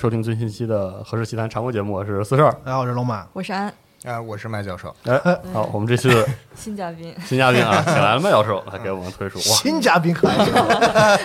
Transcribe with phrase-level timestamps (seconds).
[0.00, 2.50] 收听最新期的《何氏奇谈》常规节目，我是四十二。
[2.64, 3.28] 大家好，我是龙马。
[3.34, 3.70] 我是安
[4.06, 4.96] 啊，我是麦教授。
[5.04, 5.20] 哎，
[5.52, 10.36] 好，我们这次 新嘉宾，新嘉宾啊， 请来了麦教授来给我们推出哇，新嘉宾可爱
[10.96, 11.18] 啊，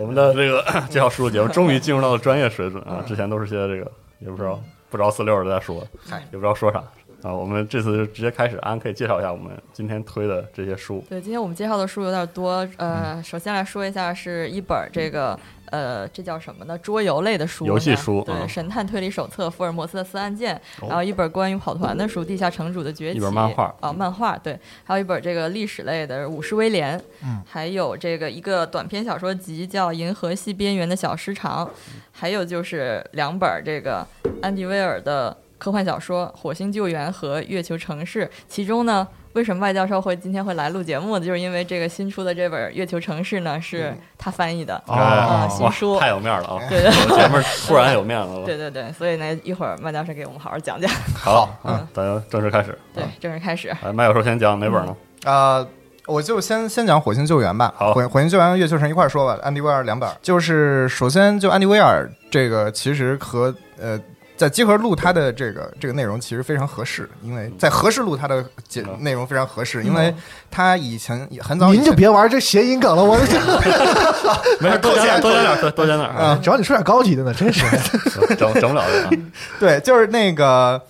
[0.00, 6.78] 我们的这个介绍书的节目终于进入到了专业水准啊，之前都是些这个也不知道不着四六的在说，嗨，也不知道说啥
[7.24, 7.34] 啊。
[7.34, 11.04] 我们这次就直接开始，安可以介绍一下我们今天推的这些书。
[11.08, 15.36] 对，今天我们介绍的书有点多，呃，首先来说一下是一本这个。
[15.74, 16.78] 呃，这叫什么呢？
[16.78, 20.54] 桌游类的书，游戏书，对，《神探推理手册》《福尔摩斯的四案件》，
[20.86, 23.74] 然后一本关于跑团的书《地下城主的崛起》，一本漫画。
[23.80, 31.66] 啊，漫画，对，还有一本这个历史类的《武士威廉》，嗯，还有这个一个短篇小说集叫《银河系边缘的小时长》，
[32.12, 34.06] 还有就是两本这个
[34.42, 39.08] 安迪威尔的科幻小说《火星救援》和《月球城市》，其中呢。
[39.32, 41.24] 为什么外教授会今天会来录节目呢？
[41.24, 46.60] 就是因为这个新出的这本《月球城市》呢，是他翻译的啊，新书太有面了 啊！
[46.68, 48.44] 对对，节目突然有面子了。
[48.44, 50.88] 对对对，所以呢，一会儿麦教授给我们好好讲讲。
[51.16, 52.78] 好，嗯，咱正式开始。
[52.94, 53.70] 对，正式开始。
[53.82, 54.94] 哎，麦教授先讲哪本呢？
[55.24, 55.66] 啊，
[56.06, 57.74] 我就先先讲《火星救援》吧。
[57.76, 59.36] 好，火火星救援、月球城一块儿说吧。
[59.42, 63.98] 安迪威尔两本，就是首先就安迪威尔这个，其实和呃。
[64.36, 70.12] 在集合录它的这个这个内容其实非常合适，因为在合适录它的节内容非常合适，因为
[70.50, 73.16] 他以前很早，您就别玩这谐音梗了，我
[74.60, 76.38] 没事，多讲 点，多讲点，多多讲点啊！
[76.42, 77.64] 只要你说点高级的呢，真是
[78.36, 79.16] 整整不了的。
[79.60, 80.82] 对，就是那个，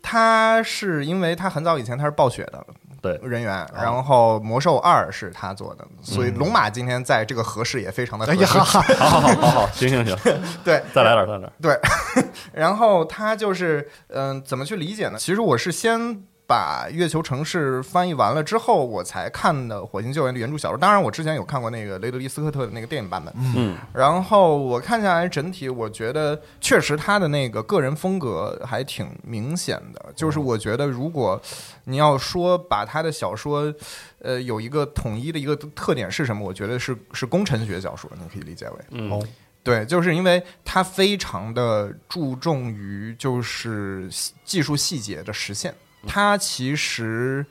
[0.00, 2.64] 他是因为他很早以前他是暴雪的。
[3.02, 8.44] 对人员，然后魔兽二是他做的，所以龙马今天在这个合适也非常的合适。
[8.46, 10.16] 好好好好好，行行行，
[10.64, 11.52] 对，再来点，再来点。
[11.60, 11.78] 对，
[12.54, 15.18] 然后他就是嗯，怎么去理解呢？
[15.18, 16.22] 其实我是先。
[16.52, 20.76] 把月球城市翻译完了之后，我才看的《火星救援》的原著小说。
[20.76, 23.32] 当然，我之前有看过那个雷德利·斯科特的那个电影版本。
[23.56, 30.12] 嗯，然后我看下来整体，我觉得确实他的那个个人风格还挺明显的。
[30.14, 31.40] 就是我觉得，如果
[31.84, 33.74] 你要说把他的小说，
[34.18, 36.46] 呃，有一个统一的一个特点是什么？
[36.46, 38.76] 我觉得是是工程学小说，你可以理解为。
[38.90, 39.26] 嗯，
[39.62, 44.06] 对，就是因为他非常的注重于就是
[44.44, 45.74] 技术细节的实现。
[46.06, 47.44] 他其实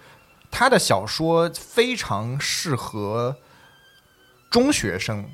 [0.50, 3.38] 他的小说非常适合
[4.50, 5.26] 中学生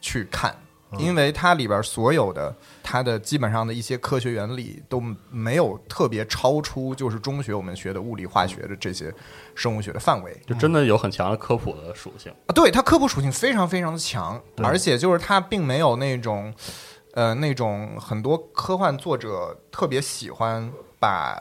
[0.00, 0.56] 去看，
[0.98, 5.00] 因为它里边所有的它的基本上的一些科学原理都
[5.30, 9.12] 没有特别超出就是中学我们学的物理化学的这些
[9.54, 12.52] 生物学的范围，就真的有很强的科普的属性啊。
[12.52, 16.52] 对，它科普属性非常非常的强，而且就是它并没有那种
[17.14, 21.40] 呃那种很多科幻作者特别喜欢把。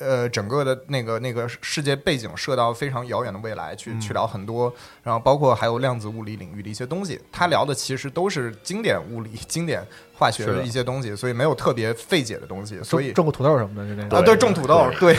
[0.00, 12.82] 呃，整个的那个那个世界背景设到非常遥远的未来去去聊很多，然后包括还有量子物理领域的一些东西，他聊的其实都是经典物理、经典化学的一些东西，所以没有特别费解的东西。
[12.82, 15.14] 所以种个土豆什么的，就那个啊，对，种土豆，对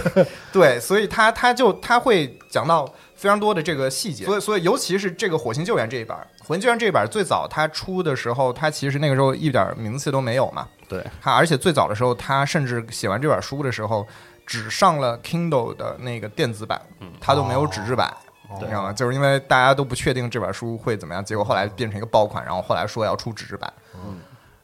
[0.51, 14.07] 对，所以他他就他会讲到非常多的这个细节，所以所以尤其是这个火星救援这一版，火星救援这一版最早他出的时候，他其实那个时候一点名次都没有嘛，对，他而且最早的时候，他甚至写完这本书的时候。
[14.45, 16.81] 只上了 Kindle 的那个电子版，
[17.19, 18.11] 它都没有纸质版。
[18.59, 18.91] 你知道吗？
[18.91, 23.71] 就是因为大家都不确定这本书会怎么样，结果后来变成一个爆款，然后后来说要出纸质版，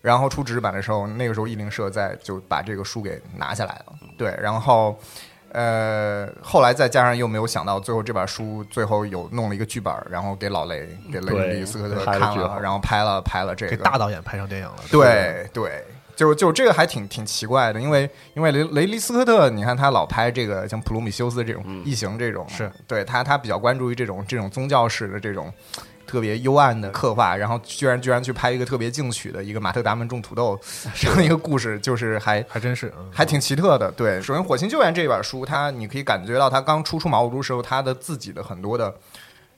[0.02, 4.98] 然后出纸质版的时候，那个时候译林社在就把这个书给拿下来了，对，然后。
[5.54, 14.76] 呃，后来再加上又没有想到，最后这本书最后有弄了一个剧本，然后给老雷给雷对利斯科特拍看了，然后拍了拍了这个给大导演拍成电影了。
[14.92, 15.84] 对对，
[16.18, 25.54] 就就这个还挺挺奇怪的，因为因为雷雷利斯科特，你看他老拍这个像普罗米修斯这种异形这种，是对他他比较关注于这种这种宗教式的这种。
[26.08, 30.58] 特别幽暗的刻画，然后居然居然去拍一个特别进取的一个马特达蒙种土豆
[30.96, 33.92] 这样一个故事，就是还还真是，嗯还挺奇特的。
[33.92, 38.96] 对，首先《火星救援》这本书，它你可以感觉到它刚初出茅庐时候，它的自己的很多的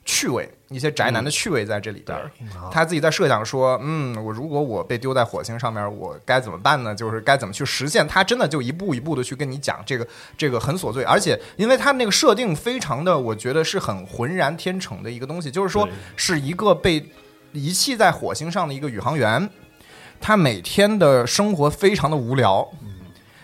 [0.05, 2.31] 趣味，一些宅男的趣味在这里边儿。
[2.71, 6.93] 他自己在设想说，嗯，我如果我被丢在火星上面，我该怎么办呢？
[6.93, 8.07] 就是该怎么去实现？
[8.07, 10.07] 他真的就一步一步的去跟你讲这个
[10.37, 17.03] 这个很琐碎，而且因为他那个设定非常的，我觉得是很浑然天成的一个东西，就是说是一个被
[17.51, 19.49] 遗弃在火星上的一个宇航员，
[20.21, 22.67] 他每天的生活非常的无聊，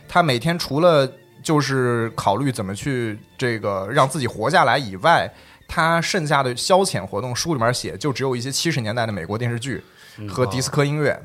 [0.07, 1.11] 他每天除了
[1.41, 5.31] 就是考虑怎么去这个让自己活下来以外，
[5.67, 9.83] 他剩下的消遣活动，书里面写就只有一些七十年代的美国电视剧
[10.29, 11.19] 和迪斯科音乐。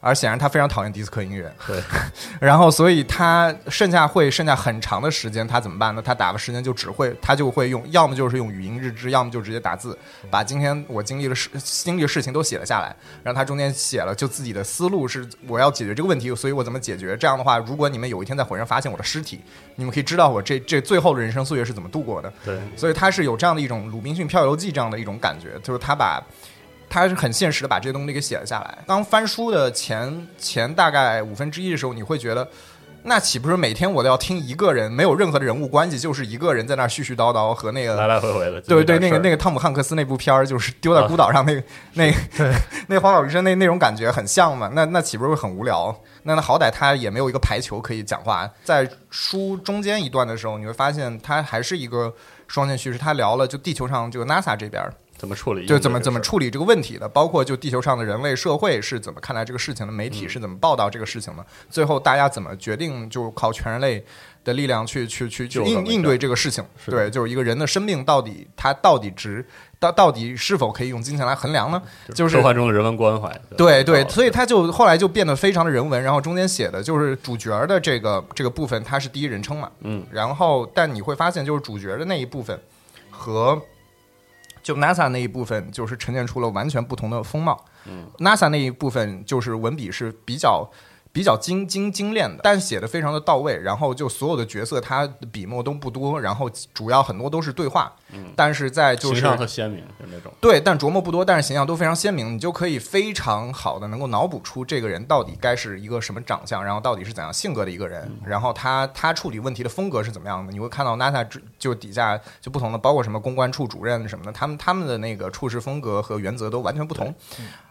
[0.00, 1.82] 而显然他非常讨厌迪斯科音乐，对，
[2.40, 6.02] 然后所以他剩下会剩下很长的时间，他怎么办呢？
[6.04, 9.98] 他打发时间就只会他就会用，要么就是用语音日志，要么就直接打字，
[10.30, 12.94] 把今天我经历的事经历的事情都写了下来。
[13.24, 17.16] 然后他中间写了就自己的思路是我要解决这个问题，所以我怎么解决？
[17.16, 19.40] 这样的话，如果你们有一天在火星发现我的尸体，
[19.74, 22.32] 你们可以知道我这这最后的人生岁月是怎么度过的。
[22.44, 26.22] 对，所以他是有这样的一种《鲁滨逊漂流记》这样的一种感觉，就是他把。
[26.96, 28.78] 他是很现实的把这些东西给写了下来。
[28.86, 32.48] 当翻书的前前大概五分之一的时候，你会觉得，
[33.02, 41.62] 那岂不是每天我都要听一个人没有任何的人物关系，就是一个人在那儿絮絮叨叨和那个来来回回的，对对，那个那个个汤姆汉克斯那部片儿，就是丢在孤岛上那个、
[41.92, 42.10] 那
[42.88, 44.70] 那荒岛余生那那种感觉很像嘛？
[44.72, 45.94] 那那岂不是会很无聊？
[46.22, 48.50] 那那好歹他也没有一个排球可以讲话。
[48.64, 52.10] 在书中间一段的时候，你会发现他还是一个
[52.48, 52.98] 双线叙事。
[52.98, 64.04] 他聊了就地球上这个 NASA 这边儿怎么处理，就怎么怎么处理这个问题的，包括就地球上的人类社会是怎么看待这个事情的，媒嗯体是怎么报道这个事情的，最后大家怎么决定就靠全人类
[64.44, 66.64] 的力量去去去去应应对这个事情。
[66.84, 69.44] 对，就是一个人的生命到底它到底值
[69.78, 71.82] 到到底是否可以用金钱来衡量呢？
[72.14, 82.58] 就是科幻中的人文关怀，对对，所以他就后来就变得非常的人文，然后中间写的就是主角的这个这个部分，它是第一人称嘛，嗯，然后但你会发现，就是主角的那一部分
[83.10, 83.60] 和
[84.66, 87.64] 就 NASA 那一部分，就是呈现出了完全不同的风貌。
[87.84, 90.68] 嗯，NASA 那一部分就是文笔是比较。
[91.16, 93.56] 比较精精精炼的，但写的非常的到位。
[93.56, 97.90] 然后就所有的角色，他笔墨都不多，然后主要很多都是对话。
[98.12, 110.52] 嗯，但是在就是形象特鲜明，就那种对，但琢磨不多，但是形象都非常鲜明，你就可以非常好的能够脑补出这个人到底该是一个什么长相，然后到底是怎样性格的一个人，然后他他处理问题的风格是怎么样的。
[110.52, 117.14] 你会看到 NASA 之就底下就不同的，包括什么公关处主任什么的，他们他们的那个处事风格和原则都完全不同。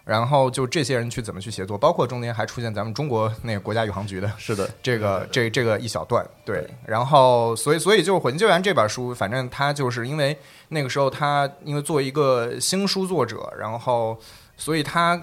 [0.06, 10.38] 然后就这些人去怎么去协作，包括中间还出现咱们中国那个国家宇航局的是的，这个这这个一小段，对，然后所以所以就是《火星救援》这本书，反正他就是因为
[10.69, 14.16] 那个时候他因为作为一个新书作者，然后
[14.56, 15.19] 所以他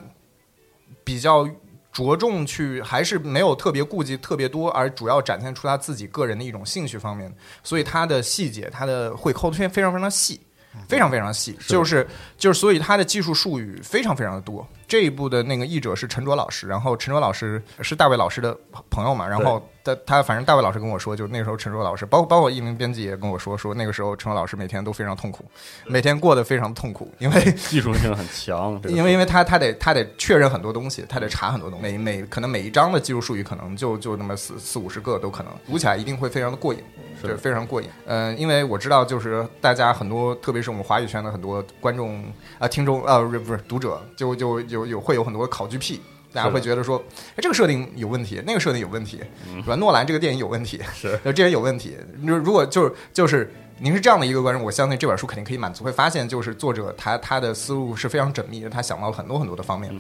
[1.05, 1.49] 比较
[1.93, 10.41] 着重去还是没有特别顾忌特别多，而主要展现出他自己个人的一种兴趣方面，所以他的细节他的会抠的非非常非常细。
[10.89, 14.67] 非常非常细，就是就是，所以它的技术术语非常非常的多。
[14.87, 18.57] 这一部的那个译者是陈卓老师，然后陈卓老师是大卫老师的
[18.91, 25.45] 朋友嘛，然后他他反正大卫老师跟我说，就那时候陈卓老师，包括包括译名编辑也跟我说，说那个时候陈卓老师每天都非常痛苦，
[25.87, 36.81] 每天过得非常痛苦， 因为技术性很强，这个因为因为他他得他得确认很多东西，他得查很多东西，每每可能每一章的技术术语可能就就那么四四五十个都可能，读起来一定会非常的过瘾，
[37.21, 37.27] 是。
[37.27, 37.89] 对，非常过瘾。
[38.07, 42.25] 嗯、因为我知道就是大家很多，特别是我们华语圈的很多观众
[42.59, 46.01] 啊、听众啊、不是不是读者，就就有有会有很多考据癖。
[46.35, 46.97] 大家会觉得说，
[47.33, 49.21] 哎，这个设定有问题，那个设定有问题，
[49.55, 49.75] 是吧？
[49.75, 51.95] 诺兰这个电影有问题， 是就这人有问题。
[52.23, 55.85] 如如果就是就是您是这样的一个观众，我相信这本书肯定可以满足。
[55.85, 59.95] 会发现就是作者他他的思路是非常缜密的，他想到了很多很多的方面。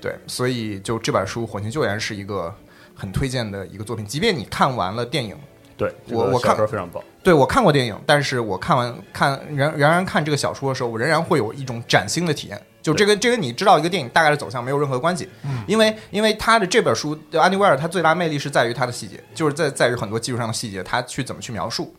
[0.00, 2.52] 对，所以就这本书《火星救援》是一个
[2.92, 5.36] 很推荐的一个作品，即便你看完了电影。
[5.76, 12.60] 对，这个我我看说非常棒，对我看过电影，但是我看完看仍仍然看这个小说的时候，我仍然会有一种崭新的体验。
[12.86, 21.92] 就这个这跟你知道一个电影大概的走向没有任何关系，嗯，因为因为他的这本书，就安迪威尔他最大魅力是在于他的细节，就是在在于很多技术上的细节，他去怎么去描述。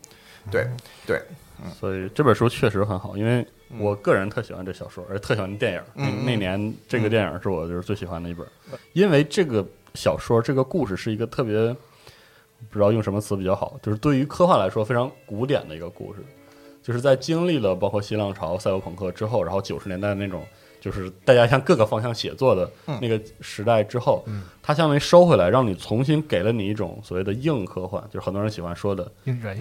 [0.50, 0.66] 对
[1.06, 1.20] 对，
[1.62, 1.70] 嗯。
[1.78, 3.46] 所以这本书确实很好，因为
[3.78, 5.82] 我个人特喜欢这小说，而且特喜欢电影。
[5.96, 8.46] 嗯那年这个电影是我就是最喜欢的一本，
[8.94, 11.54] 因为这个小说这个故事是一个特别
[12.70, 16.20] 不知道用什么词比较好，就是对于科幻来说非常古典的一个故事，
[16.82, 20.46] 就是在经历了包括新浪潮、赛博朋克之后，然后九十年代那种
[20.80, 22.98] 就是大家向各个方向写作的嗯。
[23.00, 24.24] 那个时代之后，
[24.62, 29.10] 它相当于收回来，让你重新给了你一种所谓的硬科幻，就是很多人喜欢说的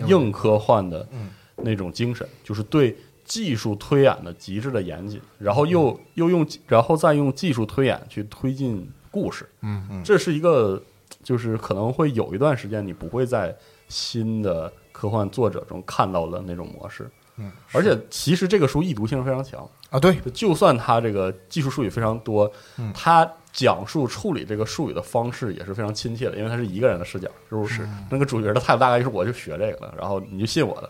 [0.08, 1.30] 硬科幻的嗯。
[1.60, 2.96] 那种精神，就是对
[3.26, 10.04] 技术推演的极致的严谨，然后又又用然后再用技术推演去推进故事，嗯嗯。
[10.04, 10.80] 这是一个
[11.24, 13.56] 就是可能会有一段时间你不会在
[13.88, 17.10] 新的科幻作者中看到的那种模式。
[17.38, 27.88] 嗯，而且其实这个书易读性非常强，啊，对，就算他这个技术术语非常多，嗯它讲述处理这个术语的方式也是非常亲切的，因为他是一个人的视角，是不是？
[28.10, 30.90] 那个主角的态度大概就是我就学这个了，然后你就信我的，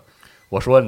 [0.50, 0.84] 我说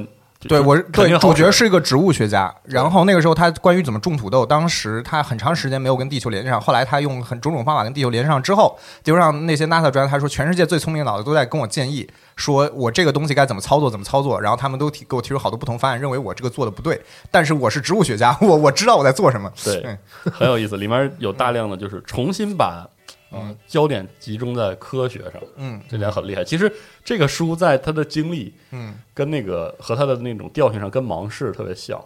[0.48, 19.98] 对我对主角是一个植物学家，然后那个时候他关于怎么种土豆，当时他很长时间没有跟地球连上，后来他用很种种方法跟地球连上之后，地球上那些 NASA 专家他说全世界最聪明的脑子都在跟我建议，说我这个东西该怎么操作怎么操作，然后他们都提给我提出好多不同方案，认为我这个做的不对，但是我是植物学家， 我我知道我在做什么，对嗯，
[20.32, 22.88] 很有意思，里面有大量的就是重新把
[23.30, 26.44] 呃焦点集中在科学上，嗯这点很厉害。
[26.44, 26.72] 其实
[27.04, 32.02] 这个书在他的经历嗯跟那个和他的那种调性上跟盲视特别像。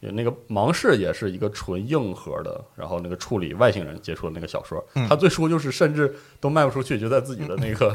[0.00, 7.94] 有那个盲视也是一个纯硬核的，然后那个处理外星人接触的那个小说，嗯他最初就是甚至都卖不出去，就在自己的那个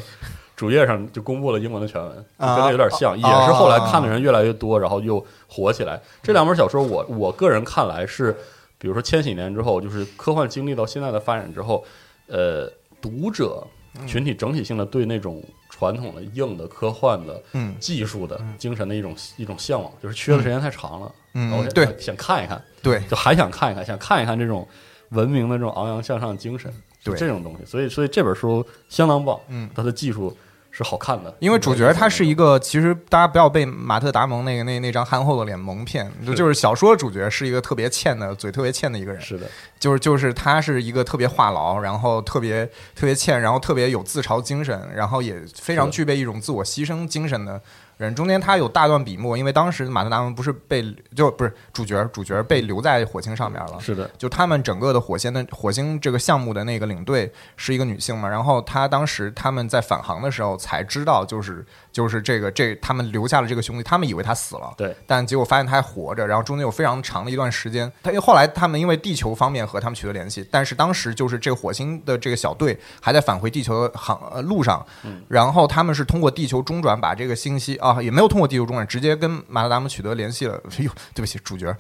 [0.56, 6.02] 主页上就公布了英文的全文，就跟那有点像，啊也是后来看的人越来越多，然后又火起来。
[6.24, 8.34] 这两本小说我我个人看来是，
[8.78, 11.84] 比如说千禧年之后，就是科幻经历到现在的发展之后，
[12.28, 13.66] 呃，读者
[14.06, 17.76] 群体整体性的对那种传统的硬的科幻的嗯。
[17.80, 21.88] 技术的精神的一种一种向往，就是缺的时间太长了，然后嗯，对。
[22.00, 24.68] 想看一看，对，就还想看一看，想看一看这种
[25.10, 27.66] 文明的这种昂扬向上的精神，就对这种东西。
[27.66, 29.70] 所以，所以这本书相当棒，嗯。
[29.74, 30.36] 它的技术
[30.78, 39.48] 是好看的，因为主角他是一个，其实大家不要被马特·达蒙那个那那张憨厚的脸蒙骗，就就是小说主角是一个特别欠的嘴特别欠的一个人，是的，
[39.80, 47.60] 就是就是他是一个特别话痨，然后特别特别欠，然后特别有自嘲精神，然后也非常具备一种自我牺牲精神的
[47.98, 48.16] 人。
[48.16, 61.66] 中间他有大段笔墨，因为当时马特·达蒙不是被就不是主角主角被留在火星上面了，是的，就他们整个的火星的火星这个项目的那个领队是一个女性嘛，然后她当时他们在返航的时候才知道，就是
[61.98, 74.86] 就是这个这他们留下了这个兄弟，他们以为他死了，对，但结果发现他还活着，然后中间有非常长的一段时间，他因为后来他们因为地球方面和他们取得联系，但是当时就是这个火星的这个小队还在返回地球的航呃路上，
[75.28, 80.62] 然后他们是通过地球中转把这个信息啊也没有通过地球中转，直接跟马达达姆取得联系了。
[80.78, 81.76] 哎呦，对不起，主角，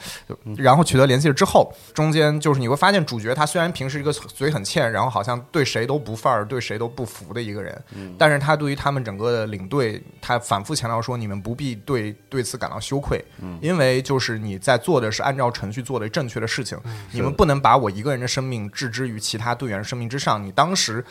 [0.57, 7.83] 然后取得联系了之后，中间就是你会发现主角他虽然平时一个嘴很欠，然后好像对谁都不范儿，对谁都不服的一个人，
[8.17, 13.23] 但是他对于他们整个的领队，他反复强调说，你们不必对对此感到羞愧，
[13.61, 16.77] 因为就是你在做的是按照程序做的正确的事情，
[17.11, 20.43] 你们不能把我一个人的生命置之于其他队员生命之上。
[20.43, 21.03] 你当时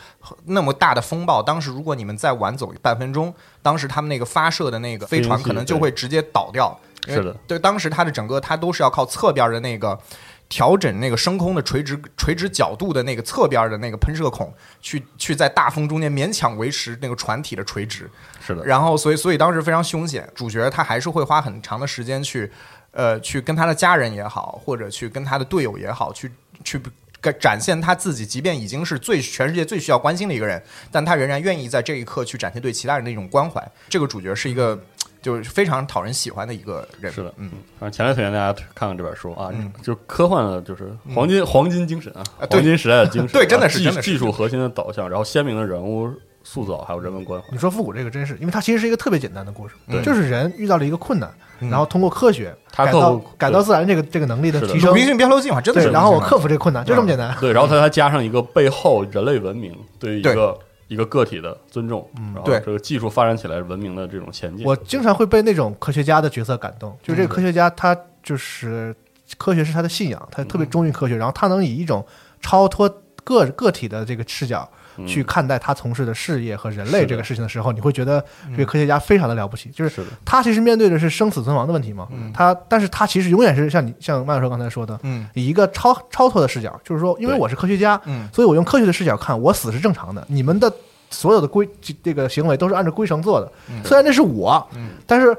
[0.45, 6.77] 那么大的风暴，当时如果你们再晚走半分钟，当时他们那个发射的那个飞船可能就会直接倒掉。
[7.05, 9.97] 是的对，当时它的整个它都是要靠侧边的那个。
[10.49, 22.49] 调整那个升空的垂直垂直角度的那个侧边的那个喷射孔，去去在大风中间勉强维持那个船体的垂直，是的，然后所以所以当时非常凶险，主角他还是会花很长的时间去，
[22.91, 26.31] 呃，去跟他的家人也好，或者去跟他的队友也好，去
[26.63, 26.79] 去
[27.41, 33.61] 展现他自己，即便已经是最全世界最需要关心的一个人，但他仍然愿意在这一刻去展现对其他人的一种关怀。
[33.89, 34.81] 这个主角是一个
[35.27, 39.69] 就是非常讨人喜欢的一个人，是的，嗯，反正强烈推荐大家看看这本书啊，嗯。
[39.83, 46.09] 就科幻的，就是黄金黄金精神啊，黄金时代的精神， 对真的是啊技真的技术核心的导向，然后鲜明的人物
[46.45, 47.47] 塑造，还有人文关怀。
[47.51, 50.01] 你，说复古这个真是，因为它其实是一个特别简单的故事，对。
[50.01, 51.29] 就是人遇到了一个困难，
[51.59, 51.69] 嗯。
[51.69, 57.35] 然后通过科学他改造改造自然这个这个能力的提升鲁，滨逊漂流计划真的是，然后我克服这个困难，就这么简单。
[57.41, 60.57] 对，然后他还加上一个背后人类文明对于一个
[60.87, 62.59] 一个个体的尊重，然后对。
[62.61, 68.95] 这个技术发展起来文明的这种前进，我经常会被那种科学家的角色感动，就是这个科学家他就是
[69.37, 72.05] 科学是他的信仰，他特别忠于科学，然后他能以一种
[72.41, 72.87] 超脱
[73.23, 74.69] 个个体的这个视角。
[75.05, 79.69] 去看待他从事的事业和人类这个事情的时候，你会觉得这个科学家非常的了不起。
[79.69, 85.27] 就是他其实面对的是生死存亡的问题嘛，他但是他其实永远是像你像麦教授刚才说的，嗯。
[85.33, 88.27] 以一个超超脱的视角，就是说，因为我是科学家，嗯。
[88.33, 90.71] 所以我用科学的视角看，我死是正常的，你们的
[91.09, 91.67] 所有的规
[92.03, 93.51] 这个行为都是按照规程做的。
[93.83, 94.67] 虽然那是我，
[95.05, 95.35] 但是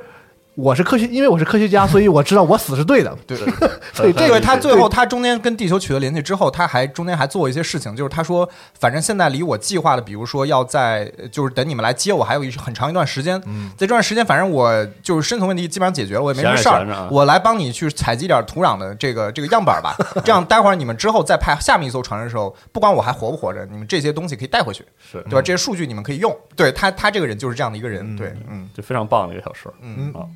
[0.58, 3.16] 我是科学，因为我是科学家，所以我知道我死是对的。
[3.28, 3.38] 对
[3.94, 13.40] 所以这个他最后他中间跟地球取得联系之后，他还中间还做一些事情，就是他说，反正现在离我计划的，比如说要在就是等你们来接我，还有一很长一段时间，
[13.76, 19.94] 在这段时间，反正我就是生存问题基本上解决了，我也没什么事儿我来帮你去采集点土壤的这个这个样板儿吧，
[20.26, 25.40] 这样待会儿你们之后再派下面一艘船的时候，不管我还活不活着，你们这些东西可以带回去，是对吧？
[25.40, 28.68] 这些数据你们可以用，对他他这个人就是这样的一个人，对，嗯。
[28.74, 29.72] 就非常棒的一个小说。
[29.80, 30.12] 嗯。
[30.12, 30.28] 好，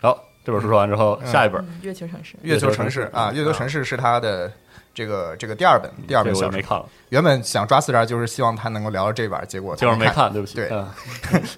[0.00, 4.50] 好，这本书说完之后，下一本嗯月球城市，月球城市啊，月球城市是他的
[4.94, 6.46] 这个这个第二本第二本小说。
[6.48, 9.80] 我没看了，原本想抓四十二，就是希望他能够聊到这本，结果他看。
[9.80, 10.54] 这会儿没看，对不起。
[10.54, 10.88] 对嗯，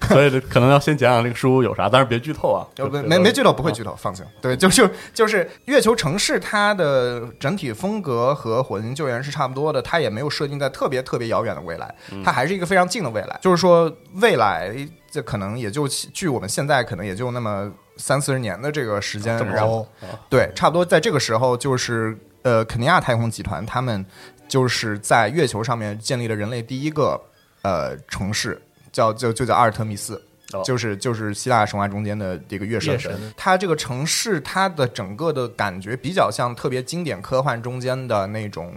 [0.09, 2.65] 所以可能要先讲讲这个书有啥，但是别剧透啊。
[3.05, 4.25] 没没剧透，不会剧透，放心。
[4.41, 11.93] 对，就就就是月球城市，它的整体风格和《火星救援》是差不多的，它也没有设定在特别特别遥远的未来，
[12.25, 13.39] 它还是一个非常近的未来。
[13.41, 14.75] 就是说，未来
[15.09, 17.71] 这可能也就距我们现在可能也就那么
[18.01, 24.05] 三四十年的这个时间，然后啊对，差不多在这个时候，就是呃，肯尼亚太空集团他们
[24.47, 27.21] 就是在月球上面建立了人类第一个
[27.61, 30.15] 呃城市，叫就就叫阿尔特密斯。
[30.15, 32.99] 哦就是就是希腊神话中间的这个月神
[33.37, 38.73] 它这个城市，它的整个的感觉比较像特别经典科幻中间的那种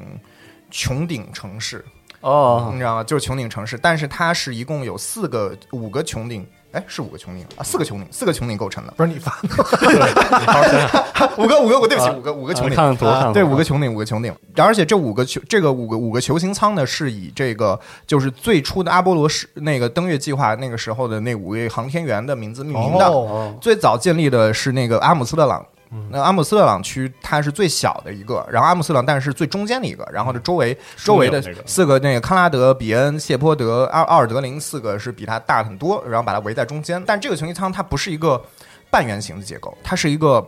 [0.70, 1.84] 穹顶城市，
[2.20, 3.02] 哦你知道吗？
[3.02, 9.32] 就是穹顶城市，但是它是一共有四个、五个穹顶，哎，是五个穹顶啊，四个穹顶，四个穹顶构成的，不是你发
[11.38, 14.34] 五个五个，我对不起，啊五个五个穹顶，对，五个穹顶，五个穹顶。
[14.56, 23.54] 而且这五个球，这个五个五个球形舱呢，是以这个就是最初的阿波罗是那个登月计划那个时候的那五位航天员的名字命名的。
[23.60, 25.64] 最早建立的是那个阿姆斯特朗。
[26.10, 37.02] 那阿姆斯特朗区它是最小的一个，然后阿姆斯特朗但是最中间的一个，然后这周围周围的四个那个康拉德、比恩、谢泼德、奥奥尔德林四个是比它大很多，然后把它围在中间。
[37.06, 38.42] 但这个球形舱它不是一个
[38.90, 40.46] 半圆形的结构，它是一个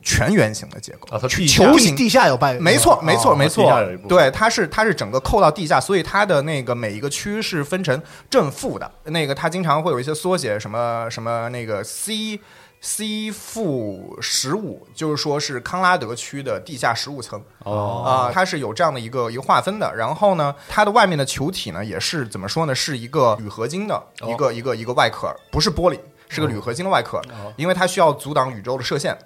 [0.00, 3.68] 全圆形的结构啊它球形地下有半圆，没错，没错，没错
[4.08, 8.90] 对，它是它是整个扣到地下，所以它的那个每一个区是分成正负的。
[9.04, 12.38] 那个它经常会有一些缩写，什么什么那个 C
[12.80, 17.42] C 负十五，就是说是康拉德区的地下十五层。
[17.64, 19.92] 哦啊、它是有这样的一个一个划分的。
[19.96, 27.20] 然后呢，它的外面的球体呢，也是怎么说呢，是一个铝合金的一个、一个一个外壳，不是玻璃，是个铝合金的外壳，
[27.56, 29.16] 因为它需要阻挡宇宙的射线。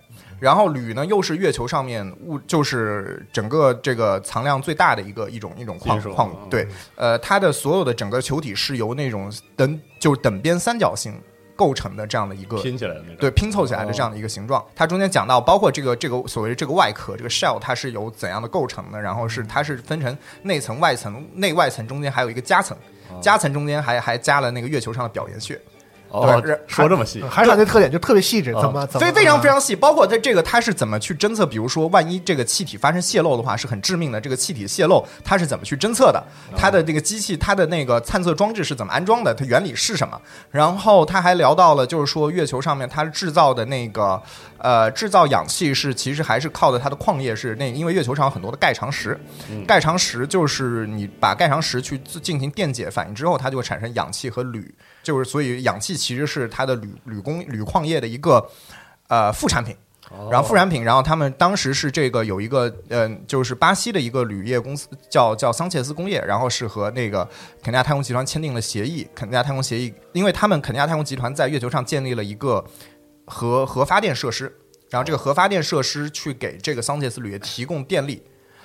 [0.41, 6.01] 然后铝呢，又是月球上面物，就是整个这个藏量最大的一个一种一种矿。
[6.01, 11.15] 矿物对，呃，它的所有的整个球体是由那种等就是等边三角形
[11.63, 14.61] 构成的这样的一个拼起来的那种，对拼凑起来的这样的一个形状。
[14.75, 22.77] 它中间讲到，包括这个这个所谓的这个外壳，这个 shell 它是由怎样的构成的，然后是它是分成内层、外层，内外层中间还有一个夹层，
[23.21, 25.57] 夹层中间还还加了那个月球上的表岩穴。
[26.13, 34.21] 哦对，说这么细，海产的特点就特别细致，哦怎么怎么非非常非常细，包括它这个它是怎么去侦测，比如说万一这个气体发生泄漏的话，是很致命的。
[34.21, 36.23] 这个气体泄漏它是怎么去侦测的？
[36.55, 39.35] 它的这个机器，它的那个探测装置是怎么安装的？
[39.35, 40.21] 它原理是什么？
[40.51, 44.21] 然后他还聊到了，就是说月球上面它制造的那个
[44.59, 49.19] 呃制造氧气是其实还是靠的它的矿业是那因为月球上有很多的钙长石，
[49.67, 54.73] 钙长石就是你把钙长石去进行电解反应之后，它就会产生氧气和铝，
[55.03, 58.49] 就是所以氧气其实是它的铝铝工铝矿业的一个
[59.09, 59.77] 呃副产品。
[60.31, 67.27] 然后副产品，然后他们当时是这个有一个呃，就是巴西的一个铝业公司叫叫桑切斯工业，然后是和那个
[67.63, 69.09] 肯尼亚太空集团签订了协议。
[69.15, 72.63] 肯尼亚太空协议，因为他们肯尼亚太空集团在月球上建立了一个
[73.25, 74.55] 核核发电设施，
[74.91, 78.23] 然后这个核发电设施去给这个桑切斯铝业提供电力，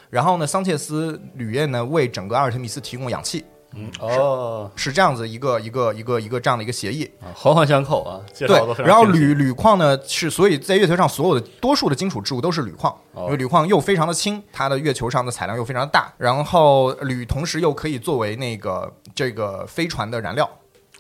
[0.10, 7.10] 然后呢，桑切斯铝业呢为整个阿尔忒弥斯提供氧气，嗯哦，是这样子一个一个一个一个这样的一个协议。
[7.22, 13.26] 啊环环相扣啊，介对绍的非，常然后清晰铝铝矿呢是，所以在月球上所有的多数的金属质物都是铝矿，哦。
[13.26, 20.50] 因为铝矿又非常的轻，它的月球上的采量又非常的大，然后铝同时又可以作为那个这个飞船的燃料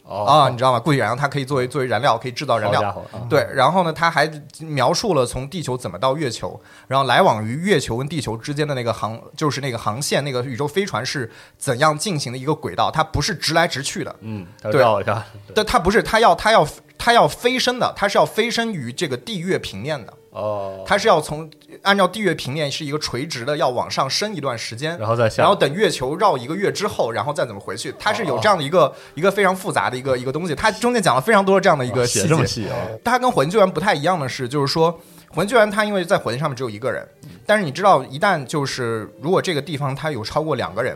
[0.07, 0.23] 哦。
[0.23, 0.79] 啊，你知道吗？
[0.79, 3.05] 固体燃料它可以作为作为燃料，可以制造燃料。
[3.29, 4.27] 对，然后呢，它还
[4.59, 14.77] 描述了从地球怎么到月球，然后来往于月球跟地球之间的那个航，就是那个航线，那个宇宙飞船是怎样进行的一个轨道，它不是直来直去的，嗯，对。
[14.77, 16.65] 绕一下，对但它不是，它要它要
[16.97, 21.50] 它要飞升的，它是要飞升于这个地月平面的，哦，它是要从
[21.82, 32.38] 按照地月平面是一个垂直的，要往上升一段时间，然后再下，然后等月球绕一个月之后，然后再怎么回去，它是有这样的一个、一个非常复杂的一个一个东西，它中间讲了非常多的这样的一个细节哦这。
[32.38, 34.91] 么细啊，它跟火星救援不太一样的是，就是说
[35.30, 37.08] 火星救援它因为在火星上面只有一个人，
[37.45, 40.95] 但是你知道，一旦就是如果这个地方它有超过两个人，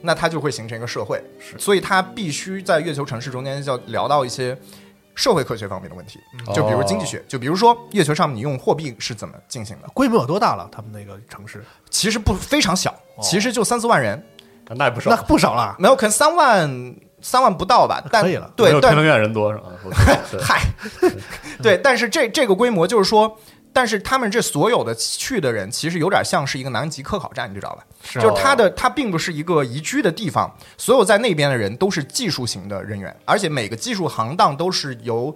[0.00, 1.20] 那它就会形成一个社会，
[1.58, 4.56] 所以它必须在月球城市中间要聊到一些
[5.18, 6.20] 社会科学方面的问题，
[6.54, 9.88] 就比如经济学，就比如说月球上面你用货币是怎么进行的？
[9.88, 10.68] 规模有多大了？
[10.70, 14.24] 他们那个城市其实不非常小，其实就三四万人，
[14.76, 18.00] 那也不少那，不少了，没有可能三万三万不到吧？
[18.12, 19.64] 但可以了没对，但有天文院人多是吧？
[20.40, 20.62] 嗨，
[21.60, 23.36] 对，但是这这个规模就是说，
[23.72, 27.84] 但是他们这所有的去的人，其实有点像是一个南极科考站，你知道吧？
[28.02, 35.34] 是就是它的它并不是一个宜居的地方，所有在那边的人都是技术型的人员，而且每个技术行当都是由，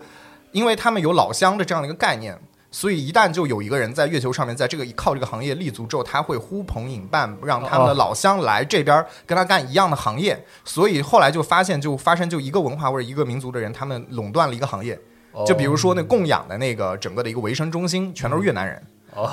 [0.50, 2.38] 因为他们有老乡的这样的一个概念。
[2.74, 10.42] 所以，一旦就有一个人在月球上面，在这个靠这个行业立足之后，他会呼朋引伴，让他们的老乡来这边跟他干一样的行业。
[10.64, 14.98] 所以后来就发现，就发生就一个文化或者一个民族的人，他们垄断了一个行业。
[15.46, 18.82] 就比如说那供养的那个整个的一个维生中心，全都是越南人。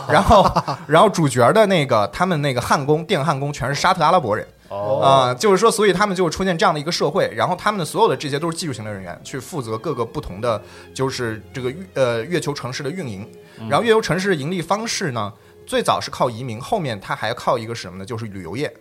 [0.09, 0.45] 然后，
[0.87, 4.45] 然后主角的那个他们那个焊工、电焊工全是沙特阿拉伯人。
[4.67, 10.61] 哦啊、就是说，所以他们就出现这样的一个社会，然后他们的所有的这些都是技术型的人员，去负责各个不同的，
[10.93, 13.27] 就是这个呃月球城市的运营。
[13.69, 15.33] 然后月球城市的盈利方式呢，
[15.65, 18.05] 最早是靠移民，后面它还靠一个什么呢？
[18.05, 18.71] 就是旅游业。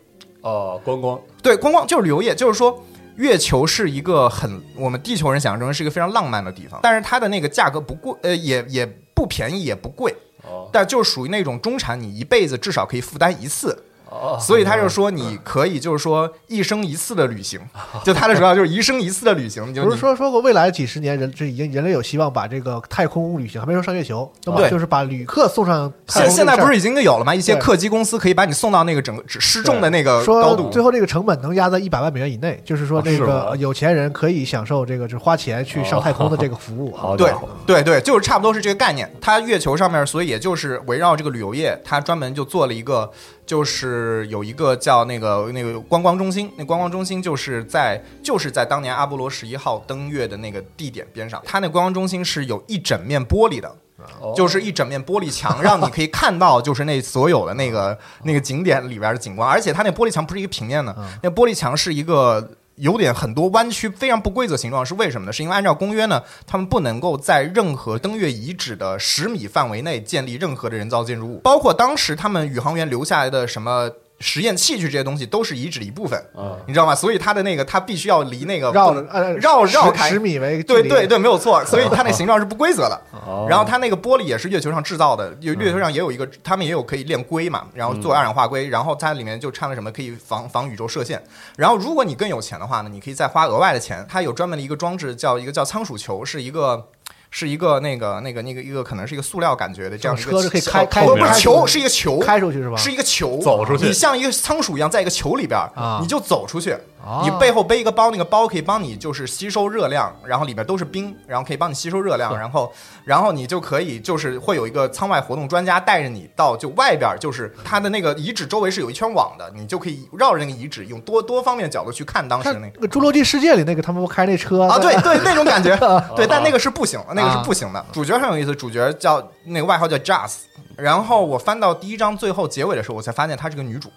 [0.43, 2.83] 哦，观光对，观光就是旅游业，就是说。
[3.19, 13.85] 月球是一个很我们地球人想象中是一个非常浪漫的地方，但是它的那个价格不贵，呃，也也不便宜，也不贵，哦但就属于那种中产，你一辈子至少可以负担一次。
[14.11, 17.61] 哦，所以他就说，你可以就是说一生一次的旅行，
[18.03, 25.93] 就他的主要就是一生一次的旅行，就不是说说过未来几十年人这已经人类有希望把这个太空旅行，还没说上月球，那么对就是把旅客送上。
[26.09, 27.33] 现现在不是已经有了吗？
[27.33, 30.83] 一些客机公司可以把你送到那个整个失重的那个高度最。
[30.83, 36.95] 后这个成本能压在一百万美元以内，就是说这个有钱人可以享受这个就是花钱去上太空的这个服务。
[36.95, 37.31] 好对，
[37.67, 39.11] 对对，就是差不多是这个概念。
[39.21, 43.11] 它月球上面，所以也就是围绕这个旅游业，它专门就做了一个，
[43.49, 46.53] 就是有一个叫那个那个观光中心。
[46.57, 53.75] 那观光中心就是在就是在当年阿波罗十一号登月的那个地点边上，它那观光中心是有一整面玻璃的。
[54.21, 65.33] 哦就是一整面玻璃墙，让你可以看到，就是那所有的那个那个景点里边的景观，而且它那玻璃墙不是一个平面的，那玻璃墙是一个有点很多弯曲、非常不规则形状，是为什么呢？
[65.33, 73.91] 是因为按照公约呢，他们不能够在任何登月遗址的十米范围内建立任何的人造建筑物，包括当时他们宇航员留下来的什么。
[74.21, 76.95] 实验器具这些东西都是遗址的一部分，嗯你知道吗？
[76.95, 78.93] 所以它的那个它必须要离那个绕
[79.37, 81.63] 绕十绕开十米为对对对，没有错。
[81.67, 83.01] 所以它那形状是不规则的。
[83.27, 91.23] 哦然后它那个玻璃也是月球上制造的，有月球上也有一个，他们也有可以炼硅嘛，然后做二氧化硅，然后它里面就掺了什么可以防防宇宙射线。
[91.57, 96.89] 然后如果你更有钱的话呢，你可以再花额外的钱，它有专门的一个装置，叫一个叫仓鼠球，是一个。
[97.31, 102.77] 是一个那个那个那个一个可能是一个塑料感觉的这样一个车是可以开开不是球，是一个球，开出去是吧？
[102.77, 105.61] 是一个球，走出去你像一个仓鼠一样在一个球里边，
[106.01, 106.77] 你就走出去。
[107.23, 112.71] 你背后背一个包，那个包可以帮你就是吸收热量，然后里边都是冰，然后可以帮你吸收热量，然后
[113.05, 122.87] 然后你就可以就是会有一个舱外活动专家带着你到就外边，就是它的那个遗址周围是有一圈网的，你就可以绕着那个遗址，用多多方面角度去看当时那个。
[122.91, 125.75] 《侏罗纪世界》里那个他们不开那车啊，对对，那种感觉，
[126.15, 127.43] 对，但那个是不行，那个是啊。
[127.45, 127.85] 不行的。
[127.93, 130.37] 主角很有意思，主角叫那个外号叫 Jazz，
[130.77, 133.91] 然后我翻到第一章最后结尾的时候，我才发现她是个女主。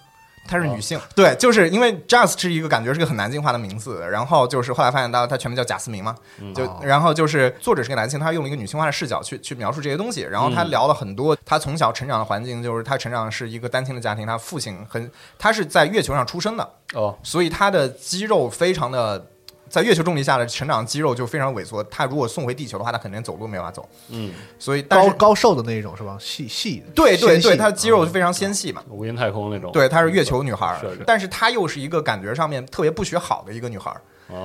[0.47, 6.15] 她是女性，对，就是因为 Jazz 是一个感觉是个很男性化的名字，然后就是后来发现到她全名叫贾思明嘛，
[6.55, 19.23] 就然后就是作者是个男性，他用了一个女性化的视角去去描述这些东西，然后他聊了很多他从小成长的环境，就是他成长是一个单亲的家庭，他父亲很他是在月球上出生的，哦，所以他的肌肉非常的，
[19.71, 21.81] 在月球重力下的成长肌肉就非常萎缩。
[21.85, 23.87] 他如果送回地球的话，他肯定走路没法走。
[24.09, 26.17] 嗯，所以，高高瘦的那一种是吧？
[26.19, 28.83] 细细的，对对对，他的肌肉就非常纤细嘛。
[28.89, 33.95] 无垠太空那种，对，她是月球女孩但是她又是一个感觉上面特别不学好的一个女孩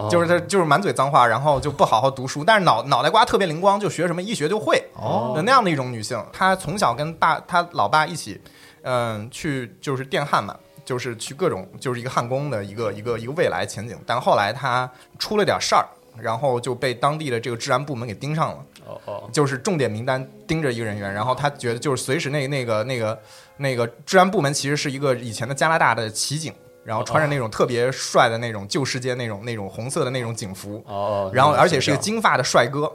[0.08, 6.24] 就是她就是满嘴脏话，然后就不好好读书，但是脑脑袋瓜特别灵光，就学什么一学就会哦的那样的一种女性。
[6.32, 8.40] 她从小跟爸她老爸一起，
[8.82, 10.56] 嗯、去就是电焊嘛。
[10.86, 15.84] 就是去各种，就是一个焊工的一个一个一个未来前景，但后来他出了点事儿，
[16.18, 18.64] 然后就被当地的这个治安部门给盯上了。
[18.86, 23.20] 哦哦，就是重点名单盯着一个人员，然后他觉得就是随时那那个那个
[23.56, 32.90] 那个治安部门其实是一个以前的加拿大的骑警，然后穿着那种特别帅的那种旧世界那种那种红色的那种警服，哦哦，然后而且是一个，金发的帅哥。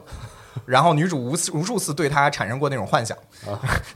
[0.64, 3.16] 然后女主无次无数次对他产生过那种幻想，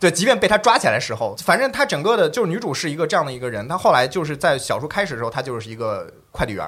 [0.01, 6.67] 对，即便被他抓起来的时候，反正他整个的就是女主是一个这样的一个人，她后来就是在小说开始的时候，她就是一个快递员，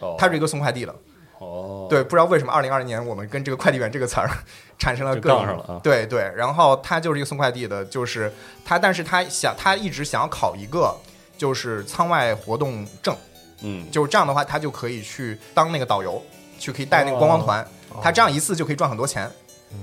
[0.00, 0.94] 哦，她是一个送快递的，
[1.38, 4.28] 哦，对，不知道为什么二零二零年我们跟这个快递员这个词儿
[4.78, 8.32] 产生了就各种杠上了啊对对，然后他就是一个送快递的，就是
[8.64, 10.94] 他，但是他想他一直想要考一个
[11.38, 13.16] 就是舱外活动证，
[13.62, 16.22] 嗯，就是这样的话，他就可以去当那个导游。
[16.58, 17.66] 去可以带那个观光团，
[18.00, 19.28] 他这样一次就可以赚很多钱。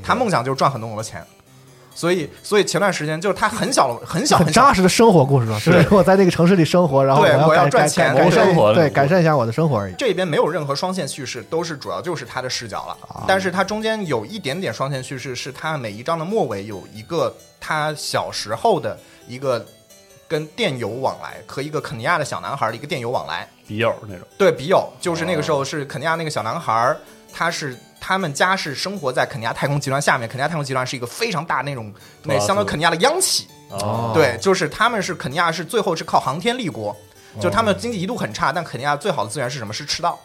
[0.04, 1.26] 他梦想就是赚很多很多钱，
[1.96, 9.96] 所以所以前段时间就是他很小很小很扎实的生活故事嘛，就是我在那个城市里生活，然后我要赚钱改改善生活对改善一下我的生活而已。
[9.98, 13.26] 这边没有任何双线叙事，都是主要就是他的视角了。
[13.28, 18.96] 但是它中间有一点点双线叙事，是他每一章的末尾有一个他小时候的
[19.28, 19.66] 一个
[20.28, 23.48] 跟电邮往来和一个肯尼亚的小男孩的一个电邮往来。
[23.68, 26.98] 笔友那种，对，笔友就是那个时候是肯尼亚那个小男孩儿，
[27.34, 33.48] 他是他们家是生活在肯尼亚太空集团下面，肯尼亚太空集团是一个非常大那种那相当于肯尼亚的央企。
[33.70, 36.96] 哦，对，就是他们是肯尼亚是最后是靠航天立国，
[37.40, 39.74] 就他们经济一度很差，但肯尼亚最好的资源是什么？
[39.74, 40.20] 是赤道。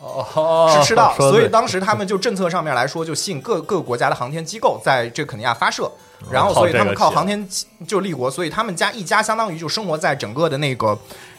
[0.00, 5.90] 哦，是吃到， 说得对所以当时他们就政策上面来说，就吸引各各个国家的航天机构在这个肯尼亚发射，
[6.30, 7.48] 然后所以他们靠航天
[7.84, 10.96] 就立国，所以他们家一家相当于就生活在整个的那个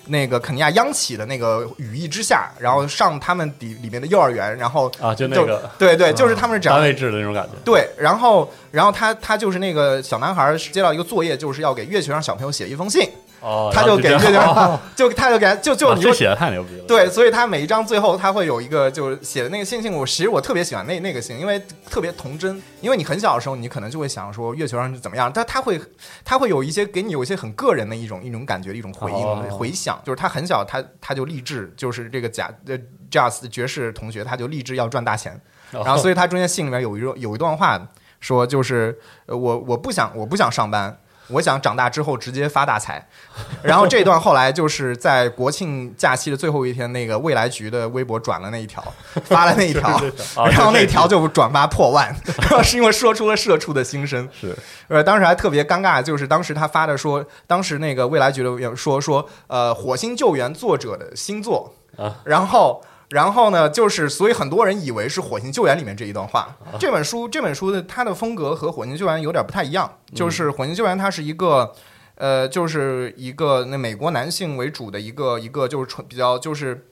[0.09, 13.07] 那个肯尼亚央企的那个羽翼之下，然后上他们底里面的幼儿园，然后啊，就那就个对对，就是他们是这样单位制的那种感觉，对，然后然后他他就是那个小男孩儿接到一个作业，就是要给月球上小朋友写一封信，
[13.41, 22.61] 哦，他就给这样上 就他就给他就就你就写的太牛逼了，对，所以他每一章最后他会有一个就是写的那个星星，我其实我特别喜欢那那个星，因为特别童真。
[22.81, 25.79] 因为你很小的时候，你可能就会想说月球上是怎么样，但他会
[26.23, 32.79] 他会有一些给你有一些很个人的一种一种感觉的一种回应、哦回响，就是他很小他他就立志，就是这个贾呃
[33.11, 35.33] Jazz 爵士同学他就立志要赚大钱，
[35.73, 37.79] 哦，然后所以他中间信里面有一个有一段话
[38.21, 40.97] 说就是呃我我不想我不想上班。
[41.29, 43.07] 我想长大之后直接发大财，
[43.63, 48.83] 然后这段后来就是在国庆假期的最后一天，那个未来局的微博转了那一条，
[49.25, 49.89] 发了那一条，
[50.35, 54.27] 啊然后那条就就转发破万，然后是因为说出了社畜的心声。
[54.39, 54.55] 是
[54.87, 62.81] 呃，当时还特别尴尬，就是当时他发的说，当时那个未来局的说说，呃，火星救援作者的新作，啊然后。
[63.09, 66.55] 然后呢，就是所以很多人以为是《火星救援》里面这一段话。
[66.79, 71.73] 这本书这本书的它的风格和《火星救援》有点不太一样，就是《火星救援》它是一个，
[72.15, 76.85] 呃，就是一个那美国男性为主的一个一个就是纯比较就是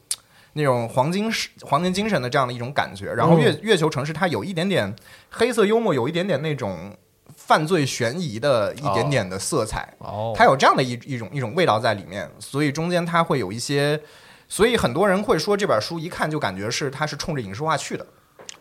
[0.53, 3.13] 那种黄金时黄金精神的这样的一种感觉。
[3.13, 4.95] 然后月月球城市它有一点点
[5.29, 6.97] 黑色幽默，有一点点那种
[7.35, 9.93] 犯罪悬疑的一点点的色彩。
[9.99, 14.01] 哦它有这样的一一种一种味道在里面，所以中间它会有一些，
[14.49, 18.05] 所以很多人会说这本书一看就感觉是他是冲着影视化去的，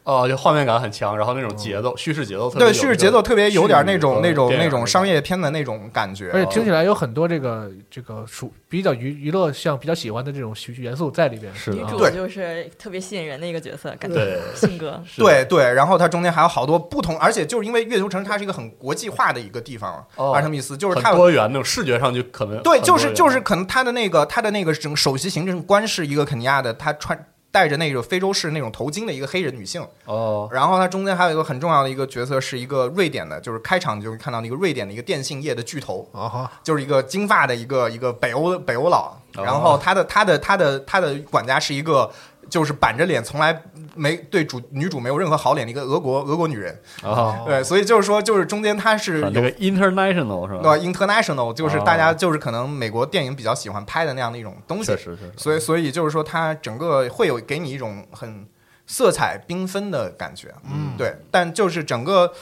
[0.07, 11.53] 哦，就画面感很强，然后那种节奏、叙事节奏特别对，叙事节奏特别有点那种那种那种商业片的那种感觉，而且听起来有很多这个这个属比较娱娱乐像比较喜欢的这种元素在里边。
[11.55, 11.85] 是的啊。
[11.85, 12.12] 女主对。
[12.12, 30.47] 就是特别吸引人的一个角色，感觉对性格对对，然后它中间还有好多不同，而且就是因为月球城它是一个很国际化的一个地方，哦阿特密斯就是很它有多元那种视觉上就可能对，就是就是可能它的那个它的那个整首席行政官是一个肯尼亚的，他穿戴着那个非洲式那种头巾的一个黑人女性，哦。
[30.53, 39.42] 然后它中间还有一个很重要的一个角色是一个瑞典的，就是开场就会看到那个瑞典的一个电信业的巨头，啊，就是一个金发的一个一个北欧北欧佬，哦。
[39.42, 42.11] 然后他的他的他的他的管家是一个
[42.48, 43.62] 就是板着脸从来
[43.94, 50.61] 没对主女主没有任何好脸的一个俄国俄国女人，哦，对，所以就是说就是中间她是那个 international 是吧？
[50.62, 58.46] 对 international，就是哦大家就是可能美国电影比较喜欢拍的那样的一种东西确，实确实，所以所以就是说它整个会有给你一种很
[58.87, 62.32] 色彩缤纷的感觉，嗯，对，但就是整个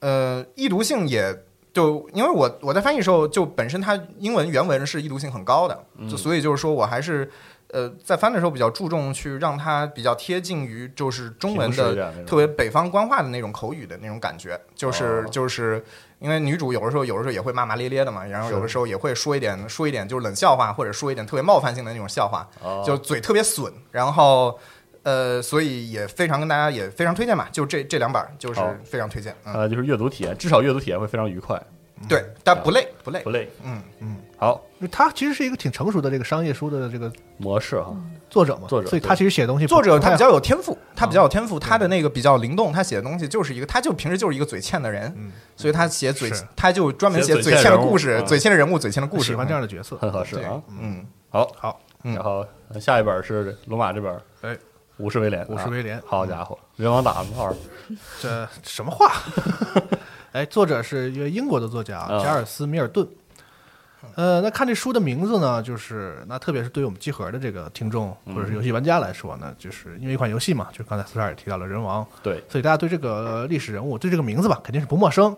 [0.00, 1.42] 呃易读性也。
[1.76, 5.78] 就因为我我在翻译的时候，就本身它英文原文是易读性很高的，
[6.10, 7.30] 就所以就是说我还是
[7.72, 15.28] 呃在翻的时候比较注重去让它比较贴近于就是中文的特别北方官话的那种口语的那种感觉，就是、哦。
[15.30, 15.84] 就是
[16.18, 22.82] 因为女主有的时候有的时候也会骂骂咧咧的嘛，然后有的时候也会说一点说一点就是冷笑话，或者说一点特别冒犯性的那种笑话，哦。
[22.86, 24.58] 就嘴特别损，然后
[25.02, 31.62] 呃，所以也非常跟大家也非常推荐吧，就这这两本儿就是非常推荐，嗯，呃，就是阅读体验，至少阅读体验会非常愉快，
[32.08, 33.20] 对，但不累不累。
[33.20, 33.50] 不，累。
[33.62, 34.60] 嗯嗯，好，
[34.92, 37.96] 他其实是一个挺成熟的这个商业书的这个模式哈，
[38.28, 49.96] 作者嘛，作者所以他其实写的东西作者他比较有天赋，他比较有天赋，他的那个比较灵动，他写的东西就是一个，他就平时就是一个嘴欠的人，所以他写嘴，他就专门写嘴欠的故事嗯，嘴欠的人物，嘴欠的故事，喜欢这样的角色。
[50.00, 50.60] 很合适啊。
[50.78, 52.14] 嗯，好，好，嗯。
[52.14, 52.46] 然后
[52.78, 54.54] 下一本是罗马这本，哎，
[54.98, 55.96] 武士威廉，武士威廉。
[55.96, 57.50] 啊好家伙，人王打炮，
[58.20, 59.10] 这什么话？
[60.32, 62.22] 哎，作者是一位英国的作家啊。
[62.22, 63.08] 加尔斯·米尔顿。
[64.16, 75.36] 呃，那看这书的名字呢，就是那特别是对于我们集合的这个听众或者是游戏玩家来说呢，就是因为一款游戏嘛，就是刚才四十二也提到了人王，对，所以大家对这个呃历史人物对这个名字吧肯定是不陌生。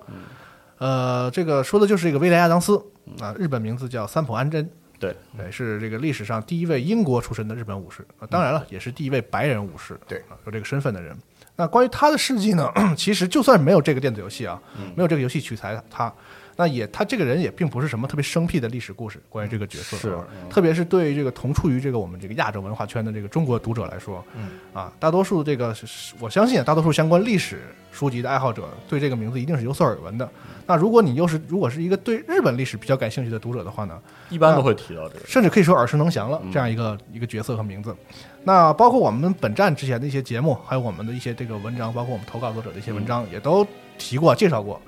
[0.79, 2.81] 呃，这个说的就是这个威廉亚当斯
[3.21, 4.71] 啊，日本名字叫三浦安贞。
[5.01, 11.17] 对，对，是这个历史上第一位英国出身的日本武士啊，当然了，也是第一位白人武士，对啊，有这个身份的人。
[11.55, 14.61] 那关于他的事迹呢， 其实就算没有这个电子游戏啊，
[14.97, 16.13] 没有这个游戏取材他，
[16.61, 19.21] 那也他这个人也并不是什么特别生僻的历史故事。
[19.29, 25.73] 关于这个角色，是啊特别是对于这个同处于这个我们这个亚洲文化圈的这个中国读者来说，嗯啊，大多数这个
[26.19, 27.61] 我相信啊大多数相关历史
[27.93, 30.29] 书籍的爱好者对这个名字一定是有所耳闻的。
[30.67, 33.97] 那如果你又是如果是一个对日本历史比较感兴趣的读者的话呢，
[34.29, 35.27] 一般都会提到这个。
[35.29, 37.95] 甚至可以说耳熟能详了嗯这样一个一个角色和名字。
[38.43, 43.65] 那包括我们本站之前的一些节目，还有我们的一些这个文章，包括我们投稿作者的一些文章，也都
[43.97, 44.81] 提过介绍过。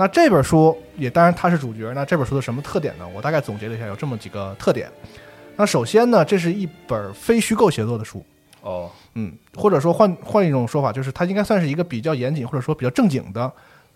[0.00, 1.92] 那这本书也当然它是主角。
[1.94, 3.06] 那这本书的什么特点呢？
[3.14, 4.90] 我大概总结了一下，有这么几个特点。
[5.56, 8.24] 那首先呢，这是一本非虚构写作的书，
[8.62, 13.52] 哦，嗯，或者说换换一种说法，就是它应该算是一个比较严谨或者说比较正经的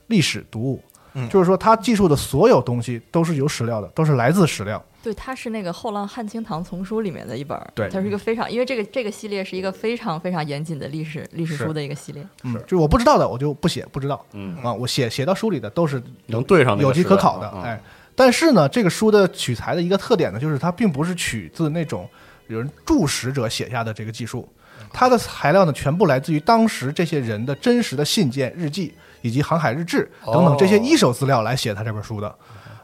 [0.08, 0.82] 历史读物。
[1.14, 1.28] 嗯。
[1.28, 4.84] 就是说他记述的所有东西都是有史料的，都是来自史料。
[5.02, 7.88] 对，它是那个后浪汉清堂丛书里面的一本儿，对。
[7.90, 12.26] 它是一个非常，因为这个这个系列是一个非常非常严谨的历史历史书的一个系列。
[12.42, 14.24] 嗯，就是我不知道的我就不写，不知道。
[14.32, 17.78] 嗯，啊，我写写到书里的都是能对上那个有迹可考的哎。
[18.16, 22.08] 但是呢，这个书的取材的一个特点呢，就是它并不是取自那种
[22.46, 24.48] 有人注史者写下的这个记述，
[24.90, 32.32] 它的材料呢全部来自于当时这些人的真实的信件、日记以及航海日志等等这些一手资料来写他这本书的。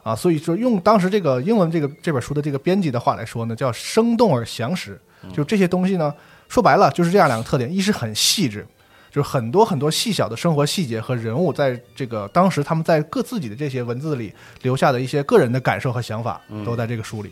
[0.01, 4.99] 啊，所以说用当时这个英文这个这本书的这个编辑的话来说呢，叫生动而详实。
[5.31, 6.11] 就这些东西呢，
[6.49, 8.65] 说白了就是这样两个特点：一是很细致，
[9.11, 17.31] 就是很多很多细小的生活细节和人物，在这个当时他们在各自己的这些文字里留下的一些个人的感受和想法，都在这个书里。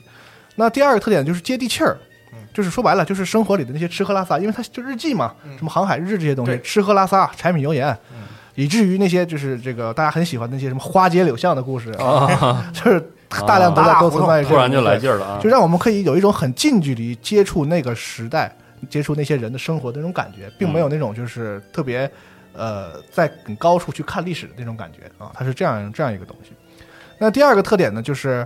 [0.55, 1.97] 那第二个特点就是接地气儿，
[2.53, 7.97] 就是说白了就是生活里的那些吃喝拉撒，因为它就日记嘛，什么航海日志这些东西，吃喝拉撒、柴米油盐。
[8.59, 15.39] 以至于那些就是这个大家很喜欢的那些什么花街柳巷的故事，啊， 就是大量都在都存在这个突然就来劲儿了啊！
[15.41, 18.53] 就让我们可以有一种很近距离接触那个时代、
[18.89, 22.11] 接触那些人的生活的那种感觉，并没有那种就是特别
[22.51, 26.51] 呃在很高处去看历史的那种感觉啊，它是这样这样一个东西。
[27.17, 28.45] 那第二个特点呢，就是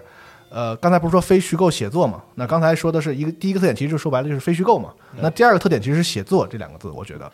[0.50, 2.22] 呃刚才不是说非虚构写作嘛？
[2.36, 4.94] 那刚才说的是一个第一个特点，其实就说白了就是非虚构嘛。
[5.20, 7.32] 那第二个特点其实是写作这两个字，我觉得。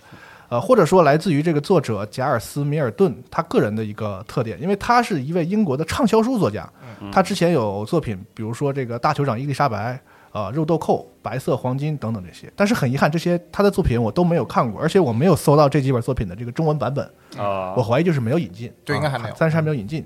[0.49, 6.67] 呃，或者说来自于这个作者贾尔斯·米尔顿他个人的一个特点，因为他是一位英国的畅销书作家，
[7.11, 9.93] 他之前有作品，比如说这个《大酋长伊丽莎白》
[10.31, 17.03] 呃，《肉豆蔻》《白色黄金》等等这些，但是很遗憾，这些他的作品我都没有看过，而且我没有搜到这几本作品的这个中文版本，
[17.37, 20.05] 啊，我怀疑就是没有引进，啊对应该还没有暂时还没有引进。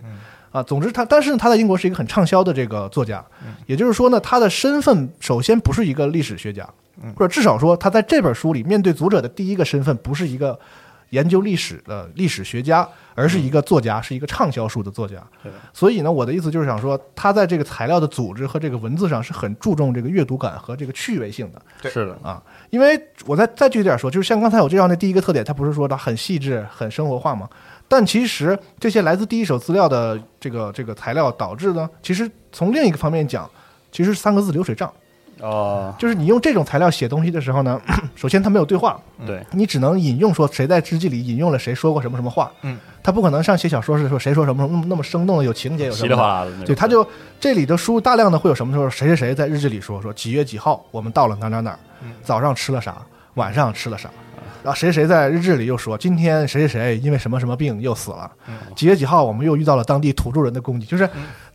[0.54, 3.26] 啊，总之他，但是他在英国是一个很畅销的这个作家，
[3.66, 6.64] 也就是说呢，他的身份首先不是一个历史学家，
[7.16, 10.58] 或者至少说他在这本书里面对读者的第一个身份不是一个
[11.10, 15.18] 研究历史的历史学家，而是一个作家，是一个畅销书的作家。
[15.74, 21.90] 所以呢，我的意思就是想说，他在这个材料的组织和这个文字上是很注重这个阅读感和这个趣味性的。
[21.90, 27.48] 是的，啊，因为我再再具体点说，就是像刚才我介绍那第一个特点，他不是说他很细致、很生活化吗？
[27.88, 33.50] 但其实这些来自第一手资料的这个这个材料导致呢，其实从另一个方面讲，
[33.92, 34.92] 其实三个字流水账，
[35.40, 37.80] 哦，就是你用这种材料写东西的时候呢，
[38.16, 47.06] 首先它没有对话，对，你只能引用说谁在日记里引用了谁说过什么什么话，嗯，他不可能像写小说似的说谁说什么那么那么生动的有情节有什稀里么的哗啦的，对，他就
[47.40, 51.80] 这里的书大量的会有什么时候谁谁谁在日记里说说几月几号我们到了哪哪哪儿，
[52.24, 52.98] 早上吃了啥，
[53.36, 54.10] 晚上吃了啥，
[54.64, 58.32] 然后谁谁在日志里又说今天谁谁谁因为什么什么病又死了，
[58.76, 61.08] 几月几号我们又遇到了当地土著人的攻击，就是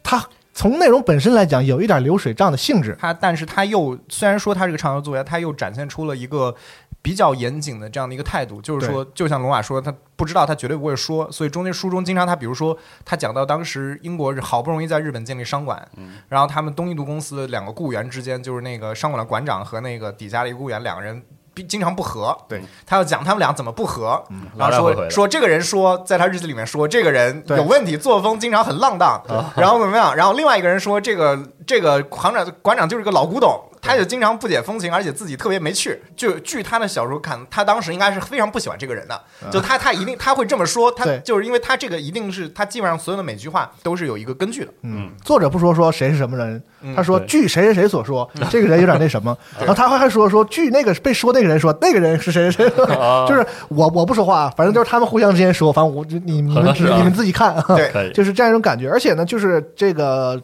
[0.02, 6.54] 他从内容本身来讲有一点流水账的性质，他，但是他又虽然说他是个畅销作家，他又展现出了一个
[7.00, 15.88] 比较严谨的这样的一个态度，就是说，就像龙马说，他不知道，他绝对不会说，所以中间书中经常他比如说他讲到当时英国是好不容易在日本建立商馆，
[16.28, 21.22] 然后他们东印度公司的两个雇员之间，就是那个商馆的馆长和那个底下的一个雇员两个人。
[21.58, 22.62] 并经常不和，对。
[22.86, 24.22] 他要讲他们俩怎么不和，
[24.56, 29.20] 然后说说这个人说在他日记里面说这个人有问题，作风经常很浪荡，
[29.56, 30.14] 然后怎么样？
[30.14, 36.00] 然后另外一个人说这个这个行长馆长就是个老古董，他就经常不解风情，而且自己特别没趣。
[36.16, 39.20] 就据他的小说看，他当时应该是非常不喜欢这个人的，
[39.50, 44.72] 就他他一定他会这么说，他就是因为他这个一定是他基本上所有的每句话都是有一个根据的。
[44.82, 58.88] 嗯，作者不说说谁是什么人，嗯他说据谁谁谁所说， 这个人有点那什么， 然后他还还说说据那个被说那个人说那个人是谁谁谁，啊就是我我不说话，反正就是他们互相之间说，反正我你你们你们自己看，对，就是这样一种感觉。
[58.90, 60.40] 而且呢，就是这个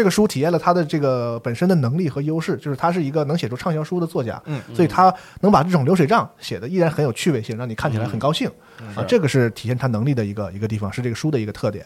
[0.00, 8.50] 这个书体现了他的这个本身的能力和优势，就是他是一个能写出畅销书的作家，嗯，所以他能把这种流水账写的依然很有趣味性，让你看起来很高兴、
[8.96, 11.84] 啊，这个是体现他能力的一个一个地方，是这个书的一个特点。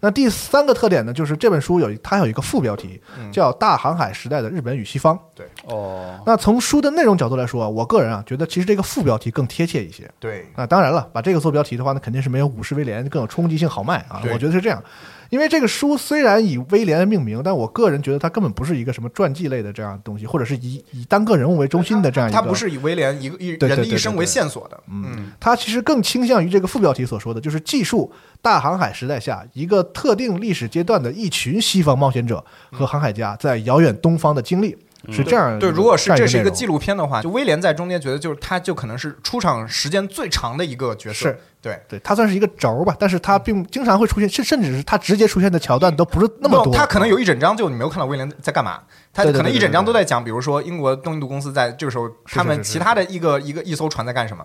[0.00, 5.16] 那第三个特点呢，就是这本书有一它有一个副标题，嗯叫《大航海时代的日本与西方》。
[5.34, 10.10] 对哦，那从书的内容角度来说，我个人啊觉得其实这个副标题更贴切一些。
[10.20, 14.20] 对，啊，当然了，把这个做标题的话，那肯定是没有武士威廉更有冲击性好卖啊。
[14.32, 14.82] 我觉得是这样，
[15.30, 22.38] 因为这个书虽然以威廉命名，但我个人觉得它根本不是一个什么传记类的这样的东西，或者是以以单个人物为中心的这样一个。
[22.38, 34.76] 它不是以威廉一个一人的一生为线索的，嗯，它其实更倾向于这个副标题所说的，就是记述大航海时代下一个特定历史阶段的一群西方冒险者和航海家在遥远东方的经历，
[35.10, 35.58] 是这样。
[35.58, 41.80] 对，如果是这是一个纪录片的话，就威廉在中间觉得就是他就可能是出场时间最长的一个角色，是对。
[41.88, 46.72] 对，它算是一个轴儿吧，但是它并经常会出现，甚甚至是它直接出现的桥段都不是那么多。
[46.72, 48.80] 不他可能有一整章就你没有看到威廉在干嘛，
[49.12, 49.92] 他可能一整章对对。
[49.92, 54.44] 都在讲，比如说英国东印度公司在这个时候，他们其他的一个一个一艘船在干什么？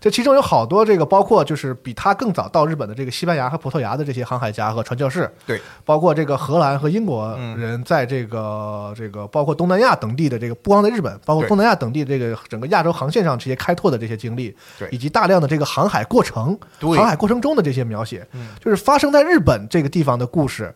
[0.00, 7.58] 这 其中有好多这个，包括就是比他更早到日本的这个西班牙和葡萄牙的这些航海家和传教士，对，包括这个荷兰和英国嗯。
[7.58, 14.88] 人在这个、这个包括东南亚等地的这个，不光在日本，包括东南亚等地这个整个亚洲航线上这些开拓的这些经历，对。
[14.90, 20.74] 以及大量的这个航海过程、对航海过程中的这些描写，嗯就是发生在日本这个地方的故事。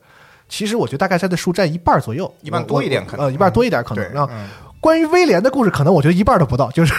[0.48, 4.28] 其实我觉得大概在的书占一半左右，一半多一点可能呃，一半多一点可能。
[4.80, 6.94] 关于威廉的故事，可能我觉得一半都不到，就是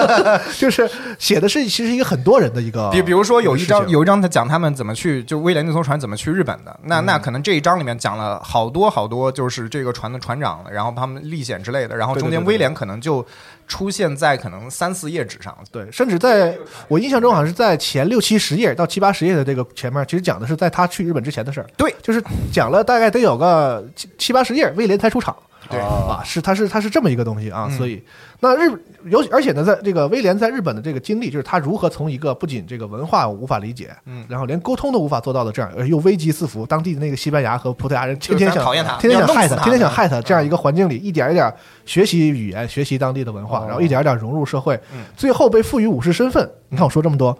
[0.58, 7.06] 就是写的是其实一个很多人的一个，比比如说有一章有一章他讲他们怎么去，就威廉那艘船怎么去日本的，那嗯。
[7.06, 13.24] 那可能这一章里面讲了好多好多，就是这个船的船长，然后他们历险之类的，然后中间威廉可能就
[13.66, 16.56] 出现在可能三四页纸上，对，甚至在
[16.88, 21.66] 我印象中，好像是在前六七十页到七八十页的这个前面，其实讲的是在他去日本之前的事儿。
[21.76, 22.22] 对，就是
[22.52, 25.34] 讲了大概得有个七七八十页，威廉才出场。
[25.70, 27.76] 对啊，是他是他是这么一个东西啊，嗯。
[27.76, 28.02] 所以
[28.40, 28.70] 那日
[29.06, 34.24] 尤而且呢，在这个威廉在日本的这个经历，就是他如何从一个不仅这个文化无法理解，嗯。
[34.28, 41.52] 然后连沟通都无法做到的这样，而又危机四伏，当地的那个西班牙和葡萄牙人天天想讨厌他天天想害他，天天想害他，这样一个环境里，一点一点
[41.84, 46.48] 学习语言，学习当地的文化，哦然后一点一点融入社会嗯，最后被赋予武士身份。
[46.68, 47.36] 你看我说这么多，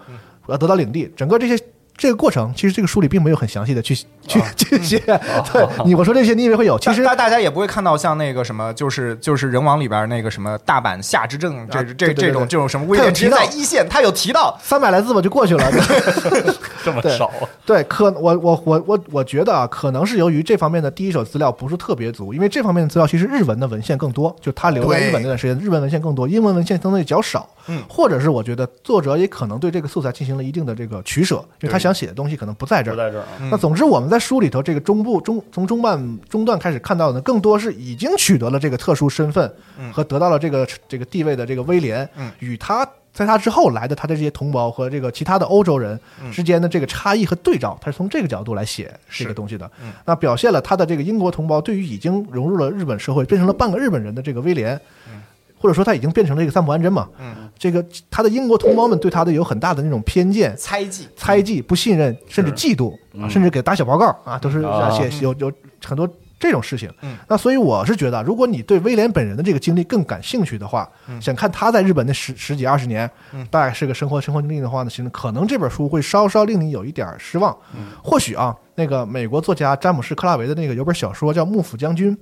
[0.47, 1.63] 我要得到领地，整个这些。
[1.97, 3.95] 这个过程其实这个书里并没有很详细的去
[4.27, 4.99] 去去写，
[5.53, 15.71] 对你我说这些你以为会有，其实大大家也不会看到像那个什么，就是就是人王里边那个什么大阪夏之正这这这种这种什么威廉直接他有提到在一线，他有提到，三百来字吧就过去了。
[15.71, 17.31] 对 这么少，
[17.65, 27.49] 对，可我我我我我觉得啊，可能是由于这方面的第一手资料不是特别足，因为这方面的资料其实日文的文献更多，就他留在日本那段时间，日文文献更多，英文文献相对较少。
[27.67, 32.95] 嗯或者是我觉得作者也可能对这个素材进行了一定的这个取舍，因为他对想写的东西可能不在这儿。
[32.95, 33.29] 不在这儿啊。
[33.41, 49.93] 嗯那总之，我们在书里头这个中部中从中半中段开始看到的，更多是已经取得了这个特殊身份嗯和得到了这个这个地位的这个威廉，嗯与他在他之后来的他的这些同胞和这个其他的欧洲人嗯之间的这个差异和对照，他是从这个角度来写这个东西的嗯。
[50.05, 54.81] 那表现了他的这个英国同胞对于已经融入了日本社会，变成了半个日本人的这个威廉。
[55.65, 65.51] 或者说他已经变成了一个三浦安贞嘛，嗯，这个他的英国同胞们对他的有很大的那种偏见，猜忌，猜忌、不信任，甚至嫉妒，啊，甚至给打小报告啊，都是啊写有有
[65.83, 66.07] 很多
[66.45, 66.91] 这种事情。
[67.01, 67.17] 嗯。
[67.29, 70.89] 那所以我是觉得，如果你对威廉本人的这个经历更感兴趣的话，
[71.21, 77.57] 想看他在日本那十十几二十年嗯，大概是个生活生活经历的话呢，其实可能这本书会稍稍令你有一点失望。
[78.03, 82.17] 或许啊，那个美国作家詹姆斯·克拉维的那个有本小说叫《幕府将军》，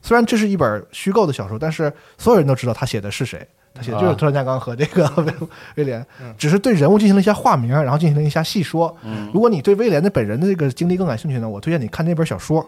[0.00, 3.46] 虽然这是一本虚构的小说，但是所有人都知道他写的是谁。
[3.74, 4.14] 他写的就是啊。
[4.14, 5.34] 特兰加冈和这个威
[5.76, 6.04] 威廉，
[6.38, 8.96] 只是对人物进行了一下化名，然后进行了一下细说。
[9.34, 12.66] 如果你对威廉的本人的这个经历更感兴趣呢，我推荐你看那本小说。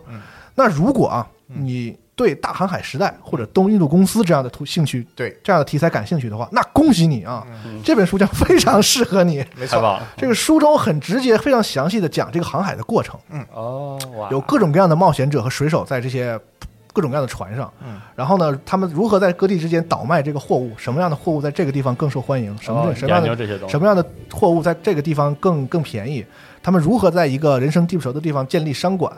[0.59, 7.47] 那如果啊，你对大航海时代或者东印度公司这样的图兴趣，对，这样的题材感兴趣的话，那恭喜你啊，
[7.85, 9.45] 这本书将非常适合你。
[9.57, 10.01] 没错！
[10.17, 13.47] 这个书中很直接、非常详细的讲这个航海的过程，嗯。
[13.55, 16.37] 哦，哇，有各种各样的冒险者和水手在这些
[16.93, 23.71] 各种各样的船上，嗯，然后呢，他们如何在各地之间倒卖这个货物，什么样的货物在这个地方更受欢迎，什么、哦什么样的研究这些东西。
[23.71, 26.27] 什么样的货物在这个地方更更便宜，
[26.61, 29.13] 他们如何在一个人生地不熟的地方建立商馆。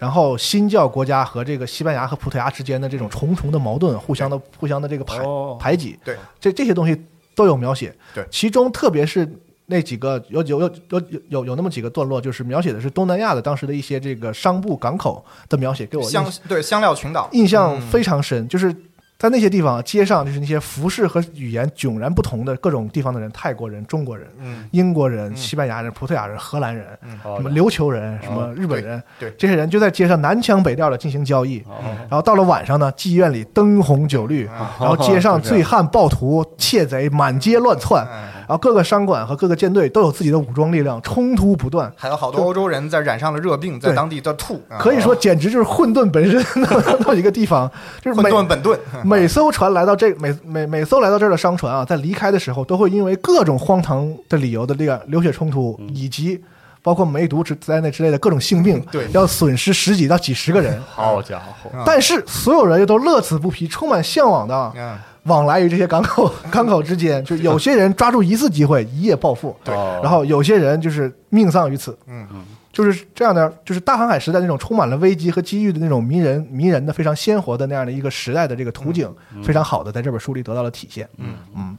[0.00, 5.56] 然后新教国家和这个西班牙和葡萄牙之间的这种重重的矛盾，互相的互相的这个排哦。
[5.60, 7.00] 排挤，对，这这些东西
[7.34, 7.94] 都有描写。
[8.14, 9.28] 对其中特别是
[9.66, 17.80] 那几个有有有有有有有那么几个段落，就是描写的是东南亚的当时的一些这个商埠港口的描写，给我印香对香料群岛，印象嗯。
[17.90, 18.74] 非常深，就是。
[19.20, 24.66] 在那些地方，街上就是那些服饰和语言迥然不同的各种地方的人，泰国人、中国人、嗯。
[24.70, 26.86] 英国人、西班牙人、葡萄牙人、荷兰人，
[27.22, 29.36] 哦什么琉球人、什么日本人，对对。
[29.36, 31.60] 这些人就在街上南腔北调的进行交易。
[31.68, 31.84] 哦。
[32.08, 34.46] 然后到了晚上呢，妓院里灯红酒绿，
[34.80, 41.92] 然后街上醉汉暴徒、窃贼满街乱窜，嗯后各个商馆和各个舰队都有自己的武装力量，冲突不断。
[41.96, 47.70] 还有好多欧洲人在染上了热病，在当地在吐，啊可以说简直就是混沌本身那么 一个地方，
[48.00, 48.78] 就是混每沌本顿。
[49.04, 56.42] 每艘船来到这每每每艘来到这儿的商船啊，在离开的时候，都会因为各种荒唐的理由的这个流血冲突，以及
[56.82, 60.80] 包括梅毒之在内之类的各种性病， 对要损失十几到几十个人。
[60.90, 67.24] 好家伙，啊但是所有人又都乐此不疲，充满向往的嗯，往来于这些港口 港口之间。
[67.24, 71.96] 就有些人抓住一次机会一夜暴富， 对然后有些人就是命丧于此。
[72.06, 79.12] 嗯嗯，就是这样的，就是大航海时代那种充满了危机和机遇的那种迷人、迷人的、非常鲜活的那样的一个时代的这个图景，
[79.42, 81.08] 非常好的在这本书里得到了体现。
[81.18, 81.76] 嗯嗯。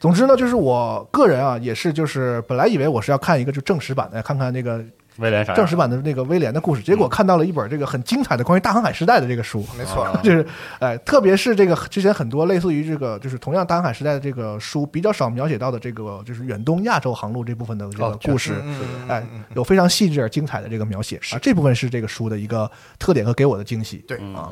[0.00, 4.80] 总之呢，就是我个人啊，也是就是本来以为我是要看一个就正史版的，看看那个
[5.18, 5.54] 威廉啥？
[5.54, 9.64] 正式版的那个威廉的故事，结果看到了一本这个很精彩的关于大航海时代的这个书。
[9.76, 10.46] 没错，啊就是，
[10.78, 18.62] 哎，特别是这个之前很多类似于这个，就是同样大航海时代的这个书比较少描写到的这个，就是远东亚洲航路这部分的这个哦故事，
[19.08, 23.98] 哎有非常细致而精彩的这个描写啊，这部分是这个书的一个特点和给我的惊喜。
[24.08, 24.34] 对嗯。
[24.34, 24.50] 啊。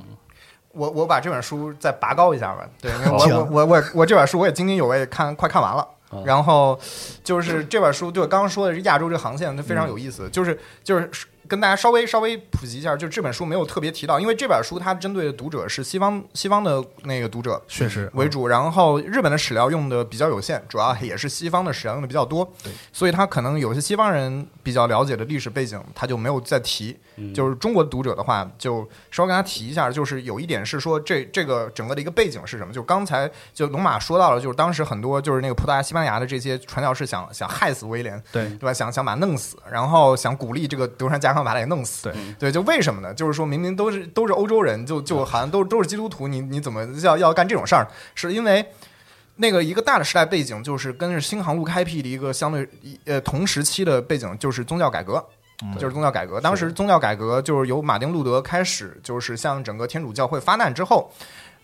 [0.73, 5.89] 我我把这本书再拔高一下吧，对，因为我我我我我这本书我也津津有味看快看完了，啊
[6.25, 6.79] 然后
[7.25, 11.11] 就是这本书，对我刚刚说的是亚洲这个航线，它非常有意思，就是就是
[11.49, 22.51] 跟大家稍微稍微普及一下，就这本书没有特别提到，因为这本书它针对的读者是西方西方的那个读者确实为主，然后日本的史料用的比较有限，主要也是西方的史料用的比较多，
[22.93, 26.97] 所以他可能有些西方人比较了解的历史背景，他就没有再提。
[27.35, 32.75] 就是中国的读者的话，就稍微跟他提一下，就是有一点是说这这个整个的一个背景是什么？
[32.75, 38.75] 就刚才就龙马说到了，就是当时很多就是那个葡萄牙、西班牙的这些传教士想想害死威廉，对对吧？
[38.75, 42.05] 想想把他弄死，然后想鼓励这个德川家康把他给弄死。
[42.05, 43.13] 对对，就为什么呢？
[43.13, 47.87] 就是说明明都是都是欧洲人，就就好像都都是基督徒，你你怎么要要干这种事儿？
[48.15, 48.67] 是因为。
[49.39, 52.67] 那个一个大的时代背景，就是跟着新航路开辟的一个相对
[53.05, 55.23] 呃同时期的背景，就是宗教改革，
[55.79, 56.41] 就是宗教改革。
[56.41, 61.13] 当时宗教改革就是由马丁路德开始，就是向整个天主教会发难之后，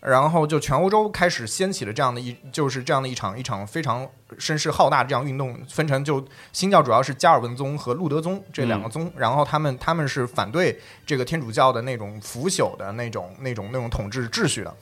[0.03, 10.77] 然后就全欧洲开始掀起了这样的一就是这样的一场一场非常声势浩大的这样运动，分成就新教主要是加尔文宗和路德宗这两个宗，然后他们他们是反对
[11.07, 14.75] 这个天主教的那种腐朽的那种那种那种统治秩序的。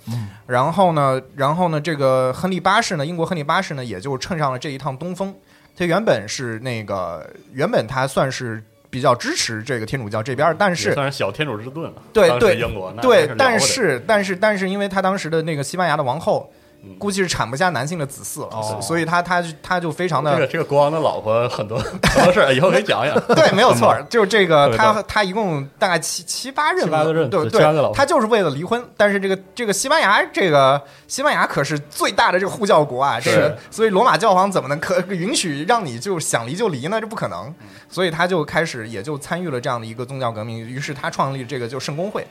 [0.47, 5.35] 然后呢，然后呢，这个亨利八世呢，英国亨利八世呢，也就乘上了这一趟东风。
[5.77, 12.03] 他原本是那个原本他算是比较支持这个天主教这边，但是算是小天主之盾了。
[12.12, 16.59] 对对英国对，但是但是但是因为他当时的那个西班牙的王后嗯
[16.99, 23.18] 估计是产不下男性的子嗣了，哦所以他他他就非常的这个这个国王的老婆很多 很多事儿，以后可以讲讲。
[23.35, 27.61] 对，没有错，就是这个他他一共大概七七八任，七八个任对对
[27.95, 28.83] 他就是为了离婚。
[28.97, 37.01] 但是这个这个西班牙这个西班牙可是最大的这个护教国啊，这个所以罗马教皇怎么能可允许让你就想离就离呢？
[37.01, 37.47] 这不可能。
[37.61, 42.24] 嗯所以他就开始也就参与了这样的一个宗教革命，于是他创立这个就圣公会，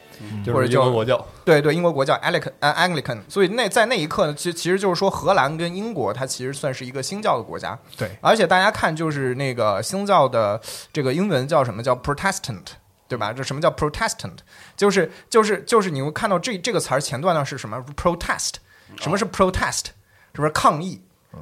[0.46, 10.62] 或者就国国教，对对，英国国教 Anglican 呃 Anglican，所以那在那一刻呢，其其实就是说荷兰跟英国它其实算是一个新教的国家，对，而且大家看就是那个新教的
[10.94, 12.66] 这个英文叫什么叫 Protestant。
[13.10, 13.34] 对吧？
[13.34, 14.38] 这什么叫 Protestant？
[14.78, 18.58] 就是就是就是你会看到这这个词儿前段呢是什么？Protest，
[18.98, 19.86] 什么是 protest？
[20.36, 21.02] 是不是抗议？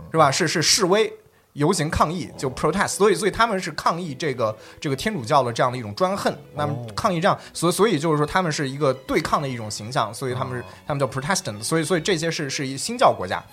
[0.10, 0.32] 是吧？
[0.32, 1.14] 是是示威。
[1.58, 13.44] 游行抗议就 protest，所以所以他们是抗议这个这个天主教的这样的一种专横，那么抗议这样，所以所以就是说他们是一个对抗的一种形象，所以他们是他们叫 Protestant，所以所以这些是是一新教国家，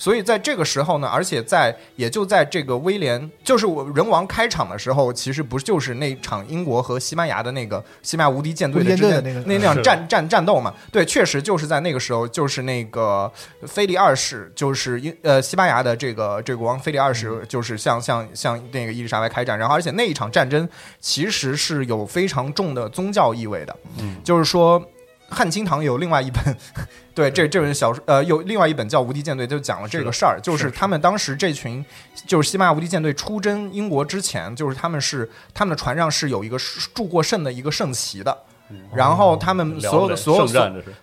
[0.00, 10.74] 所以在这个时候呢，而且在也就在这个威廉就是我人王开场的时候，其实不就是那场英国和西班牙的那个西班牙无敌舰队的那个那那样是战战战斗嘛？
[10.90, 13.30] 对，确实就是在那个时候，就是那个
[13.66, 20.66] 菲利二世，就是英呃西班牙的这个这个国王菲利二世，就是向向向那个伊丽莎白开战，然后而且那一场战争
[20.98, 24.82] 其实是有非常重的宗教意味的，嗯，就是说。
[25.30, 26.56] 汉清堂有另外一本，
[27.14, 31.84] 对这这本小说，呃，有另外一本叫《无敌舰队》，就讲了这个事儿，就是他们当时这群，
[32.26, 36.58] 就是西班牙无敌舰队出征英国之前，就是他们是他们的船上是有一个
[36.92, 38.36] 铸过圣的一个圣旗的，
[38.94, 40.46] 然后他们所有的所有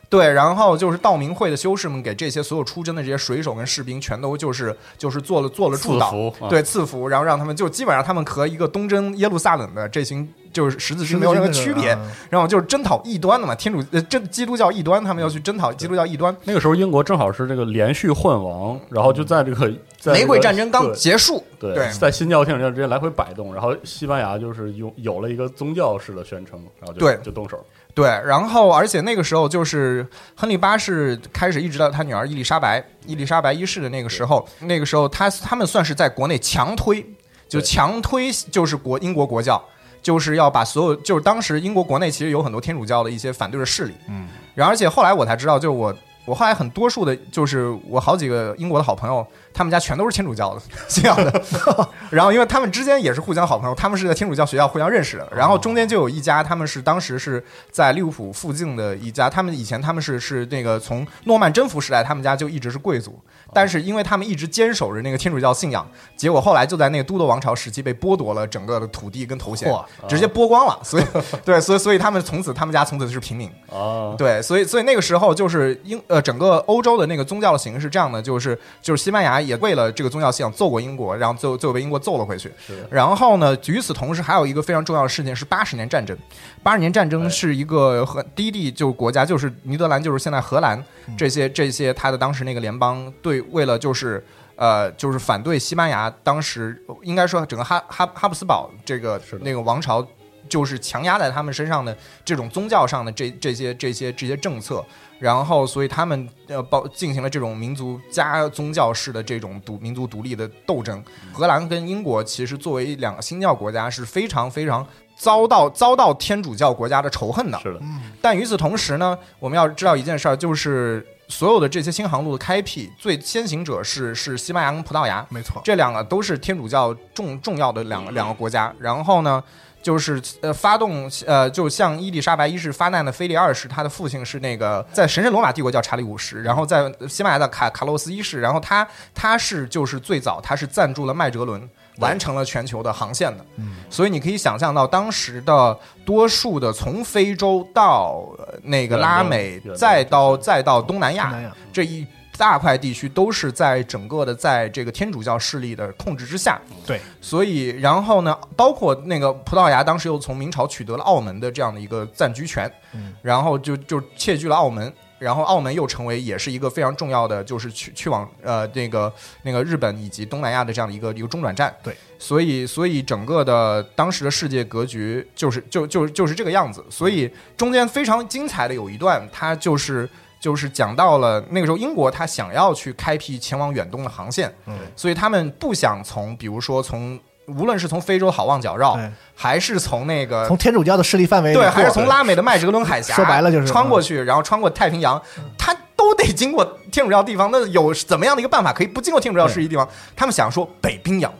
[0.09, 6.49] 对，然后就是道明会的修士们给这些所有出征的这些水手跟士兵，全都就是就是做了做了助导，赐福啊。
[6.49, 11.99] 对赐福，然后让他们就基本上他们和一个东征耶路撒冷的这群就是十字军没有任何区别，嗯
[12.31, 16.35] 然后就是征讨异端的嘛，天主呃这基督教异端，他们要去征讨基督教异端。
[16.45, 30.05] 那个时候英国正好是这个连续混王，然后就在这个在玫瑰战争刚结束，对，在新教天主教之间来回摆动，然后西班牙就是有有了一个宗教式的宣称，然后就对就动手，对，然后而且那个时候就是
[30.35, 37.05] 亨利八世开始一直到他女儿伊丽莎白，伊丽莎白一世的那个时候，那个时候他他们算是在国内强推，
[37.47, 39.63] 就强推就是国英国国教。
[40.07, 45.93] 就是要把所有，就是当时英国国内其实有很多天主教的一些反对的势力，嗯，然后而且后来我才知道，就是我
[46.23, 49.27] 我后来很多数的，就是我好几个英国的好朋友，
[49.57, 51.43] 他们家全都是天主教的 信仰的，
[52.11, 63.19] 然后因为他们之间也是互相好朋友，他们是在天主教学校互相认识的，然后中间就有一家，他们是当时是在利物浦附近的一家，他们以前他们是是那个从诺曼征服时代，他们家就一直是贵族，
[63.51, 65.85] 但是因为他们一直坚守着那个天主教信仰，
[66.15, 71.03] 结果后来就在那个都铎王朝时期被剥夺了整个的土地跟头衔嚯，直接剥光了， 所以
[71.43, 73.49] 对，所以所以他们从此他们家从此就是平民。
[73.71, 82.51] 啊，对，所以所以那个时候就是英呃整个欧洲的那个宗教的形式是这样的，就是就是西班牙也为了这个宗教信仰揍过英国，然后最后最后被英国揍了回去。
[82.91, 86.17] 然后呢，与此同时还有一个非常重要的事情是八十年战争。
[86.61, 90.83] 八十年战争哎是一个和低地就是国家，就是尼德兰，就是现在荷兰
[91.17, 94.23] 这些这些他的当时那个联邦对为了就是。
[94.59, 100.03] 呃，就是反对西班牙，当时应该说整个哈哈哈布斯堡这个那个王朝，
[100.49, 101.95] 就是强压在他们身上的
[102.25, 104.83] 这种宗教上的这这些这些这些政策，
[105.19, 111.03] 然后所以他们呃包进行了这种民族加宗教式的这种独民族独立的斗争。
[111.33, 117.59] 荷兰跟英国其实作为两个新教国家是非常非常遭到遭到天主教国家的仇恨的。
[117.59, 117.81] 是的，
[118.21, 128.73] 但与此同时呢，我们要知道一件事儿，就是所有的这些新航路的开辟，最先行者是是西班牙跟葡萄牙，没错，这两个都是天主教重重要的两个两个国家。
[128.79, 129.43] 然后呢，
[129.87, 141.69] 就是呃发动呃，就像伊丽莎白一世发难的菲利二世，他的父亲是那个在神圣罗马帝国叫查理五世，然后在西班牙的卡卡洛斯一世，然后他他是就是最早他是赞助了麦哲伦。
[141.99, 143.45] 完成了全球的航线的，
[143.89, 145.75] 所以你可以想象到当时的
[146.05, 151.33] 多数的从非洲到呃那个拉美再到再到东南亚
[151.73, 152.05] 这一
[152.37, 156.61] 大块地区，都是在整个的在这个天主教势力的控制之下。
[156.85, 164.93] 对，所以然后呢，包括那个葡萄牙当时又从明朝取得了澳门的这样的一个暂居权，嗯然后就就窃据了澳门。
[165.19, 169.11] 然后澳门又成为也是一个非常重要的，就是去去往呃那个
[169.41, 171.75] 那个日本以及东南亚的这样的一个一个中转站。
[171.81, 176.85] 对，所以所以整个的当时的世界格局就是就就就是这个样子。
[176.87, 177.27] 所以
[177.57, 180.07] 中间非常精彩的有一段，它就是
[180.39, 184.75] 就是讲到了那个时候英国他想要去开辟前往远东的航线，嗯。
[184.95, 188.99] 所以他们不想从比如说从无论是从非洲好望角绕，
[189.33, 193.67] 还是从那个从天主教的势力范围对，还是从拉美的麦哲伦海峡，说白了就是嗯。
[193.67, 195.21] 穿过去，然后穿过太平洋，
[195.57, 197.49] 他都得经过天主教地方。
[197.49, 199.87] 那有怎么样的一个办法可以不经过天主教势力地方？
[200.15, 201.33] 他们想说北冰洋，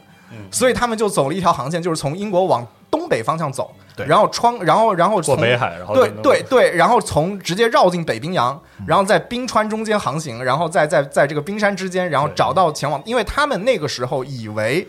[0.50, 4.06] 所以他们就走了一条航线，就是从英国往东北方向走，对。
[4.06, 14.86] 然后穿，然后然后过从北海，然后对对对，然后从直接绕进北冰洋，然后在冰川中间航行，然后在在在这个冰山之间，然后找到前往，因为他们那个时候以为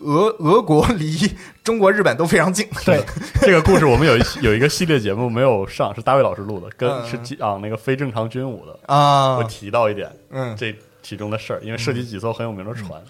[0.00, 1.14] 俄俄国离
[1.62, 3.00] 中国、日本都非常近， 对，
[3.40, 7.06] 这个故事我们有一有一个系列节目没有上，是大卫老师录的，跟嗯。
[7.06, 9.36] 是讲那个非正常军武的，啊。
[9.36, 10.56] 我提到一点嗯。
[10.56, 13.00] 这其中的事儿，因为涉及几艘很有名的船，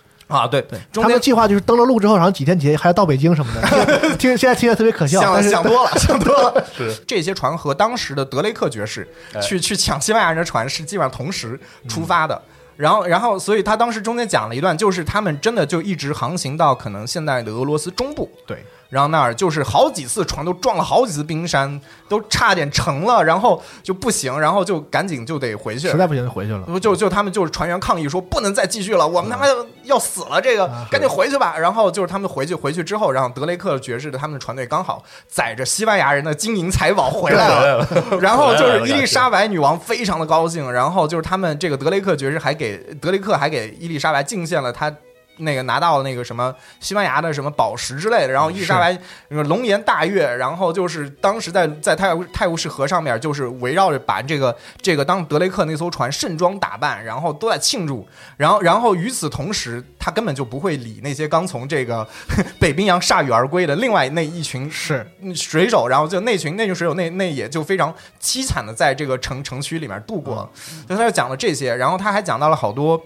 [0.40, 6.64] 啊，对对，他们计划就是登了陆之后，然后几天几夜还要到北京什么的， 听现在听起来特别可笑，想但是想多了， 想多了。
[6.76, 11.58] 是 这些船和当时的德雷克爵士哎去去抢西班牙人的船是基本上同时
[11.88, 12.40] 出发的。
[12.74, 21.80] 然后，然后，所以他当时中间讲了一段，就是他们真的就一直航行到可能现在的俄罗斯中部，对，然后那儿就是好几次船都撞了好几次冰山，
[22.10, 25.96] 都差点沉了，然后就不行，然后就赶紧就得回去实。
[25.96, 26.62] 在不行就回去了。
[26.66, 31.56] 就就就他们就是船员抗议说不能再继续了，我们他妈要要死了，这个啊赶紧回去吧。
[31.56, 37.88] 然后就是他们回去回去之后，然后德雷克爵士的他们的船队刚好载着西班牙人的金银财宝回来了，
[38.20, 44.94] 然后就是伊丽莎白女王非常的高兴，然后就是他们这个德雷克爵士还给德雷克还给伊丽莎白敬献了他。
[45.42, 48.96] 那个拿到了那个什么西班牙的什么宝石之类的，然后伊丽莎白
[49.28, 62.06] 那个龙颜大悦，然后就是当时在在泰晤泰晤士河上面，就是围绕着把这个这个当德雷克那艘船盛装打扮，然后都在庆祝，然后然后与此同时，他根本就不会理那些刚从这个
[62.58, 65.06] 北冰洋铩羽而归的另外那一群是。
[65.34, 70.36] 水手，然后就那群那群水手那那也就非常凄惨的在这个城城区里面度过。
[70.36, 70.50] 了，
[70.86, 73.00] 所以他就讲了这些，然后他还讲到了好多。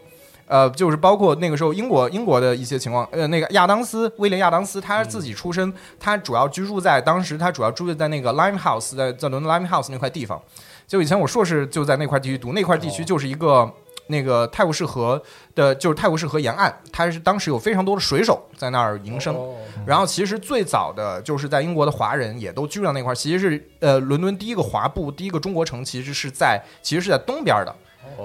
[0.47, 10.41] 呃，就是包括那个时候英国英国的一些情况，呃，那个亚当斯威廉亚当斯他自己出身，他主要居住在当时他主要住在那个 Limehouse，在在伦敦 Limehouse 那块地方。
[10.87, 13.71] 就以前我硕士就在那块地区读，那块地区就是一个。
[14.09, 15.21] 那个泰晤士河
[15.53, 19.37] 的，就是泰晤士河沿岸，它是当时有非常多的水手在那儿营生。
[19.85, 23.15] 然后其实最早的就是在英国的华人也都居住在那块儿。
[23.17, 27.75] 其实是呃，伦敦第一个华埠，第一个中国城，其实是在其实是在东边的，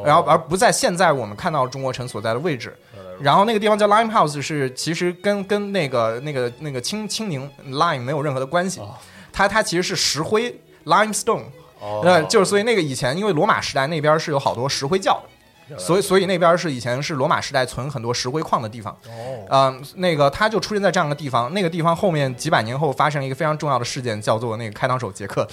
[0.06, 2.76] 然后而不在现在我们看到中国城所在的位置。
[3.20, 8.82] 然后那个地方叫 Limehouse，是其实跟跟那个那个那个青青柠 lime 没有任何的关系，
[9.32, 11.44] 它它其实是石灰 limestone。
[11.80, 15.22] 呃，就是所以那个以前因为罗马时代那边是有好多石灰教。
[15.78, 18.91] 所以，所以那边是以前是罗马时代存很多石灰矿的地方。
[19.07, 21.53] 哦，嗯，那个他就出现在这样的地方。
[21.53, 25.47] 那个地方后面几百年后发生了一个非常重要的事件，叫做那个开膛手杰克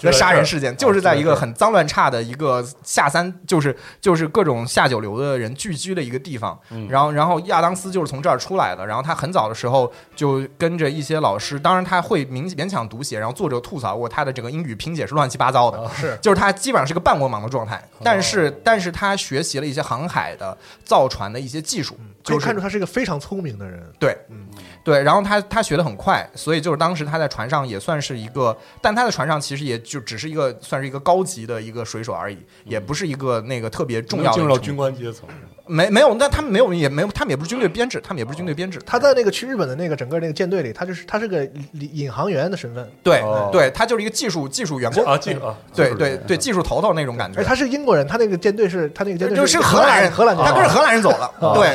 [0.00, 6.58] 的杀人事件，就是在一个很脏乱差的一个下三，就是就是各种下九流的人聚居的一个地方。
[6.88, 8.86] 然后，然后亚当斯就是从这儿出来的。
[8.86, 13.18] 然后他很早的时候就跟着一些老师，当然他会勉勉强读写。
[13.18, 17.82] 然后作者吐槽过他的整个英语拼写是乱七八糟的，是就是他基本上是个半文盲的状态。
[18.02, 19.63] 但是，但是他学习了。
[19.66, 23.82] 一些航海的造船的一些技术，可以看出他是一个非常聪明的人。
[23.98, 24.46] 对，嗯，
[24.84, 25.02] 对。
[25.02, 35.28] 然后他他学的很快，所以就是当时他在船上也算是一个，但他的船上其实也就只是一个算是一个高级的一个水手而已，也不是一个那个特别重要的进入到军官阶层。
[35.66, 38.78] 没没有，那他们没有，也没有，他们也不是军队编制，他们也不是军队编制。
[38.84, 42.86] 他在那个去日本的那个整个那个舰队里，他就是他是个引航员的身份。
[43.02, 45.40] 对对，他就是一个技术技术员工啊，技术
[45.74, 47.42] 对对对，技术头头那种感觉。
[47.42, 51.32] 他是英国人，他那个舰队是他那个舰队就是荷兰人，荷兰他跟着荷兰人走了。
[51.54, 51.74] 对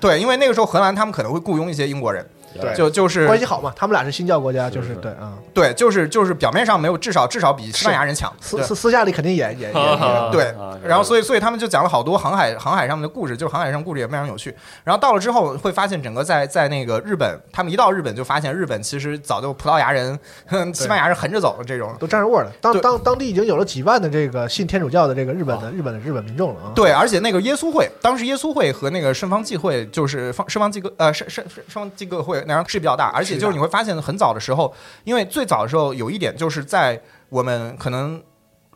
[0.00, 2.26] 对，因为那个时候荷兰他们可能会雇佣一些英国人。
[2.58, 14.54] 对，就就是关系好嘛，他们俩是新教国家，就是对啊，对，就是就是表面上没有，至少至少比西班牙人强，私私私下里肯定也也 也对，然后所以所以他们就讲了好多航海航海上面的故事，就是航海上故事也非常有趣。
[14.84, 20.18] 然后到了之后会发现，整个在在那个日本，他们一到日本就发现日本其实早就葡萄牙人、
[20.74, 22.52] 西班牙人横着走的这种都占着味儿了。
[22.60, 26.72] 当当当地已经有了几万的这个信天主教的这个日本的日本的日本民众了啊。
[26.74, 33.08] 对，而且那个耶稣会，当时耶稣会和那个圣方济会就是方圣方济各呃圣圣圣方济各会那样是比较大。
[33.14, 34.74] 而且就是你会发现，很早的时候，
[35.04, 38.22] 因为最早的时候有一点，就是在我们可能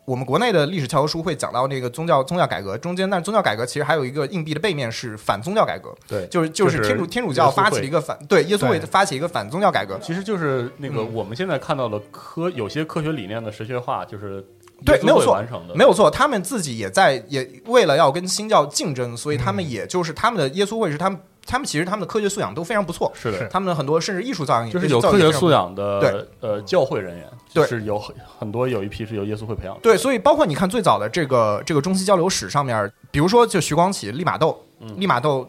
[0.05, 14.45] 我们国内的历史教科书会讲到那个宗教宗教改革中间，但是宗教改革其实还有一个硬币的背面是反宗教改革，对，就是就是天主天主教发起了一个反对耶稣会发起一个反宗教改革，其实就是那个我们现在看到的科有些科学理念的神学化，就是
[14.85, 21.19] 对没有错完成的，没有错，他们自己也在也为了要跟新教竞争，所以他们也就是他们的耶稣会是他们。
[21.47, 34.59] 他们其实他们的科学素养都非常不错，是的，他们的很多甚至艺术造诣就是有科学素养的，对，呃，教会人员，对，是有很很多有一批是由耶稣会培养的，对，所以包括你看最早的这个这个中西交流史上面，比如说就徐光启、利玛窦，
[34.97, 35.49] 利玛窦，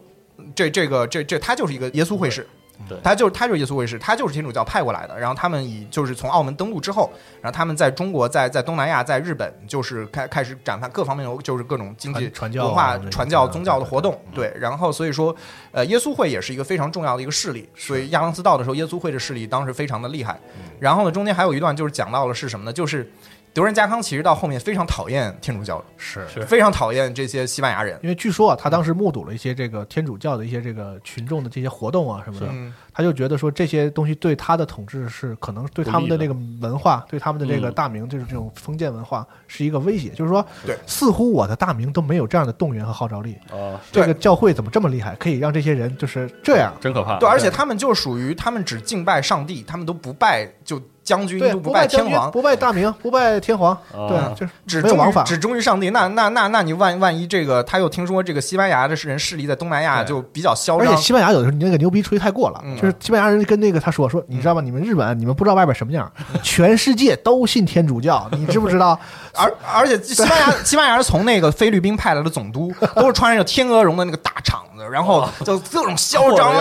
[0.53, 2.47] 这这个这这他就是一个耶稣会士。
[2.87, 5.19] 对，他就是他就是耶稣会士，他就是天主教派过来的。
[5.19, 7.11] 然后他们以就是从澳门登陆之后，
[7.41, 14.19] 然后他们在中国、在在东南亚、在日本，就是开开始展开各方面的，就是各种经济、文化、传教、宗教的活动。
[14.33, 15.35] 对，然后所以说，
[15.71, 17.67] 呃，耶稣会也是一个非常重要的一个势力。
[17.75, 20.39] 所以亚当斯到的时候，耶稣会的势力当时非常的厉害。
[20.79, 22.73] 然后呢，中间还有一段就是讲到了是什么呢？
[22.73, 23.11] 就是。
[23.55, 26.25] 德仁加康其实到后面非常讨厌天主教，是。
[26.45, 32.47] 非常讨厌这些西班牙人，因为据说啊，他当时目睹了一些这个天主教的一些这个群众的这些活动啊什么的，
[32.93, 50.77] 他就觉得说这些东西对他的统治是可能对他们的那个文化，对他们的这个大明就是这种封建文化是一个威胁，就是说，对，似乎我的大明都没有这样的动员和号召力啊，这个教会怎么这么厉害，可以让这些人就是这样，真可怕，对，而且他们就属于他们只敬拜上帝，他们都不拜就。
[51.05, 55.91] 将军不拜天皇，不拜大明，不拜天皇，对，就是只忠于只忠于上帝。
[55.91, 64.61] 那那那那你万万一这个他又听说这个西班牙的人势力在东南亚就比较嚣张，而且西班牙有的时候你那个牛逼吹太过了，就是西班牙人跟那个他说说，你知道吗？
[64.61, 68.99] 你们日本你们不知道外边什么样，全世界都信天主教，你知不知道？
[69.37, 76.53] 而而且西班牙西班牙从那个菲律宾派来的总督都是穿着天鹅绒的那个大氅子，然后就各种嚣张，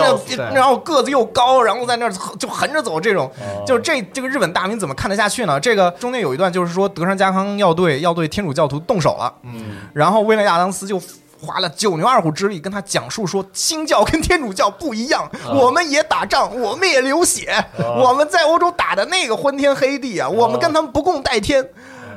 [0.53, 3.31] 然后个子又高，然后在那就横着走，这种
[3.65, 5.15] 就是这这个日本大名怎么看得？
[5.15, 5.57] 下去呢？
[5.57, 9.33] 这个中间有一段，就是说德川家康要对要对天主教徒动手了。
[9.43, 11.01] 嗯，然后威廉亚当斯就
[11.39, 21.65] 花了九牛二虎之力跟他讲述说，新教跟天主教不一样，我们也打仗，我们也流血，我们在欧洲打的那个昏天黑地啊，我们跟他们不共戴天。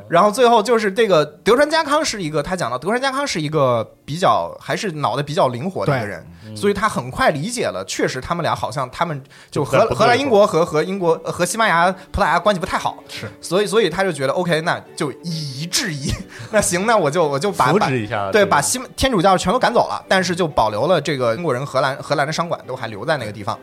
[0.08, 16.12] 然后最后就是这个德川家康是一个，他讲到德川家康是一个比较还是脑袋比较灵活的一个人，所以他很快理解了，确实他们俩好像他们就荷荷兰英国和和英国呃和西班牙葡萄牙关系不太好，是，所以所以他就觉得 OK，那就以夷制夷，
[16.50, 23.58] 那行，那我就我就把 把扶持一下，对，把西天主教全都赶走了，但是就保留了这个英国人、荷兰荷兰的商馆都还留在那个地方。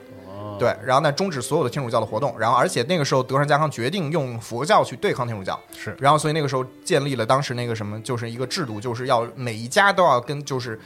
[0.56, 5.96] 哦对，然后呢，终止所有的天主教的活动，然后而且那个时候德川家康决定用佛教去对抗天主教，是。
[6.00, 10.80] 然后所以那个时候建立了当时那个什么，就是一个制度，就是要每一家都要跟就是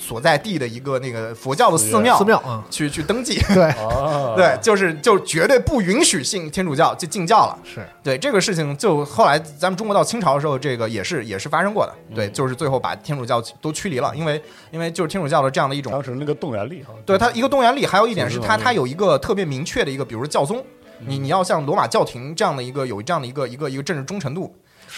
[0.00, 7.58] 所在地的一个那个佛教的寺庙寺庙嗯，去去登记， 对，哦，对，就是就绝对不允许信天主教，就禁教了。
[7.62, 7.86] 是。
[8.02, 11.94] 对这个事情，就后来咱们中国到清朝的时候，这个也是也是发生过的。
[12.14, 20.64] 对，就是最后把天主教都驱离了，因为因为就是天主教的这样的一种当时那个动员力哈，对它一个动员力，还有一点是它它有一个特别明确的一个，比如说教宗，
[21.06, 24.54] 你你要像罗马教廷这样的一个有这样的一个一个一个政治忠诚度，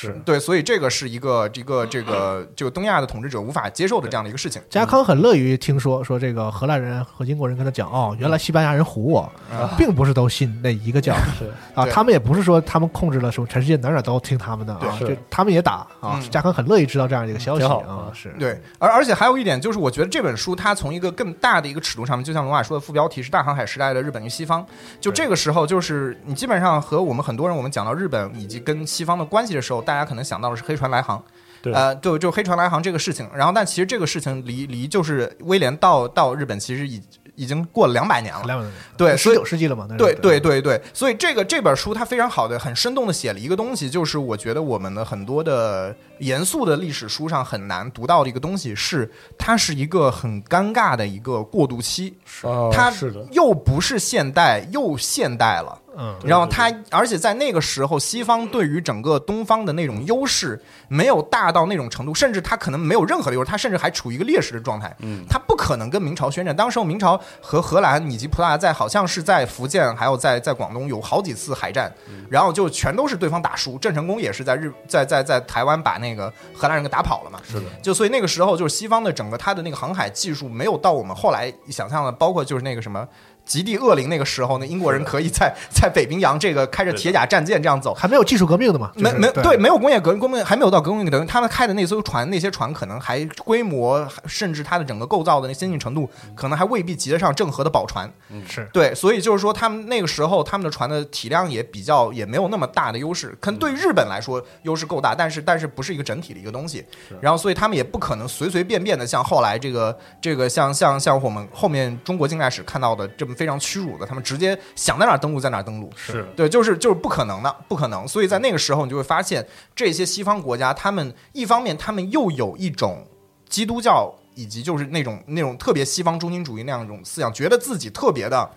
[0.09, 4.61] 是对，所以这个是一个这个这个就东亚的统治者无法接受的这样的一个事情。
[4.69, 9.33] 加康很乐于听说说这个荷兰人和英国人跟他讲哦，原来西班牙人唬我，
[9.79, 16.43] 并不是都信那一个教是啊，他们也不是说他们控制了什么全世界哪哪都听他们的啊，对就他们也打啊加。
[16.43, 24.67] 康很乐意知道这样一个消息啊，啊是对，而而且还有一点就是，我觉得这本书它从一个更大的一个尺度上面，就像罗马说的副标题是“大航海时代的日本与西方”，
[25.01, 31.23] 就这个时候，就是你基本上和我们很多人，我们讲到日本以及跟西方的关系的时候，大家可能想到的是黑船来航。
[31.63, 37.01] 对呃，就就黑船来航这个事情，然后但其实这个事情离离就是威廉到到日本其实已
[37.37, 39.87] 已经过了两百年了，两百对，所以十九世纪了嘛？
[39.97, 55.79] 对对对对，所以这个这本书它非常好的、很生动的写了一个东西，就是我觉得我们的很多的严肃的历史书上很难读到的一个东西是，它是一个很尴尬的一个过渡期，是它是的，又不是现代又现代了。
[55.97, 64.95] 嗯，然后他，而且在那个时候，西方对于整个东方的那种优势没有大到那种程度，甚至他可能没有任何的优势，他甚至还处于一个劣势的状态。
[65.01, 66.55] 嗯，他不可能跟明朝宣战。
[66.57, 71.93] 当时候明朝和荷兰以及葡萄牙在好像是在福建，还有在在广东有好几次海战，
[72.31, 73.79] 然后就全都是对方打输。
[73.79, 77.39] 郑成功也是在日在在在台湾把那个荷兰人给打跑了嘛。
[77.43, 83.07] 是的，就所以那个时候就是西方的整个他的那个航海技术没有到我们后来想象的，包括就是那个什么。
[83.45, 88.91] 极地恶灵那个时候，呢英国人可以在 在北冰洋这个开着铁甲战舰这样走，还没有技术革命的嘛？
[88.97, 89.13] 就是。
[89.13, 89.43] 没没对。
[89.43, 98.11] 对，没有工业革命，工业还没有到工业革命，他们开的那艘船，那些船可能还规模，甚至它的整个构造的那先进程度，可能还未必及得上郑和的宝船。
[98.31, 98.69] 嗯是。
[98.73, 106.85] 对，所以就是说，他们那个时候他们的船的体量也比较也没有那么大的优势，可能对于日本来说优势够大，但是但是不是一个整体的一个东西。
[107.21, 115.91] 然后，所以他们也不可能随随便便的像后来这个这个像像像我们后面中国近代史看到的这么非常屈辱的，他们直接想在哪儿登陆在哪儿登陆。
[115.97, 118.07] 是对，就是就是不可能的，不可能。
[118.07, 123.07] 所以在那个时候，你就会发现这些西方国家，他们一方面他们又有一种
[123.49, 128.51] 基督教以及就是那种那种特别西方中心主义那样一种思想，觉得自己特别的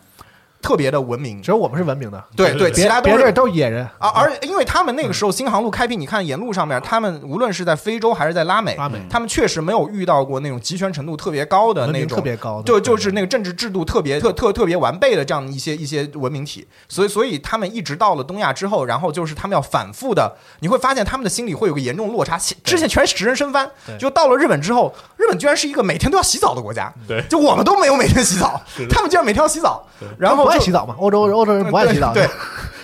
[0.65, 1.39] 特别的文明。
[1.43, 3.87] 只有我们是文明的，对对，其他都是别别人都是野人。
[3.99, 8.99] 啊，而因为他们那个时候新航路开辟，你看沿路上面，他们无论是在非洲还是在拉美，拉美。
[9.07, 27.21] 他们确实没有遇到过那种集权程度特别高的那种特别高的，就就是那个政治制度特别特特特别完备的这样一些一些文明体，所以所以他们一直到了东亚之后，然后就是他们要反复的，你会发现他们的心里会有个严重落差，其之前全是直人升翻，就到了日本之后，日本居然是一个每天都要洗澡的国家，对。
[27.29, 29.85] 就我们都没有每天洗澡，他们居然每天要洗澡，
[30.17, 30.95] 然后不爱就洗澡嘛？
[30.97, 32.27] 欧洲欧洲人不爱洗澡，对，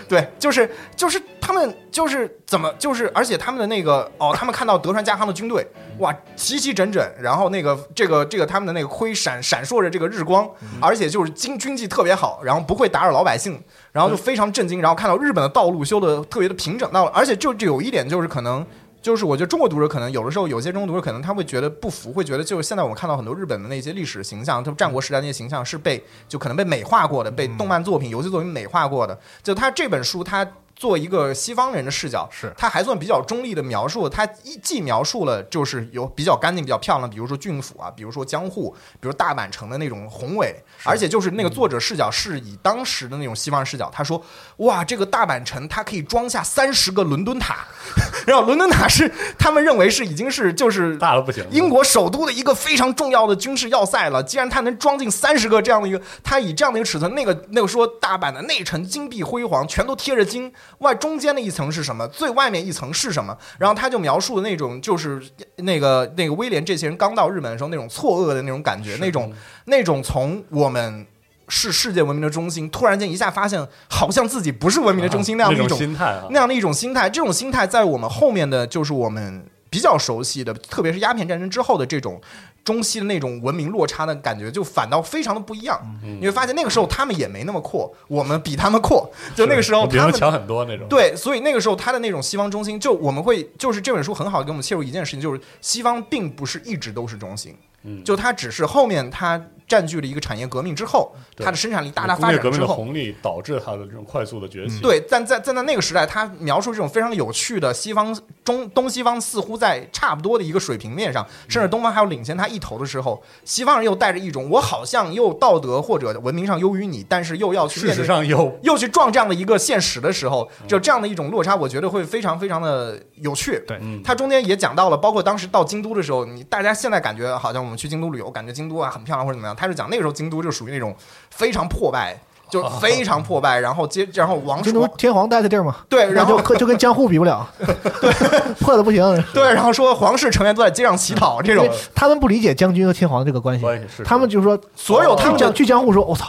[0.08, 5.66] 对，就是就是他们就是怎么就是，而且他们的那个哦，他们看到德川家康的军队，
[6.00, 10.50] 哇，齐齐整整，然后那个这个这个他们的那个盔闪闪烁着这个日光，
[10.80, 13.62] 而且就是军军纪特别好，然后不会打扰老百姓，
[13.92, 18.66] 然后就非常震惊，然后看到日本的道路修的特别的平整，那，而且就就有一点就是可能。
[19.02, 29.20] 就是我觉得中国读者可能有的时候有些中国读者可能他会觉得不服，会觉得就是现在我们看到很多日本的那些历史形象，就战国时代那些形象是被就可能被美化过的，被动漫作品、游戏作品美化过的。
[29.42, 30.46] 就他这本书，他
[30.76, 32.54] 做一个西方人的视角，是。
[32.58, 44.22] 他还算比较中立的描述，他一既描述了就是有比较干净、比较漂亮，比如说郡府啊，比如说江户，比如大阪城的那种宏伟，而且就是那个作者视角是以当时的那种西方视角，他说
[44.58, 47.66] 哇，这个大阪城它可以装下三十个伦敦塔，
[48.26, 54.22] 然后伦敦塔是他们认为是已经是就是大了不行，英国首都的一个非常重要的军事要塞了。
[54.24, 62.08] 既然它能装进三十个这样的一个，它以这样的一个尺寸，那个那个说大阪的内城金碧辉煌，全都贴着金，外中间的一层是什么？
[62.08, 63.38] 最外面一层是什么？
[63.58, 65.22] 然后他就描述的那种就是
[65.58, 69.32] 那个那个威廉这些人刚到日本的时候那种错愕的那种感觉，那种
[69.66, 71.06] 那种从我们。
[71.54, 73.60] 是世界文明的中心，突然间一下发现
[73.90, 82.22] 好像自己不是文明的中心那样的一种种心态啊，那样的一种心态，这种心态在我们后面的就是我们比较熟悉的，特别是鸦片战争之后的这种
[82.64, 85.80] 中西的那种文明落差的感觉，就反倒非常的不一样。
[86.04, 89.10] 嗯你会发现那个时候他们也没那么阔，我们比他们阔。
[89.34, 90.88] 就那个时候他们比他们强很多那种。
[90.90, 99.42] 对，所以那个时候他的那种西方中心，就我们会就是这本书很好给我们切入一件事情，就是西方并不是一直都是中心，嗯就它只是后面它
[99.72, 102.76] 占据了一个产业革命之后，它的生产力大大工业革命的发展之后。
[102.76, 104.82] 红利导致它的这种快速的崛起。
[104.82, 108.14] 对，但在在在那个时代，他描述这种非常有趣的西方
[108.44, 123.64] 中东西方似乎在差不多的一个水平面上，甚至东方还要领先他一头的时候，西方人又带着一种我好像又道德或者文明上优于你，但是又要去事实上有 又去撞这样的一个现实的时候，嗯就这样的一种落差，我觉得会非常非常的有趣。
[123.66, 130.96] 对嗯它中间也讲到了，包括当时到京都的时候，你大家现在感觉好像我们去京都旅游，感觉京都啊很漂亮或者怎么样，他是讲那个时候京都就属于那种
[131.30, 132.18] 非常破败。
[132.50, 137.50] 就 非常破败，然后接，然后王京都天皇待的地儿嘛，对，然后就就跟江户比不了，
[138.02, 138.12] 对
[138.60, 139.24] 破的不行。
[139.34, 146.28] 对，然后说皇室成员都在街上乞讨，这种他们不理解将军和天皇这个关系关系是，他们就是说所有他们他们讲据江户说，我操，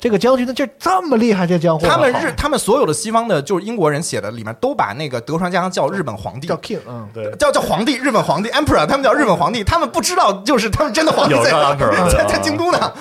[0.00, 12.92] 这个将军的劲儿这么厉害，这江湖他们日他们所有的西方的，就是英国人写的里面都把那个德川家康叫日本皇帝，叫 king，嗯，对叫叫皇帝，日本皇帝 emperor，他们叫日本皇帝，他们不知道就是他们真的皇帝在在啊在京都呢。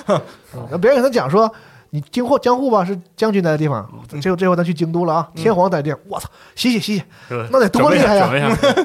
[0.69, 1.49] 那 别人跟他讲说。
[1.91, 3.89] 你京户江户吧是将军待的地方，
[4.21, 5.27] 这这回咱去京都了啊！
[5.33, 7.03] 天皇待的地方，我操，洗洗洗洗，
[7.49, 8.29] 那得多厉害呀！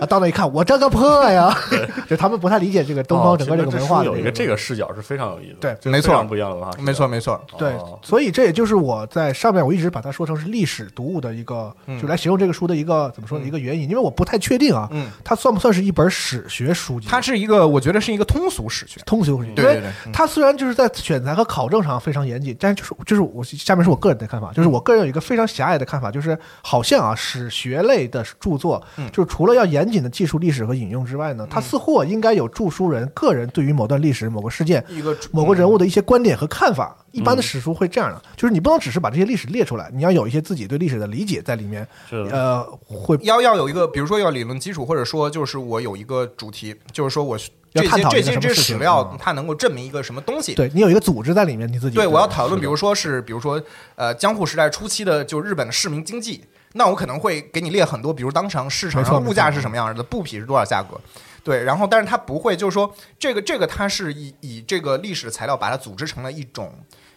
[0.09, 1.55] 到那一看，我这个破呀！
[2.09, 4.55] 就他们不太理解这个东方整个这个文化有一个这个。
[4.55, 5.91] 个视角是非常有意思的，对。
[5.91, 6.23] 没错。
[6.25, 13.45] 不一样的文化，没错没错，对哦，所以这也就是我在上面我一直把它说成是历史读物的一个，就来形容这个书的一个怎么说呢？
[13.45, 17.09] 一个原因，因为我不太确定啊，嗯，它算不算是一本史学书籍？
[17.11, 19.01] 它是一个，我觉得是一个通俗史学。
[19.05, 19.83] 通俗史学，对
[20.13, 36.97] 它虽然就是在选材和考证上非常严谨，但是就是就是我下面是我个人的看法，就是我个人有一个非常狭隘的看法，就是好像啊史学类的著作，嗯就是除了要严谨的记述历史和引用之外呢，它似乎应该有著书人个人对于某段历史、某个事件、一个某个人物的一些观点和看法。
[37.13, 41.87] 一般的史书会这样的，就是你不能只是把这些历史列出来，你要有一些自己对历史的理解在里面。
[42.11, 47.39] 是呃，会要要有一个，比如说要理论基础，或者说就是我有一个主题，就是说我
[47.75, 49.19] 要探讨这些这些史料嗯。
[49.21, 50.55] 它能够证明一个什么东西。
[50.55, 53.63] 对你有一个组织在里面，你自己对，我要讨论，比如说是，比如说，
[53.95, 61.01] 呃，江户时代初期的就日本的市民经济，那我可能会给你列很多，比如当场市场上物价是什么样的，布匹是多少价格，
[61.43, 66.73] 对，然后但是它不会，就是说这个这个它是以以这个历史材料把它组织成了一种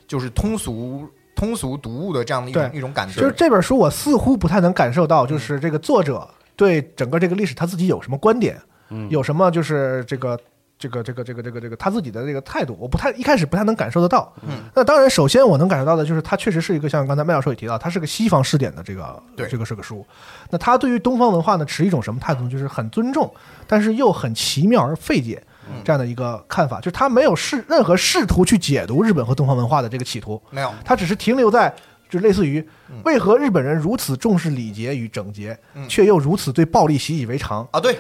[0.08, 3.34] 就是通俗通俗读物的这样的一种一种感觉，就是。
[3.38, 8.62] 这本书，我似乎不太能感受到，就是这个作者对整个这个历史他自己有什么观点，嗯
[9.10, 10.40] 有什么就是这个。
[10.80, 14.32] 这个这个这个这个这个他自己的这个态度，我不太一开始不太能感受得到。
[14.44, 20.06] 嗯，那当然，首先我能感受到的就是，他确实是一个像刚才麦教授也提到，他是个西方试点的这个对这个是个书。
[20.52, 22.50] 那他对于东方文化呢，持一种什么态度呢？
[22.52, 23.34] 就是很尊重，
[23.66, 30.40] 但是又很奇妙而费解嗯这样的一个看法，就是他没有试任何试图去解读日本和东方文化的这个企图。
[30.52, 31.74] 没有，他只是停留在
[32.08, 32.64] 就类似于
[33.04, 37.98] 为何日本人如此重视礼节与整洁，嗯却又如此对暴力习以为常啊，对，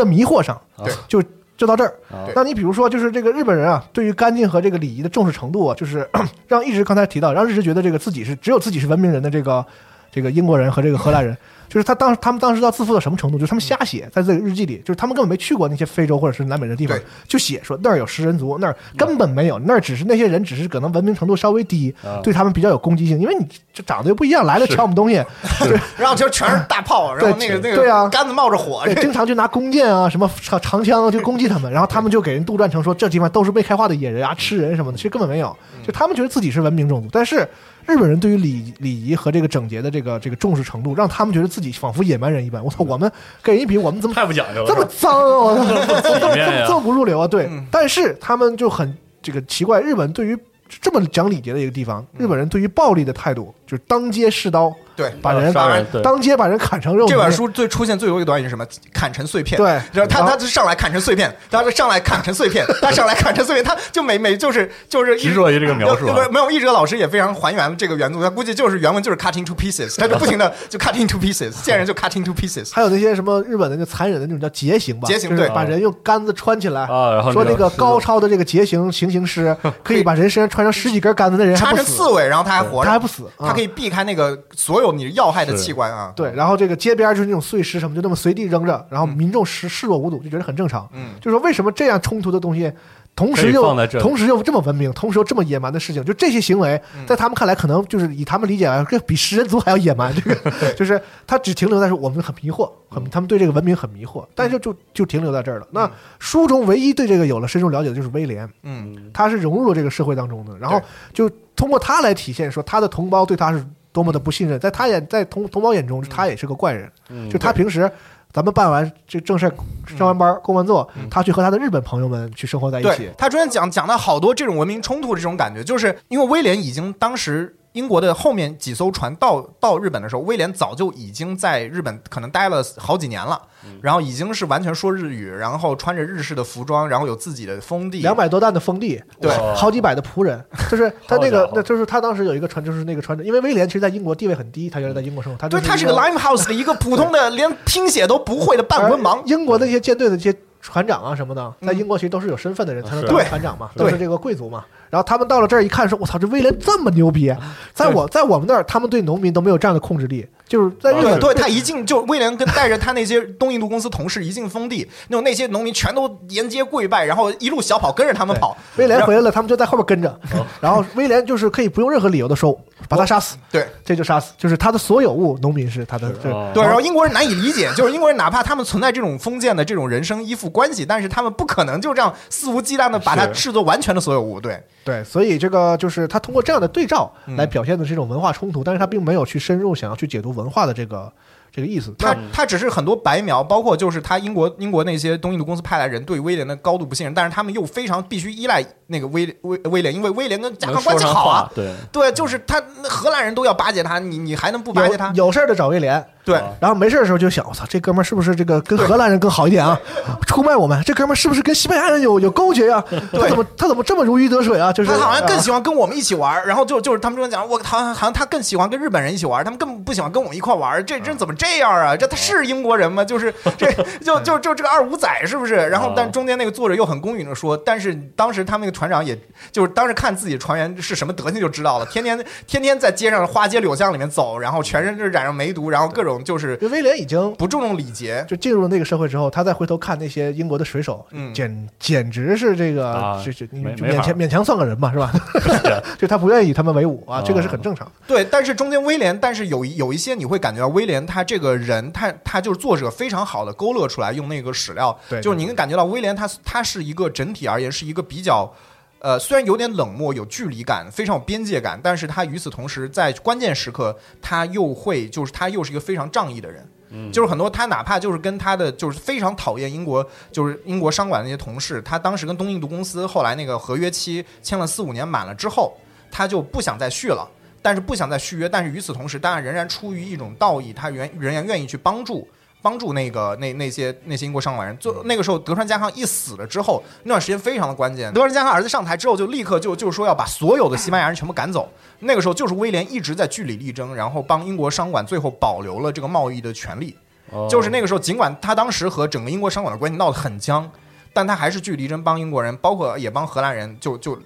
[0.00, 1.22] 的迷惑上，对就
[1.56, 2.26] 就到这儿啊。
[2.34, 6.08] 那你比如说，就是这个日本人啊，对于干净和这个礼仪的重视程度啊，就是
[6.48, 9.64] 让一直刚才提到，让一直觉得这个自己是只有自己是文明人的这个
[10.10, 11.36] 这个英国人和这个荷兰人。
[11.70, 13.38] 就是他当时他们当时到自负到什么程度？
[13.38, 16.98] 就是他们瞎写，在这个日记里，就是他们根本没去过那些非洲或者是南美的地方，
[17.28, 25.24] 就写说那儿有食人族，那儿根本没有，那儿只是那些人只是可能文明程度稍微低啊，对他们比较有攻击性，因为你这长得又不一样，来了抢我们东西，
[25.96, 35.56] 然后就全是大炮，然后那个那个对啊杆子冒着火，对，经常就拿弓箭啊、什么长长枪啊就攻击他们，然后他们就给人杜撰成说这地方都是未开化的野人啊、吃人什么的，其实根本没有，
[35.86, 37.48] 就他们觉得自己是文明种族，但是
[37.90, 42.64] 日本人对于礼礼仪和这个整洁的这个这个重视程度，让他们觉得自己仿佛野蛮人一般。
[42.64, 43.10] 我操，我们
[43.42, 45.36] 跟人一比，我们怎么太不讲究了，这么脏啊！
[45.38, 46.32] 我操，
[46.66, 47.26] 这么不入流啊！
[47.26, 50.38] 对嗯，但是他们就很这个奇怪，日本对于
[50.80, 57.10] 这么讲礼节的一个地方，日本人对于暴力的态度就是当街试刀，对，把人把人对当街把人砍成肉泥。
[57.10, 58.66] 这本书最出现最多一个短语是什么？
[58.92, 59.56] 砍成碎片。
[59.56, 72.70] 对然后他他就上来砍成碎片，他就上来砍成碎片，他上来砍成碎片，他就每每就是就是一执着于这个描述啊不是没有，译者老师也非常还原这个原著，他估计就是原文就是 cutting to pieces，他就不停的就 cutting to pieces，见人就 cutting to pieces。
[72.74, 86.12] 还有那些什么日本的那残忍的那种叫结刑吧，就是节刑对把人用杆子穿起来，啊然后说那个高超的这个结刑行刑师可以把人身上穿上十几根杆子，的人还插，成刺猬，然后他还活着，他还不死，啊他可以避开那个所有你要害的器官啊。
[86.16, 90.88] 对，然后这个街边就是那种碎尸什么，就那么随地扔着，然后民众视视若无睹，就觉得很正常。
[90.92, 92.72] 嗯，就是说为什么这样冲突的东西
[93.16, 100.14] 同时又放在这里同时又这么文明，同时又这么野蛮的事情，就这些行为，嗯在他们看来，可能就是以他们理解来说，比食人族还要野蛮。
[100.14, 105.66] 这 个就是他只停留在说我们很迷惑，很他们对这个文明很迷惑，但是就就就停留在这儿了。
[105.72, 110.80] 那书中唯一对这个有了深入了解的就是威廉，嗯他是融入了这个社会当中的，然后
[111.12, 113.62] 就通过他来体现说他的同胞对他是
[113.92, 116.90] 多么的不信任，在他眼在同同胞眼中，他也是个怪人。
[117.08, 117.90] 嗯就他平时
[118.32, 119.52] 咱们办完这正事儿
[119.96, 123.10] 上完班工完作，他去和他的日本朋友们去生活在一起。
[123.18, 133.40] 他中间讲讲到好多这种文明冲突的这种感觉，就是因为威廉已经当时英国的后面几艘船到到日本的时候，威廉早就已经在日本可能待了好几年了，
[133.80, 139.30] 然后已经是完全说日语，然后穿着日式的服装，然后有自己的封地，两百多担的封地，对。
[139.54, 154.64] 好几百的仆人，就是 他那个那就是他当时有一个船，就是那个船长，因为威廉其实在英国地位很低，他原来在英国生活，他就对他是个 Limehouse 的一个普通的 连拼写都不会的半文盲，英国的一些舰队的这些船长啊什么的，在英国其实都是有身份的人才能当对船长嘛，都是这个贵族嘛。
[154.90, 157.32] 然后他们到了这儿一看，说：“我操，这威廉这么牛逼！
[157.72, 168.56] 在我在我们那儿，他们对农民都没有这样的控制力，就是在日对本，对，他一进就威廉跟带着他那些东印度公司同事一进封地， 那种那些农民全都沿街跪拜，然后一路小跑跟着他们跑。
[168.76, 170.20] 威廉回来了，他们就在后边跟着。
[170.60, 173.64] 然后威廉就是可以不用任何理由的说把他杀死，对。
[173.84, 176.08] 这就杀死，就是他的所有物，农民是他的。
[176.24, 176.50] 哦。
[176.52, 184.40] 对，然后英国人难以理解，就是英国人哪怕他们存在这种封建的这种人生依附关系，但是他们不可能就这样肆无忌惮的把它视作完全的所有物。
[184.40, 187.36] 对，对，所以这个就是他通过这样的对照嗯。
[187.36, 191.12] 来表现的这种文化冲突，但是他并没有去深入想要去解读文化的这个
[191.50, 191.92] 这个意思。
[191.98, 201.50] 他他只是很多白描，包括就是他英国英国那些东印度公司派来人对威廉的高度不信任，但是他们又非常必须依赖那个威威威廉，因为威廉跟加能康关系好啊。
[201.54, 205.08] 对，对，就是他那荷兰人都要巴结他，你你还能不巴结他？
[205.08, 209.78] 有有事儿的找威廉，对，啊然后没事的时候就想，我操，这哥们儿是不是这个跟荷兰人更好一点啊？
[210.26, 214.72] 出卖我们，这哥们儿是不是跟西班牙人有有勾结呀、他怎么他怎么这么如鱼得水啊？
[214.72, 221.96] 就是他好像更啊喜欢跟我们一起玩儿，然后就就是他们中间讲，我好像好像他更喜欢跟日本人一起玩儿，他们更不喜欢跟我们一块儿玩儿，这这怎么这样啊？
[221.96, 223.04] 这他是英国人吗？
[223.04, 223.72] 就是这
[224.04, 225.54] 就就就这个二五仔是不是？
[225.54, 229.18] 然后但中间那个作者又很公允的说，但是当时他们那个船长也
[229.50, 245.12] 就是当时看自己船员是什么德行就知道了，天天天天在街上花街柳巷里面走，然后全身是染上梅毒，然后各种就是因为威廉已经不注重礼节，就进入了那个社会之后，他再回头看那些英国的水手，嗯简简直是这个，啊就就你没没法就勉强勉强算个人吧，是吧？
[245.98, 247.92] 就他不愿意与他们为伍啊，这个是很正常的。
[248.06, 258.52] 对，但是中间威廉，但是有一有一些你会感觉到威廉他这个人，他他就是作者非常好的勾勒出来，用那个史料，对就是你能感觉到威廉他他是一个整体而言是一个比较。
[259.00, 266.66] 呃，虽然有点冷漠、有距离感、非常有边界感，但是他与此同时，在关键时刻，他又会就是他又是一个非常仗义的人。
[266.92, 275.76] 嗯就是很多他哪怕就是跟他的就是非常讨厌英国就是英国商馆那些同事，他当时跟东印度公司后来那个合约期签了四五年满了之后，
[276.10, 277.28] 他就不想再续了。
[277.62, 282.26] 但是不想再续约，但是与此同时，当然仍然出于一种道义，他原仍然愿意去帮助
[282.62, 284.76] 帮助那个那那些那些英国商馆人。
[284.78, 288.12] 就那个时候，德川家康一死了之后，那段时间非常的关键。
[288.12, 291.70] 德川家康儿子上台之后，就立刻就就是说要把所有的西班牙人全部赶走。
[292.00, 296.96] 那个时候就是威廉一直在据理力争，然后帮英国商馆最后保留了这个贸易的权利。
[297.30, 300.68] 哦就是那个时候，尽管他当时和整个英国商馆的关系闹得很僵，
[301.12, 304.18] 但他还是据理力争，帮英国人，包括也帮荷兰人，就就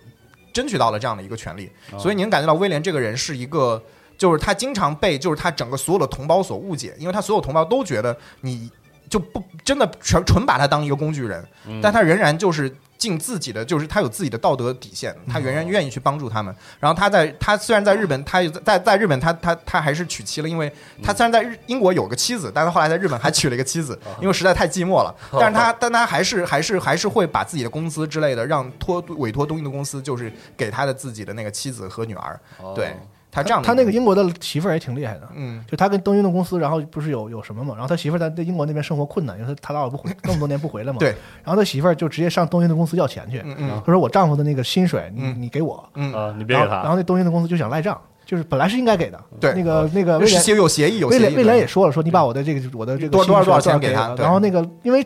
[0.55, 1.71] 争取到了这样的一个权利。
[1.93, 3.83] 哦所以你能感觉到威廉这个人是一个，
[4.17, 8.71] 就是他经常被就是他整个所有的同胞所误解，因为他所有同胞都觉得你
[9.09, 11.81] 就不真的全纯把他当一个工具人，嗯。
[11.83, 16.55] 但他仍然就是尽自己的，就是他有自己的道德底线，他仍然愿意去帮助他们。
[16.81, 25.15] 然后他在他虽然在日本，他在在日本他他他还是娶妻了，因为他虽然在日英国有个妻子，但他后来在日本还娶了一个妻子， 因为实在太寂寞了。
[25.33, 32.41] 但是他但他还是还是还是会把自己的工资之类的让托委托东印度公司，就是给他的自己的那个妻子和女儿。
[32.59, 32.73] 哦。
[32.75, 32.97] 对
[33.35, 35.65] 他这样的他那个英国的媳妇儿也挺厉害的，嗯。
[35.69, 41.09] 就他跟东印度公司，然后不是有有什么嘛，然后他媳妇儿在在英国那边生活困难，因为他他老不回那么多年不回来嘛， 对，
[41.43, 43.83] 然后他媳妇儿就直接上东印度公司要钱去，嗯嗯。
[43.85, 45.37] 他说我丈夫的那个薪水你嗯。
[45.41, 49.53] 你给我，嗯，啊，你别给他，然后那东印度公司就想赖账，就是本来是应该给的，对。
[49.55, 55.05] 那个那个有协议有协议廉也说了，说你把我的这个我的这个多多少多少钱给给他然后那个因为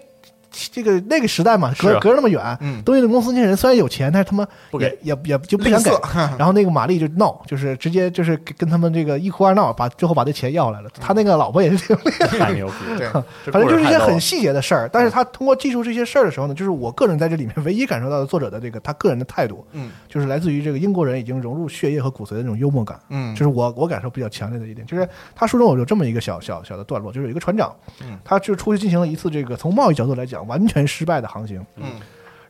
[0.51, 2.83] 这个那个时代嘛，隔隔着那么远，嗯。
[2.83, 4.89] 东印度公司那些人虽然有钱，但是他们不给。
[5.03, 5.91] 也也也就不想给。
[6.39, 10.91] 然后那个玛丽就闹，就是直接就是跟跟他们这个一哭二闹，把最后把这钱要回来了。
[10.99, 13.09] 他那个老婆也是挺厉害，太牛逼， 对，
[13.53, 14.89] 反正就是一些很细节的事儿。
[14.93, 19.91] 但是他通过记述这些事儿的时候呢，就是我个人在这里面唯一感受到的作者的这个他个人的态度，嗯。
[20.09, 22.99] 就是来自于这个英国人已经融入血液和骨髓的那种幽默感。
[23.11, 23.35] 嗯。
[23.35, 28.19] 就是我我感受比较强烈的一点，就是他书中有这么一个小小小的段落，就是有一个船长，嗯。
[28.25, 31.85] 他就出去进行了一次这个从贸易角度来讲完全失败的航行，嗯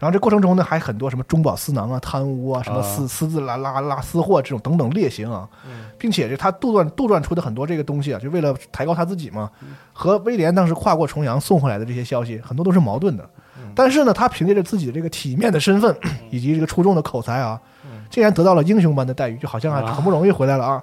[0.01, 9.51] 然后这过程中呢，还很多什么中饱私囊啊、贪污啊、什么啊私私自拉拉拉私货这种等等劣行啊，嗯并且这他杜撰杜撰出的很多这个东西啊，就为了抬高他自己嘛，
[9.93, 13.29] 和威廉当时跨过重洋送回来的这些消息，很多都是矛盾的。
[13.75, 15.93] 但是呢，他凭借着自己的这个体面的身份
[16.31, 17.61] 以及这个出众的口才啊，
[18.09, 20.81] 竟然得到了英雄般的待遇，就好像啊很不容易回来了啊。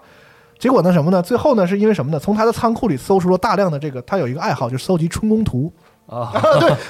[0.59, 1.21] 结果呢什么呢？
[1.21, 2.19] 最后呢是因为什么呢？
[2.19, 5.71] 从他的仓库里搜出了大量的这个，他有一个爱好，就是搜集春宫图。
[6.07, 6.31] 啊，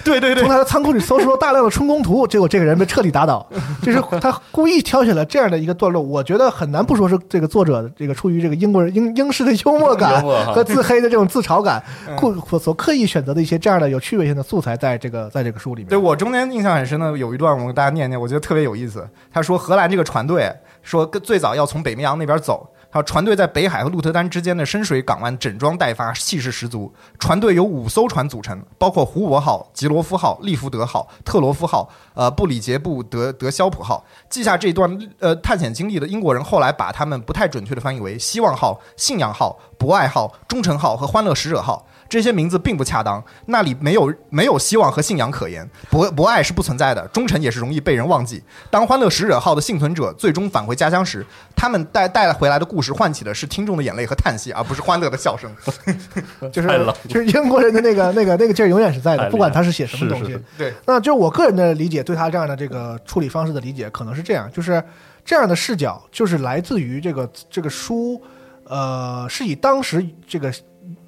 [0.04, 3.48] 对对对对从他的仓库里搜出了大量的春宫图，结果这个人被彻底打倒。
[3.82, 10.22] 就是 他故意挑选了这样的一个段落，我觉得很难不说是这个作者这个出于这个英国人英英式的幽默感
[10.54, 11.82] 和自黑的这种自嘲感，
[12.18, 15.90] 故所所刻意选择的一些这样的有趣味性的素材，在这个在这个书里面。
[15.90, 19.08] 对我中间印象很深的有一段，我给大家念念，我觉得特别有意思。
[19.32, 20.52] 他说荷兰这个船队
[20.84, 26.94] 说最早要从北冰洋那边走，他说船队在北海和鹿特丹之间的深水港湾整装待发，气势十足。
[27.20, 34.02] 船队由五艘船组成，包括胡伯号、吉罗夫号、利福德号、特罗夫号、呃布里杰布德德肖普号。
[34.30, 41.86] 记下这段呃探险经历的英国人后来把他们不太准确的翻译为希望号、信仰号、博爱号、忠诚号和欢乐使者号。
[42.08, 48.44] 这些名字并不恰当，那里没有没有希望和信仰可言，博博爱是不存在的，忠诚也是容易被人忘记。
[48.70, 51.26] 当欢乐使者号的幸存者最终返回家乡时，
[51.56, 55.52] 他们带带回来的故事唤起的是听众的眼泪和叹息，而不是欢乐的笑声。
[56.52, 60.26] 就是就是英国人的那个 那个那个劲儿永远是在的，不管他是写什么东西。
[60.26, 64.82] 是是是对，那就我个人的理解，对他这样的这个处理方式的理解，可能是这样，就是
[65.26, 68.22] 这样的视角，就是来自于这个这个书，
[68.66, 70.54] 呃，是以当时这个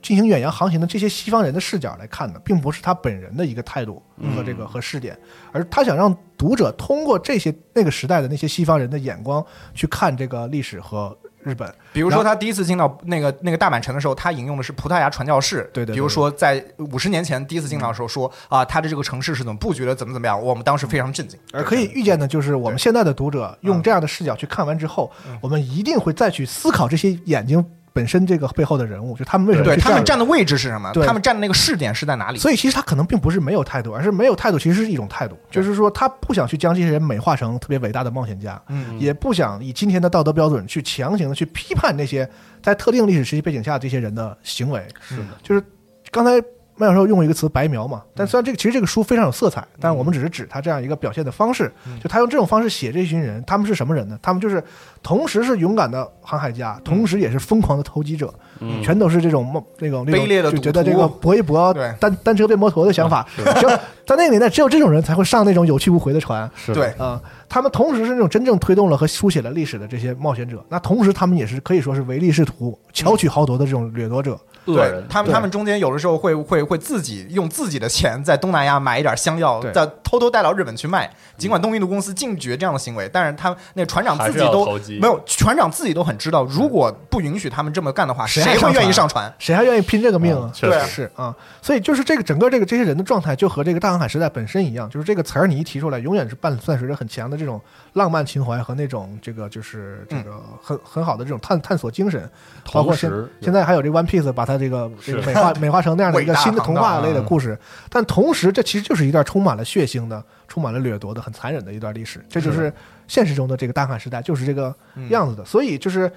[0.01, 4.01] 进行远洋航行的这些西方人的视角来看的，并不是他本人的一个态度
[4.35, 5.17] 和这个和视点，
[5.51, 11.73] 而他想让读者通过这些那个时代的那些西方人的眼光去看这个历史和日本。
[11.93, 15.69] 比如说他第一次进到那个那个大阪城的时候，他引用的是葡萄牙传教士。
[15.73, 21.39] 对对对比如说在五十年前第一次进到的时候说啊，他的这个城市是怎么布局的，怎么怎么样，我们当时非常震惊。
[21.53, 27.63] 而可以预见的就是，我们现在的读者用这样的视角去看完之后，我们一定会再去思考这些眼睛
[27.97, 30.93] 本身这个背后的人物，就他们为什么对他们站的位置是什么？
[31.05, 32.37] 他们站的那个视点是在哪里？
[32.37, 42.29] 所以其实他可能并不是没有态度，而是没有态度其实是一种态度，就是说他不想去将这些人美化成特别伟大的冒险家，嗯也不想以今天的道德标准去强行的去批判那些
[42.61, 44.85] 在特定历史时期背景下这些人的行为。
[45.01, 45.63] 是的，就是
[46.11, 46.31] 刚才
[46.77, 51.71] 麦教授用过一个词“白描”嘛，但虽然这个其实这个书非常有色彩，但是我们只是指他这样一个表现的方式，
[52.01, 54.17] 就他用这种方式写这群人，他们是什么人呢？
[54.21, 54.63] 他们就是
[55.01, 58.81] 同时是勇敢的航海家，同时也是疯狂的投机者，嗯。
[58.83, 63.69] 全都是这种梦那种那种卑劣的就觉得这个搏一搏对单单车变摩托的想法，只有
[64.05, 66.49] 在那个年代只有这种人才会上那种有去无回的船。
[66.55, 66.73] 是。
[66.73, 74.39] 对，啊、他们同时是那种真正推动了和书写了历史的这些冒险者，那同时他们也是可以说是唯利是图、巧取豪夺的这种掠夺者。
[74.73, 81.09] 对恶人，他们他们中间有的时候会会会自己用自己的钱在东南亚买一点香药，再偷偷带到日本去卖。
[81.37, 84.65] 尽管东印度公司禁绝这样的行为，但是他那船长自己都
[84.99, 89.31] 没有，船长自己都很知道，如果不允许他们这么干的话，谁还上船愿意上船？
[89.37, 90.53] 谁还愿意拼这个命啊嗯？
[90.53, 97.61] 确实是啊，所以就是这个整个这个这些人的状态，就和这个大航海时代本身一样，就是这个词儿你一提出来，永远是伴伴随着很强的这种
[97.97, 102.29] 浪漫情怀和那种这个就是这个很很好的这种探探索精神，
[102.71, 103.11] 包括现
[103.41, 107.59] 现在还有这 One Piece 把它这个这个美化 美化成那样的一个新的童话类的故事，
[107.89, 112.71] 但同时这其实就是一段充满了血腥的、充满了掠夺的、很残忍的一段历史，这就是。
[113.09, 114.75] 现实中的这个大航海时代就是这个
[115.07, 116.11] 样子的，所以就是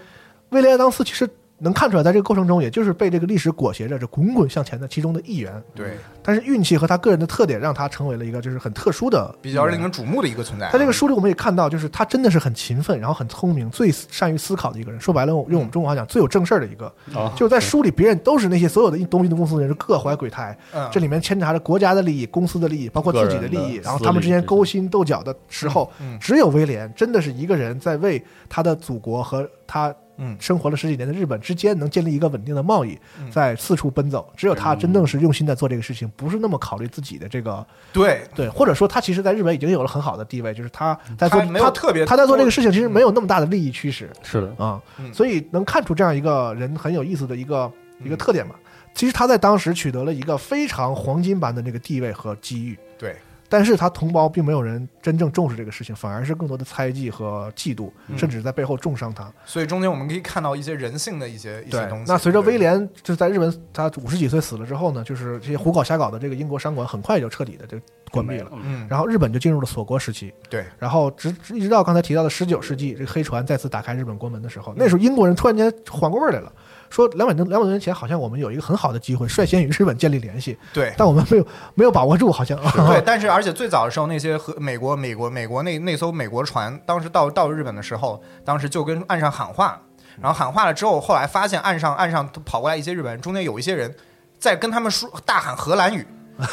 [0.49, 1.25] 威廉·当斯其实
[1.61, 5.63] 能看出来，在这个过程中，也就是被这个历史裹挟着，这滚滚向前的其中的一员。
[5.75, 10.71] 对，但是运气和他个人的特点，让他成为了一个就是很特殊的比较令人瞩目的一个存在。
[10.71, 15.01] 在这个书里我们也看到，就是他真的是很勤奋，然后很聪明，最善于思考的一个人。
[15.01, 16.93] 说白了，用我们中国话讲，最有正事儿的一个。
[17.15, 30.37] 哦，就是在书里，别人都是那些所有的东印度公司的人是各怀鬼胎，嗯这里面牵扯着国家的利益、公司的利益，包括自己的利益，然后他们之间勾心斗角的时候，嗯嗯只有威廉真的是一个人在为他的祖国和他嗯。
[30.39, 33.29] 生活了十几年的日本之间能建立一个稳定的贸易，嗯。
[33.31, 34.33] 在四处奔走。
[34.37, 38.23] 只有他真正是用心在做这个事情，不是那么考虑自己的这个对。
[38.35, 44.09] 对，或者说他其实在日本已经有了很好的地位，就是他在做他没有他特别他在做这个事情，其实没有那么大的利益驱使。
[44.23, 45.13] 是的，啊，嗯。
[45.13, 47.71] 所以能看出这样一个人很有意思的一个
[48.05, 48.55] 一个特点嘛。
[48.93, 53.15] 其实他在当时取得了一个非常黄金般的那个地位和机遇，对，
[53.51, 59.31] 但是他同胞并没有人真正重视这个事情，反而是更多的猜忌和嫉妒，嗯甚至在背后重伤他。
[59.45, 67.77] 所以中间我们可以看到一些人性的一些一些东西。，那随着对威廉就是在日本他五十几岁死了之后呢，就是这些胡搞瞎搞的这个英国商馆很快就彻底的就
[68.13, 68.51] 关闭了。
[68.63, 76.53] 嗯，然后日本就进入了锁国时期，对，然后直直一直到刚才提到的十九世纪，这个黑船再次打开日本国门的时候，那时候英国人突然间缓过味儿来了，
[76.91, 82.59] 说两百多两百多年前，好像我们有一个很好的机会，率先与日本建立联系，对但我们没有没有把握住，好像。
[82.89, 89.81] 对，但是而且最早的时候，那些和美国美国美国那那艘美国船，当时到到日本的时候，当时就跟岸上喊话，
[90.21, 93.95] 然后喊话了之后，后来发现岸上岸上跑过来一些日本人，中间有一些人
[94.39, 96.07] 在跟他们说大喊荷兰语。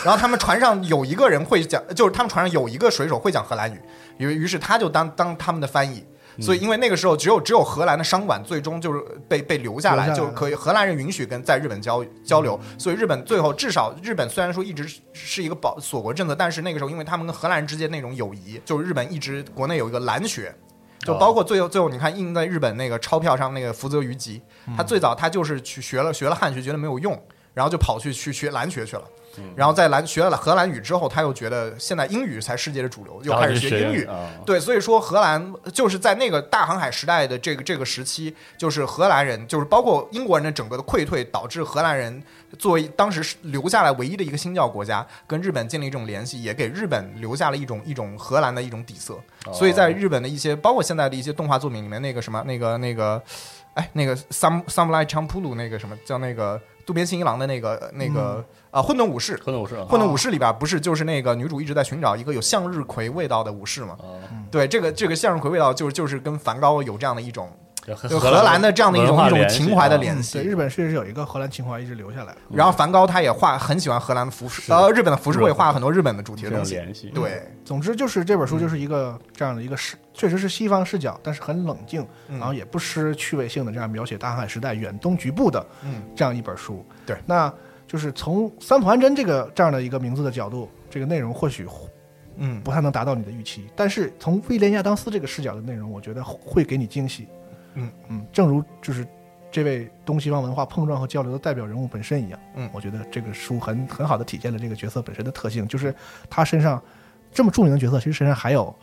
[0.03, 3.81] 然后他们船上有一个人会讲，就是他们船上有一个水手会讲荷兰语，
[4.18, 6.05] 于于是他就当当他们的翻译。
[6.39, 12.59] 所以，因为那个时候只有只有荷兰的商馆最终就是被被留下来，就可以荷兰人允许跟在日本交交流。
[12.77, 20.53] 所以日本最后至少日本虽然说一直是是一个保锁国政策，但是那个时候因为他们跟荷兰人之间那种友谊，就是日本一直国内有一个蓝学。
[20.99, 24.41] 就包括最后最后你看印在日本那个钞票上那个福泽谕吉，
[24.76, 27.18] 他最早他就是去学了学了汉学，觉得没有用，
[27.53, 29.03] 然后就跑去去学蓝学去了。
[29.55, 34.05] 然后在兰学了荷兰语之后，他又觉得现在英语才世界的主流，又开始学英语。
[34.05, 42.22] 啊，对，所以说荷兰就是在那个大航海时代的这个这个时期，就是荷兰人，就是包括英国人的整个的溃退，导致荷兰人
[42.57, 49.18] 作为当时留下来唯一的一个新教国家，跟日本建立一种联系，也给日本留下了一种一种荷兰的一种底色。
[49.53, 53.22] 所以在日本的一些，包括现在的一些动画作品里面，那个什么，那个那个，
[53.76, 58.41] 哎，那个 Sam Samurai Champloo 那个什么叫那个渡边信一郎的那个那个
[58.72, 63.97] 啊混沌武士，混沌武士啊，混沌武士里边不是就是那个女主一直在寻找一个有向日葵味道的武士嘛？
[63.99, 64.23] 啊。
[64.49, 67.51] 对，这个这个向日葵味道就是就是跟梵高有这样的一种，
[68.09, 72.35] 就荷兰的这样的一种一种情怀的联系对，日本确实是有一个荷兰情怀一直留下来。
[72.51, 76.76] 然后梵高他也画很喜欢荷兰的服饰，呃，日本的服饰会画很多日本的主题的东西。
[76.76, 86.85] 种联系，对，总之就是这本书就是一个这样的一个视，确实是西方视角，但是很冷静，嗯然后也不失趣味性的这样描写大航海时代远东局部的嗯这样一本书。
[87.05, 87.51] 对，那
[87.88, 91.65] 就是从三浦安贞这个这样的一个名字的角度，这个内容或许
[92.35, 97.27] 嗯不太能达到你的预期，但是从威廉亚当斯这个视角的内容，我觉得会给你惊喜。
[97.76, 97.91] 嗯。
[98.10, 99.06] 嗯，正如就是
[99.52, 102.69] 这位东西方文化碰撞和交流的代表人物本身一样，嗯。
[102.73, 105.94] 我觉得这个书很很好的体现了这个角色本身的特性，就是
[106.30, 106.81] 他身上
[107.31, 108.73] 这么著名的角色，其实身上还有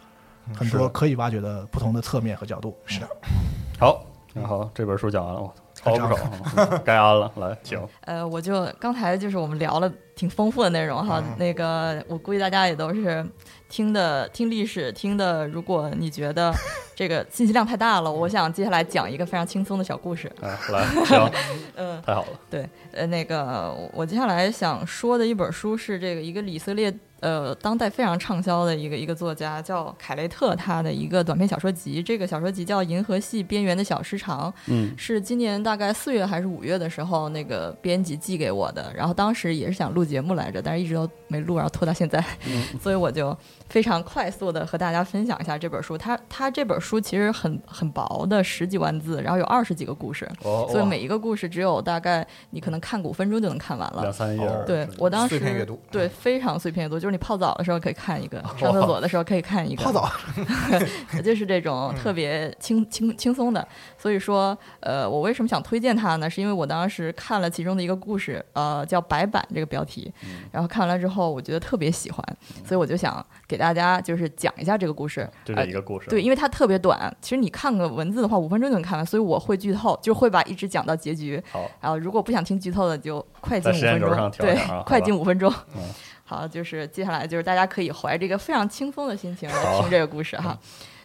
[0.54, 2.76] 很多可以挖掘的不同的侧面和角度。
[2.86, 3.08] 是的，
[3.78, 11.36] 好，那好，这本书讲完了，我抄了不少，嗯 该安了，来，请，呃，我就刚才就是我们聊了挺丰富的内容哈，嗯。
[11.38, 13.24] 那个我估计大家也都是
[13.74, 16.54] 听的听历史听的，如果你觉得
[16.94, 20.30] 这个信息量太大了，我想接下来讲一个非常轻松的小故事。
[20.40, 21.28] 哎，来，行，
[21.74, 38.92] 嗯，太好了，对，呃，那个我接下来想说的一本书是这个一个以色列呃当代非常畅销的一个一个作家叫凯雷特，他的一个短篇小说集，这个小说集叫《银河系边缘的小时长》，嗯，是今年大概四月还是五月的时候，那个编辑寄给我的。
[38.94, 42.24] 然后当时也是想录节目来着，但是一直都没录，然后拖到现在，
[42.80, 43.36] 所以我就
[43.74, 45.98] 非常快速的和大家分享一下这本书。
[45.98, 54.12] 它它这本书其实很很薄的十几万字，然后有二十几个故事，哦，所以每一个故事只有大概你可能看五分钟就能看完了两。
[54.12, 60.08] 三页儿，对我当时碎片阅读对非常碎片阅读，就是你泡澡的时候可以看一个，上厕所的时候可以看一个，泡澡，
[61.24, 63.66] 就是这种特别轻轻轻松的。
[63.98, 66.30] 所以说，呃，我为什么想推荐它呢？
[66.30, 70.12] 是因为我当时看了其中的一个故事，呃，叫《白板》这个标题，
[70.52, 72.24] 然后看完了之后，我觉得特别喜欢，
[72.64, 75.30] 所以我就想给大家就是讲一下这个故事。
[75.44, 81.40] 就这一个故事，对，因为它特别短，其实你看个文字的话，五分钟就能看完，所以我会剧透，就会把一直讲到结局。
[81.52, 85.82] 好，然后如果不想听剧透的，就快进五分钟对 快进五分钟嗯。
[86.24, 90.58] 好，就是接下来就是大家可以怀着一个非常轻松的心情来听这个故事哈。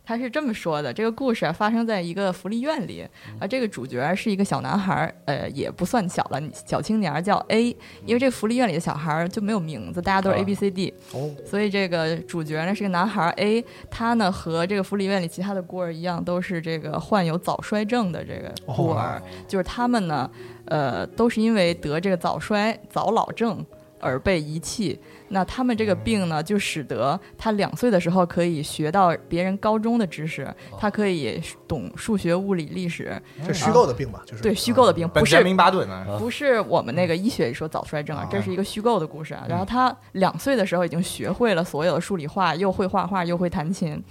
[0.09, 3.07] 他是这么说的：这个故事啊发生在一个福利院里，
[3.39, 7.65] 啊，这个主角是一个小男孩儿，呃，也不算小了，小青年儿叫 A，
[8.07, 10.39] 因为这个福利院里的小孩儿就没有名字，大家都是啊。
[10.39, 20.27] A B C D，哦，所以这个主角呢是个男孩儿 A，他呢和这个福利院里其他的孤儿一样，都是这个患有早衰症的这个孤儿，就是他们呢，
[20.65, 23.63] 呃，都是因为得这个早衰、早老症
[23.99, 24.99] 而被遗弃。
[25.29, 30.47] 那他们这个病呢，就使得他两岁的时候可以学到别人高中的知识，
[30.77, 39.45] 他可以懂数学、物理、历史，这虚构的病吧，就是对虚构的病，不是明巴顿啊，不是我们那个医学里说早衰症啊，这是一个虚构的故事啊。
[39.47, 44.01] 然后他两岁的时候已经学会了所有的数理化，又会画画，又会弹琴。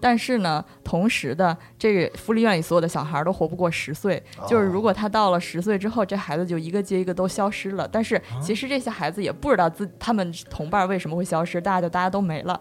[0.00, 7.88] 但是呢，同时的这个福利院里所有的小孩都活不过十岁，就是如果他到了十岁之后，这孩子就一个接一个都消失了。
[7.90, 12.58] 但是其实这些孩子也不知道自他们同伴为什么会消失，大家就大家都没了。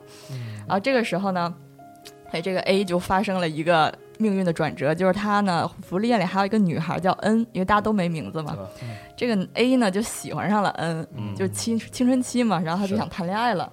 [0.67, 1.53] 然后这个时候呢，
[2.31, 8.57] 哎，这个 A 就发生了一个命运的转折，就是他呢，福利院里还有一个女孩叫 N，因为大家都没名字嘛。
[9.15, 13.71] 这个 A 呢就喜欢上了 N，、嗯就青青春期嘛，然后他就想谈恋爱了。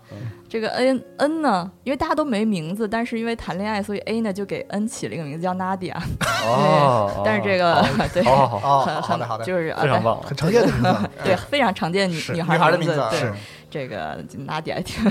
[0.48, 5.94] 这个 N N 呢，因为大家都没名字，但是因为谈恋爱，所以 A 呢就给 N 起了一个名字叫 Nadia。
[6.44, 11.11] 哦，但是这个对，好好很很好的好的，就是啊非常棒，很常见的名字。
[11.24, 13.32] 对，非常常见女女女孩的名字对是
[13.70, 15.02] 这个 Nadia 挺，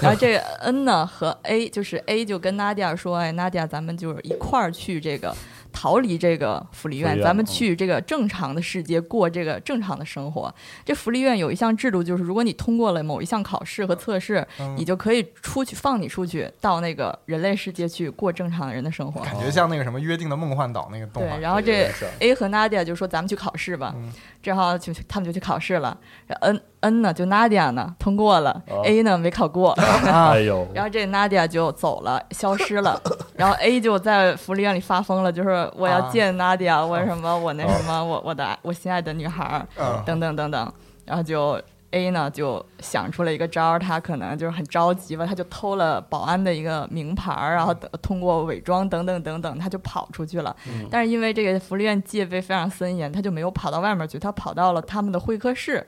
[0.00, 5.36] 然后这个 N 呢和 A 就是 A 就跟 Nadia 说，哎，Nadia，咱们就是一块儿去这个
[5.72, 10.52] 逃离这个福利院，咱们嗯去这个正常的世界过这个正常的生活。
[10.84, 19.20] 这福利院有一项制度，就是如果你通过了某一项考试和测试，嗯你就可以出去放你出去到那个人类世界去过正常人的生活。
[19.22, 21.90] 感觉像那个什么约定的梦幻岛那个动画对，，然后这
[22.20, 24.10] A 和 Nadia 就说咱们去考试吧，嗯
[24.42, 25.98] 正好就他们就去考试了。
[26.26, 33.00] 然后 N N 呢，就 Nadia 呢通过了、哦 a 呢没考过，啊 哎呦，然后这 Nadia 就走了，消失了。
[33.36, 40.72] 然后 A 就在福利院里发疯了，就是我要啊见 Nadia，、我什么我那什么我我的我心爱的女孩儿，嗯等等等等。
[41.04, 41.60] 然后就
[41.92, 50.54] A 呢就想出了一个招儿，他可能就是很着急吧，他就偷了保安的一个名牌儿，然后等通过伪装等等等等，他就跑出去了。
[50.68, 55.84] 嗯但是因为这个福利院戒备非常森严，他就没有跑到外面去，他跑到了他们的会客室。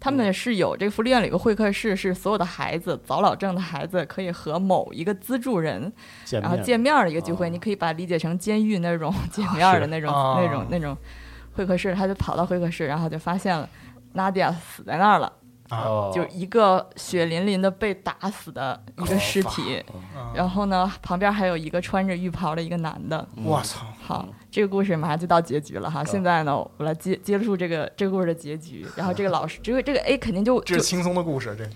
[0.00, 5.92] 他们是有这个福利院里有个会客室，是所有的孩子早老症的孩子可以和某一个资助人
[6.30, 10.96] 然后见面儿的一个聚会，哦你可以把它理解成监狱那种见面儿的那种、啊那种那种
[11.54, 11.94] 会客室。
[11.94, 13.68] 他就跑到会客室，然后就发现了
[14.14, 15.32] Nadia 死在那儿了，
[15.70, 19.82] 哦，就一个血淋淋的被打死的一个尸体。
[19.92, 20.00] 嗯
[20.34, 23.26] 然后呢，旁边还有一个穿着浴袍的一个男的。
[23.42, 26.02] 我操，好，这个故事马上就到结局了哈。
[26.02, 28.86] 现在呢，我来接接触这个这个故事的结局。
[28.96, 31.68] 然后这个老师，这个这个 A 肯定就这是轻松的故事，这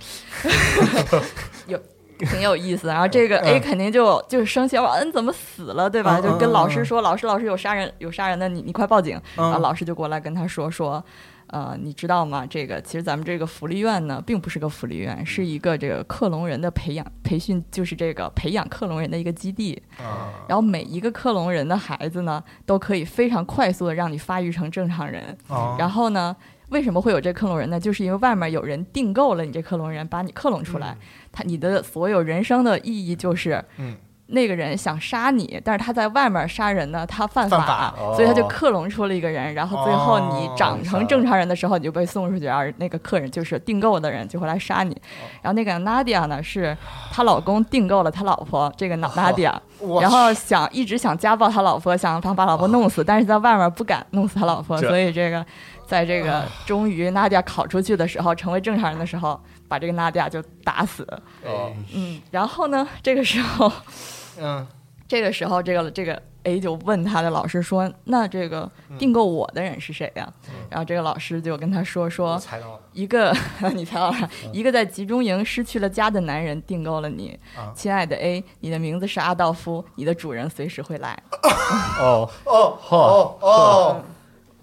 [1.68, 1.78] 有
[2.20, 2.92] 挺有意思的。
[2.94, 6.20] 然后这个 A 肯定就就是生气，我嗯怎么死了，对吧？
[6.20, 9.20] 嗯就跟老嗯师说，老师老师有杀人有杀人的，你你快报警。
[9.36, 11.04] 然后嗯老师就过来跟他说说。
[11.52, 12.46] 呃，你知道吗？
[12.46, 19.80] 这个其实咱们这个福利院呢，并不是个福利院，是一个这个克隆人的培养培训，就是这个培养克隆人的一个基地。
[19.98, 25.36] 啊然后每一个克隆人的孩子呢，都可以非常快速的让你发育成正常人。
[25.48, 26.34] 啊然后呢，
[26.70, 27.78] 为什么会有这克隆人呢？
[27.78, 30.96] 就是因为外面有人订购了你这克隆人，把你克隆出来。
[31.30, 33.94] 他你的所有人生的意义就是，嗯
[34.32, 39.54] 那个人想杀你，但是他在外面杀人呢，他犯法，犯法所以他就哦克隆出了一个人。
[39.54, 45.00] 然后最后你长成正常人的时候，你就被送出去，而那个客人就是订购的人就会来杀你。
[45.42, 46.76] 然后那个 Nadia 呢，是
[47.12, 49.54] 她老公订购了他老婆这个 Nadia。
[49.78, 55.44] 我然后想一直想家暴他老婆，想想把老婆弄死，但是在外面不敢弄死他老婆，所以这个，
[55.86, 61.02] 在这个终于 Nadia 考出去的时候，成为正常人的时候，把这个娜迪亚就打死。
[61.44, 63.72] 哦嗯，然后呢，这个时候，
[64.40, 64.66] 嗯。
[65.08, 70.26] 这个时候，这个这个 A 就问他的老师说：“那这个订购我的人是谁呀、
[70.70, 73.30] 然后这个老师就跟他说：“我说猜到了一个
[73.74, 77.74] 你猜到了，一个在集中营失去了家的男人订购了你，啊。
[77.76, 81.22] 亲爱的 A，你的名字是阿道夫，你的主人随时会来。”
[82.00, 82.26] 哦。
[82.46, 82.78] 哦。
[82.82, 84.02] 嚯哦哦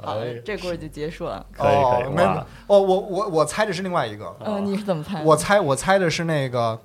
[0.02, 1.46] 好哎，这故事就结束了。
[1.52, 2.38] 可以可以哦，没哇。
[2.68, 5.26] 哦，我我我猜的是另外一个，嗯、你是怎么猜的？
[5.26, 6.80] 我猜我猜的是那个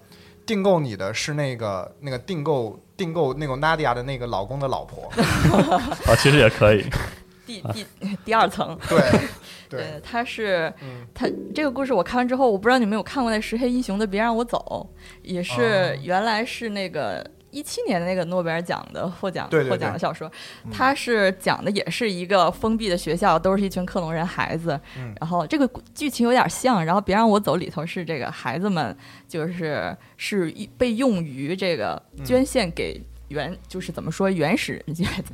[0.47, 5.11] 订购你的是那个那个订购订购那个 Nadia 的那个老公的老婆，
[6.07, 6.85] 啊，其实也可以，
[7.47, 7.87] 第第
[8.25, 9.01] 第二层， 对
[9.69, 11.07] 对，他是嗯。
[11.15, 14.89] 他这个故事我看完之后，我不知道你们有看过那石黑英雄的《别让我走》，
[15.23, 15.99] 也是哦。
[16.03, 17.25] 原来是那个。
[17.55, 20.31] 一七年的那个诺贝尔奖的获奖获奖的小说，
[20.73, 24.79] 它是讲的也是一个封闭的学校，都是一群克隆人孩子。
[24.99, 25.15] 嗯。
[25.21, 28.95] 然后这个剧情有点像，然后《别让我走》里头是这个孩子们
[29.29, 34.85] 就是是被用于这个嗯捐献给原，就是怎么说原始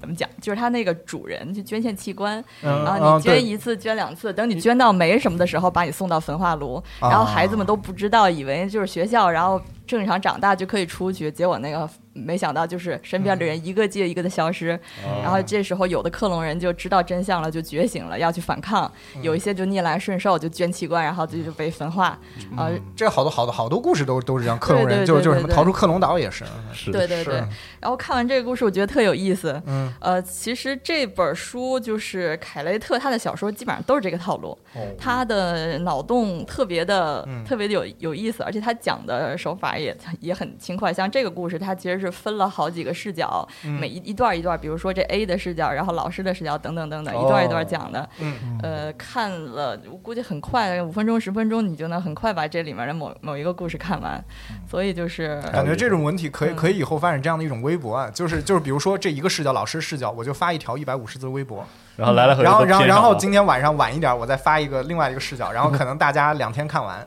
[0.01, 6.82] 怎么讲，就是他那个主人去捐献器官，嗯然后你捐一次、捐两次，等你捐到没什么的时候，把你送到焚化炉。
[7.01, 9.60] 然后孩子们都不知道，以为就是学校，然后
[9.98, 11.30] 正常长大就可以出去。
[11.30, 14.78] 结果那个没想到，就是身边的人一个接一个的消失。
[15.04, 18.90] 哦然后这时候有的克隆人就知道真相了，就觉醒了，要去反抗；
[19.22, 22.18] 有一些就逆来顺受，就捐器官，然后就就被分化。
[22.56, 27.36] 啊、这好多好多好多故事都都是这样，克隆人就是就就是什么逃出克隆岛也是，是对对对。
[27.80, 29.60] 然后看完这个故事，我觉得特有意思。
[29.66, 34.56] 嗯呃，其实这本书就是凯雷特他的小说，基本上都是这个套路。
[34.74, 40.93] 哦他的脑洞特别的、嗯特别的有有意思，而且他讲的手法也 也很轻快。
[40.93, 48.09] 像这个故事，它其实是分了好几个视角，嗯每一一段一段，比如说这 A 的视角，然后老师的视角等等等等，哦一段一段讲的。
[48.20, 54.23] 嗯呃，看了我估计很快，五分钟十分钟，你就能很快把这里面的某某一个故事看完。
[54.69, 61.65] 所以就是感觉这种文体可以嗯可以以后发展这样的一种微博啊，就是就是比如说这一个视角，老师视角，我就发一条一百五十字微博，
[61.97, 67.07] 然后来来回回然后然后然后今天晚上晚一点，我再发一个另外一个视角，然后可能大家两天看完，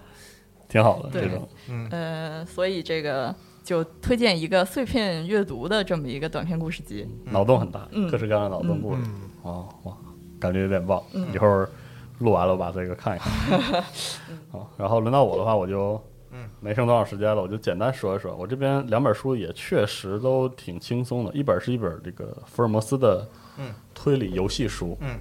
[0.73, 1.47] 挺好的这种。
[1.91, 3.33] 呃，所以这个
[3.63, 7.07] 就推荐一个碎片阅读的这么一个短篇故事集。
[7.25, 9.01] 脑洞很大，嗯各式各样的脑洞故事。
[9.05, 9.95] 嗯哦，哇，
[10.39, 10.99] 感觉有点棒。
[11.13, 11.69] 嗯一会儿
[12.17, 13.83] 录完了，我把这个看一看。
[14.51, 16.01] 好，然后轮到我的话，我就
[16.31, 18.35] 嗯没剩多少时间了，我就简单说一说。
[18.35, 23.27] 我这边两本书也确实都挺轻松的，一本是一本这个福尔摩斯的
[23.59, 25.19] 嗯推理游戏书，嗯，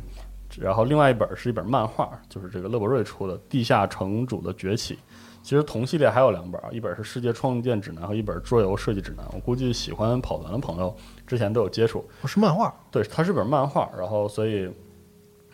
[0.58, 4.94] 然后另外一本是一本漫画，就是这个勒伯瑞出的《地下城主的崛起》。
[5.42, 9.26] 其实同系列还有两本啊，一本是《世界创建指南》和一本《桌游设计指南》。
[9.34, 10.94] 我估计喜欢跑团的朋友
[11.26, 12.08] 之前都有接触。
[12.20, 14.70] 我是漫画，对，它是本漫画，然后所以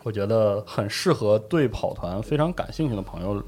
[0.03, 3.43] 我觉得很适合对跑团非常感兴趣的朋友，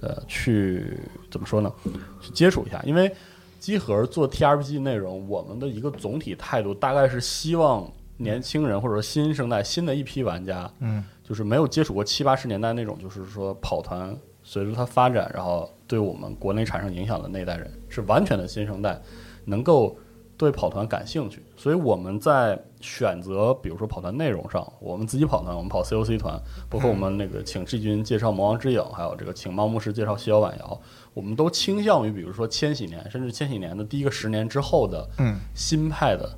[0.00, 0.98] 呃，去
[1.30, 1.72] 怎么说呢？
[2.20, 3.10] 去接触一下，因为
[3.58, 19.00] 机核做 TRPG 内容，我们的一个总体态度大概是希望年轻人或者说新生代新的一批玩家，嗯，就是没有接触过七八十年代那种，就是说跑团随着它发展，然后对我们国内产生影响的那一代人，是完全的新生代，
[19.44, 19.96] 能够
[20.36, 21.40] 对跑团感兴趣。
[21.56, 26.36] 所以我们在选择，比如说跑团内容上，我们自己跑团，我们跑 COC 团，
[26.68, 30.66] 包括我们那个请志军介绍《魔王之影》，还有这个请猫牧师介绍《逍遥晚瑶》，
[31.14, 35.36] 我们都倾向于，比如说千禧年，甚至千禧年的第一个十年之后的嗯。
[35.54, 36.36] 新派的，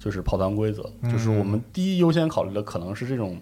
[0.00, 3.38] 就是跑团规则，就是我们第一优先考虑的可能是这种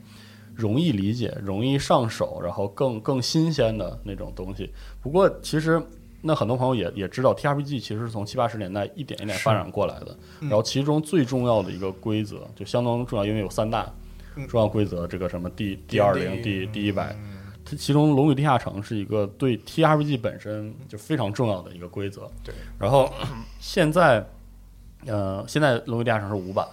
[0.60, 4.70] 容易理解、容易上手，然后更更新鲜的那种东西。
[5.00, 5.82] 不过其实。
[6.22, 10.14] 那很多朋友也也知道，TRPG 其实是从七八十年代一点一点发展过来的。
[10.42, 13.90] 然后其中最重要的一个规则，就相当重要，因为有三大
[14.46, 17.16] 重要规则，这个什么第第二零、第第一百，
[17.64, 22.30] 它其中《龙与地下城》是一个对 TRPG 本身就非常重要的一个规则。
[22.44, 23.10] 对，然后
[23.58, 24.22] 现在，
[25.06, 26.66] 呃，现在《龙与地下城》是五版，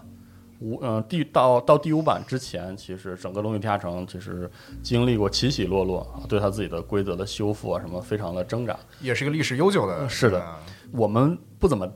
[0.60, 4.50] 五呃第到到第五版之前，其实整个《龙与地下城》其实
[4.82, 8.78] 经历过起起落落啊，对他自己的规则的修复啊什么非常的挣扎。
[9.02, 10.60] 也是一个历史悠久的，是的啊
[10.92, 11.88] 我们不怎么，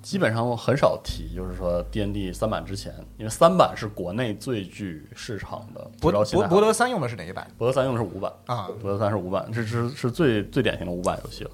[0.00, 5.90] 基本上很少提，就是说 D N D 三版之前，因为三版是国内最具市场的。
[6.00, 8.68] 不博博博德三用的是哪一版博德三用的是五版，啊？
[8.80, 11.50] 博德三是五版，这是是最最典型的五版游戏了。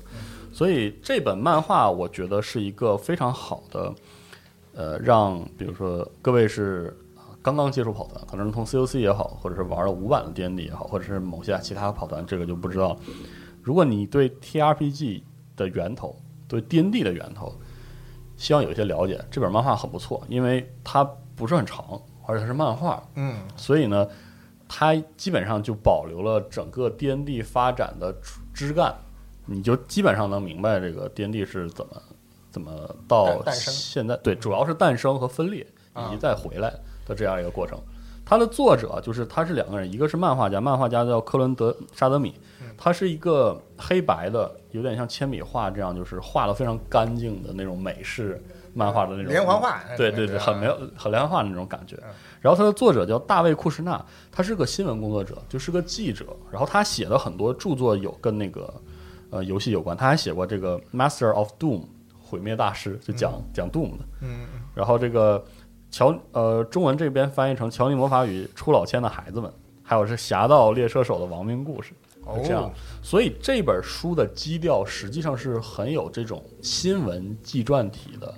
[0.53, 3.91] 所以这本漫画我觉得是一个非常好的，
[4.75, 6.97] 呃，让比如说各位是
[7.43, 12.97] 刚刚接触跑团，可能是从 COC 也好，或者是玩了五版的 D N D 也好，或者是某些其他跑团，这个就不知道了。
[13.63, 15.25] 如果你对 T R P G
[15.57, 16.17] 的源头，
[16.49, 17.53] 对 D N D 的源头，
[18.37, 21.05] 希望有一些了解，这本漫画很不错，因为它
[21.37, 24.09] 不是很长，而且它是漫画，嗯所以呢，
[24.69, 28.15] 它基本上就保留了整个 D N D 发展的
[28.55, 28.95] 枝干，
[29.47, 32.03] 你就基本上能明白这个 D N D 是怎么
[32.53, 32.71] 怎么
[33.09, 35.67] 到现在，对，主要是诞生和分裂
[35.97, 36.73] 以啊及再回来
[37.05, 37.77] 的这样一个过程。
[38.25, 48.41] 它的作者就是他是两个人，一个是漫画家，漫画家叫科伦德沙德米，嗯他是一个黑白的，有点像铅笔画这样，就是画的非常干净的那种美式
[48.75, 52.11] 漫画的那种连环画对对对，啊很没有很连环画的那种感觉嗯。
[52.41, 56.27] 然后他的作者叫大卫库什纳，他是个新闻工作者，就是个记者。
[56.51, 58.73] 然后他写的很多著作有跟那个
[59.31, 61.81] 呃游戏有关，他还写过这个《Master of Doom》
[62.33, 64.05] 毁灭大师，就讲、讲 Doom 的。
[64.23, 65.45] 嗯然后这个
[65.91, 69.51] 乔呃中文这边翻译成《乔尼魔法与出老千的孩子们》，
[69.83, 71.93] 还有是《侠盗猎车手的亡命故事》。
[72.25, 72.73] 哦这样，
[73.03, 78.35] 所以这本书的基调实际上是很有这种新闻纪传体的。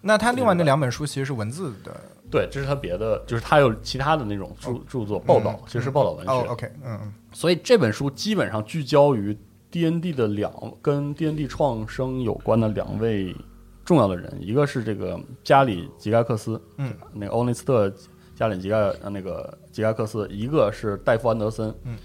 [0.00, 1.94] 那他另外那两本书其实是文字的
[2.28, 6.32] 对，这是他别的，就是他有其他的那种著著作报道，其实是报道文学。
[6.32, 9.36] 哦，OK，嗯嗯所以这本书基本上聚焦于
[9.76, 10.50] D N D 的两
[10.80, 13.36] 跟 D N D 创生有关的两位
[13.84, 17.92] 重要的人，一个是这个加里吉盖克斯，嗯，那个欧内斯特
[18.34, 21.98] 加里吉盖呃那个吉盖克斯，一个是戴夫安德森，嗯。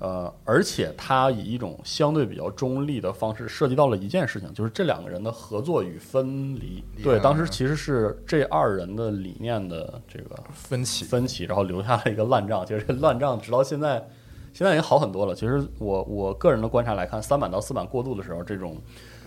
[0.00, 6.84] 呃，而且他以一种相对比较中立的方式涉及到了一件事情，就是这两个人的合作与分离。
[7.02, 12.66] 对，啊当时其实是这二人的理念的这个分歧分歧，然后留下了一个烂账。
[12.66, 14.06] 就是这烂账直到现在，
[14.54, 15.34] 现在已经好很多了。
[15.34, 18.78] 其实我我个人的观察来看，三版到四版过渡的时候，这种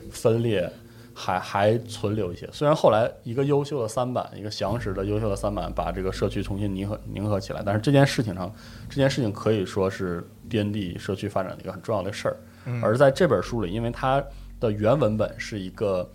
[0.09, 0.67] 分裂
[1.13, 2.49] 还还存留一些。
[2.51, 8.51] 虽然后来一个优秀的三版，一个详实的优秀的三版，把这个社区重新凝合凝合起来，但是这件事情上，
[8.89, 12.37] 这件事情可以说是 N D 社区发展的一个很重要的事儿。
[12.81, 14.23] 而在这本书里，因为它
[14.59, 16.09] 的原文本是一个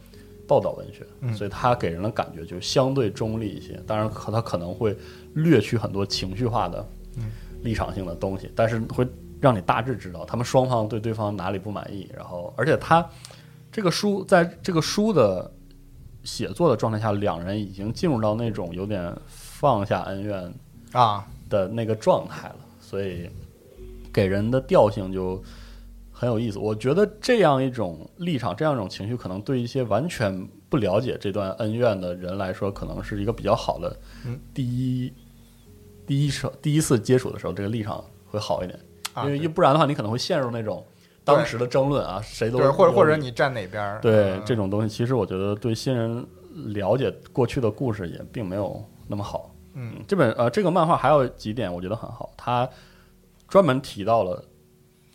[0.46, 3.80] 报道文学，所以它给人的感觉就相对中立一些。
[3.86, 4.96] 当然，可它可能会
[5.34, 6.86] 略去很多情绪化的
[7.62, 9.06] 立场性的东西，但是会
[9.40, 12.08] 让你大致知道他们双方对对方哪里不满意。
[12.14, 13.08] 然后，而且他
[13.70, 15.50] 这个书在这个书的
[16.24, 20.52] 写作的状态下，两人已经进入到那种有点放下恩怨
[20.92, 23.28] 啊，的那个状态了，所以
[24.12, 25.42] 给人的调性就
[26.12, 26.58] 很有意思。
[26.58, 35.12] 我觉得这样一种立场，这样一种情绪，可能对一些完全不了解这段恩怨的人来说，可能是一个比较好的嗯第一、
[36.12, 38.78] 第一手第一次接触的时候，这个立场会好一点。
[39.14, 40.84] 啊因为一不然的话，你可能会陷入那种
[41.24, 43.98] 当时的争论啊，谁都对，或者或者你站哪边儿？
[44.02, 46.26] 对嗯这种东西，其实我觉得对新人
[46.74, 49.54] 了解过去的故事也并没有那么好。
[49.72, 52.68] 嗯，这本呃这个漫画还有几点我觉得很好，它
[53.48, 54.44] 专门提到了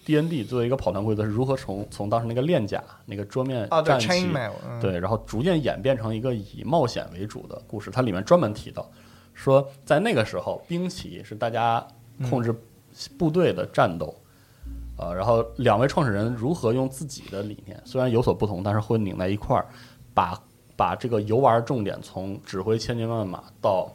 [0.03, 7.91] D N D 作为一个跑团规则是如何从从当时那个链甲那个桌面战棋，，chainmail，嗯，对，然后逐渐演变成一个以冒险为主的故事。
[7.91, 8.90] 它里面专门提到
[9.38, 11.85] 说，在那个时候，兵棋是大家
[12.27, 12.53] 控制
[13.19, 14.14] 部队的战斗。
[14.97, 19.68] 呃，然后两位创始人如何用自己的理念，虽然有所不同，但是会拧在一块儿，
[20.11, 20.41] 把
[20.76, 23.88] 把这个游玩重点从指挥千军万马到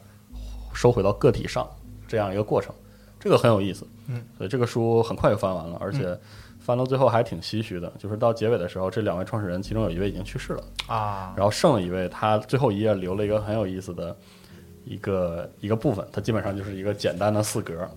[0.73, 1.69] 收回到个体上
[2.07, 2.73] 这样一个过程，
[3.19, 3.85] 这个很有意思。
[4.07, 6.17] 嗯，所以这个书很快就翻完了，而且
[6.61, 10.63] 翻到最后还挺唏嘘的，就是到结尾的时候，这两位创始人其中有一位已经去世了。
[10.87, 14.15] 啊，然后剩了一位，他最后一页留了一个很有意思的
[14.85, 17.89] 一个一个部分，它基本上就是一个简单的四格，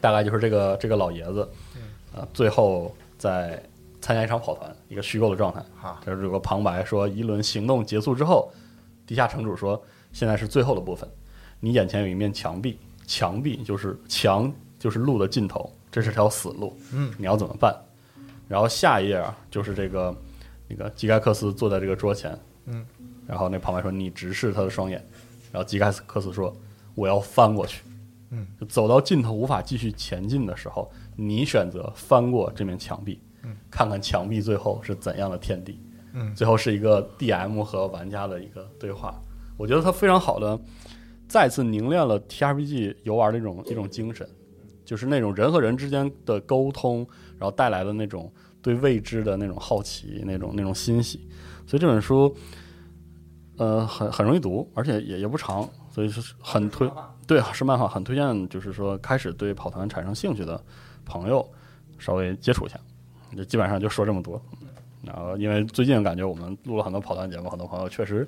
[0.00, 1.48] 大概就是这个这个老爷子，
[2.14, 3.62] 啊、最后在
[4.00, 8.50] 参加一场跑团，一个虚构的状态，啊这是有个旁白说，一轮行动结束之后，
[9.06, 9.82] 地下城主说，
[10.12, 11.08] 现在是最后的部分，
[11.60, 17.74] 你眼前有一面墙壁，墙壁就是墙就是路的尽头，这是条死路，嗯，你要怎么办？
[18.48, 20.16] 然后下一页啊，就是这个
[20.68, 22.86] 那个基盖克斯坐在这个桌前，嗯，
[23.26, 25.06] 然后那旁白说你直视他的双眼，
[25.58, 26.56] 然后基盖克斯说
[26.94, 27.82] 我要翻过去，
[28.30, 35.80] 嗯，就走到尽头无法继续前进的时候，你选择翻过这面墙壁，嗯，看看墙壁最后是怎样的天地，
[36.12, 36.32] 嗯。
[36.32, 39.20] 最后是一个 DM 和玩家的一个对话，
[39.56, 40.56] 我觉得它非常好的
[41.26, 44.28] 再次凝练了 TRPG 游玩的一种一种精神，
[44.84, 47.04] 就是那种人和人之间的沟通，
[47.36, 48.32] 然后带来的那种
[48.62, 51.28] 对未知的那种好奇，那种那种欣喜。
[51.66, 52.32] 所以这本书，
[53.58, 56.90] 呃，很很容易读，而且也也不长，所以是很推，
[57.26, 60.58] 对，是漫画，很推荐，就是说开始对跑团产生兴趣的
[61.04, 61.46] 朋友
[61.98, 62.78] 稍微接触一下。
[63.36, 64.40] 就基本上就说这么多。
[65.00, 68.26] 然后，因为最近感觉我们录了很多跑团节目，很多朋友确实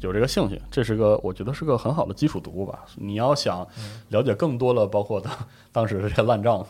[0.00, 2.84] 有这个兴趣，这是个我觉得是个很好的基础读物吧。
[2.96, 3.66] 你要想
[4.08, 5.32] 了解更多的，包括当
[5.72, 6.60] 当时的这些烂账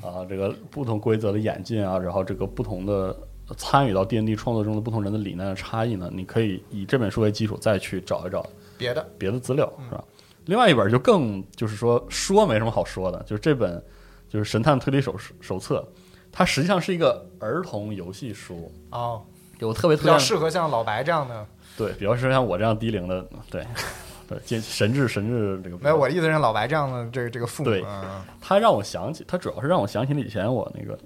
[0.00, 3.16] 啊，这个不同规则的演进啊，然后这个不同的
[3.56, 8.48] 参与到 D N D 创作中的不同人的理念的差异呢，你可以以这本书为基础再去找一找
[8.78, 10.02] 别的，别的资料，是吧？
[10.46, 13.82] 另外一本就更就是说说没什么好说的，就是这本
[14.28, 15.86] 就是《神探推理手手册》，
[16.32, 19.22] 它实际上是一个儿童游戏书，哦，
[19.58, 21.46] 就我特别比较，适合像老白这样的。
[21.76, 23.64] 对，比较适合像我这样低龄的，对
[24.28, 27.70] 对，这神智神智这个没有，我的意思是老白这样的这个这个父母。
[27.70, 30.98] 对嗯它让我想起，他主要是让我想起了以前我那个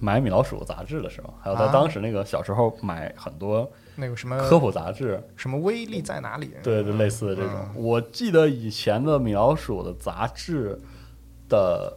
[0.00, 6.50] 买米老鼠杂志的时候，还有在啊当时那个小时候买很多那个什么科普杂志，什么威力在哪里？
[6.62, 7.52] 对对，类似的这种。
[7.74, 10.78] 嗯我记得以前的米老鼠的杂志
[11.48, 11.96] 的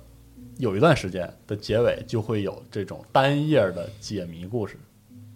[0.57, 4.77] 有一段时间的结尾就会有这种单页的解谜故事，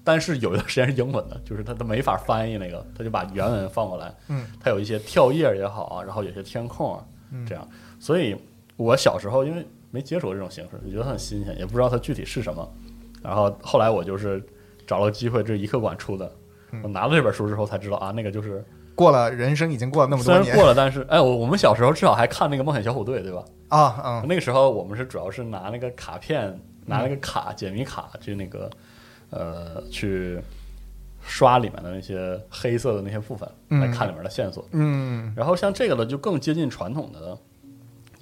[0.03, 4.13] 但是有一段时间是英文的，就是他他没法翻译那个，他就把原文放过来。
[4.27, 7.67] 嗯，它有一些跳页也好啊，然后有些填空啊，嗯这样。
[7.99, 8.35] 所以
[8.75, 9.65] 我小时候因为
[9.95, 12.69] 没接触过这种形式，就觉得很新鲜，也不知道它具体是什么。
[13.23, 14.43] 然后后来我就是
[14.85, 16.29] 找了机会，这是一客馆出的。
[16.71, 18.63] 嗯我拿了这本书之后才知道啊，那个就是
[18.95, 23.45] 过了人生已经过了那么多年虽然过了，但是哎，我我们小时候至少还看那个《冒险小虎队》，对吧？
[23.69, 28.69] 啊，嗯，那个时候我们是主要是拿那个卡片，拿那个卡解谜卡去那个
[29.29, 30.39] 呃去
[31.21, 34.67] 刷里面的那些黑色的那些部分，嗯来看里面的线索。
[34.71, 37.37] 嗯然后像这个呢，就更接近传统的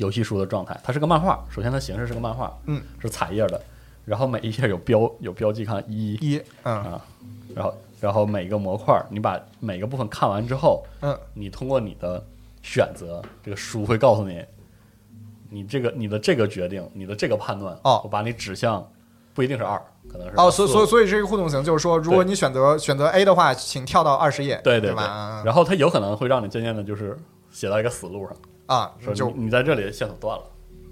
[0.04, 0.80] 游戏书的状态。
[0.84, 3.60] 它是个漫画，首先它形式是个漫画，嗯，是彩页的，
[4.06, 6.14] 然后每一页有标 有标记，看一。
[6.16, 6.76] 一嗯。
[6.76, 7.02] 啊，
[7.56, 11.18] 然后然后每个模块，你把每个部分看完之后，嗯。
[11.34, 12.24] 你通过你的
[12.62, 14.44] 选择，这个书会告诉你，
[15.50, 18.02] 你这个你的这个决定，你的这个判断，哦。
[18.04, 18.86] 我把你指向
[19.34, 19.82] 不一定是二，
[20.12, 25.40] 可能是哦，所所以所以是一个互动型，就是说，如果你选择选择 A 的话，请跳到二十页，对对对吧？
[25.42, 27.18] 嗯然后它有可能会让你渐渐的就是
[27.52, 28.36] 写到一个死路上，
[28.66, 30.44] 啊，说就你你在这里线索断了，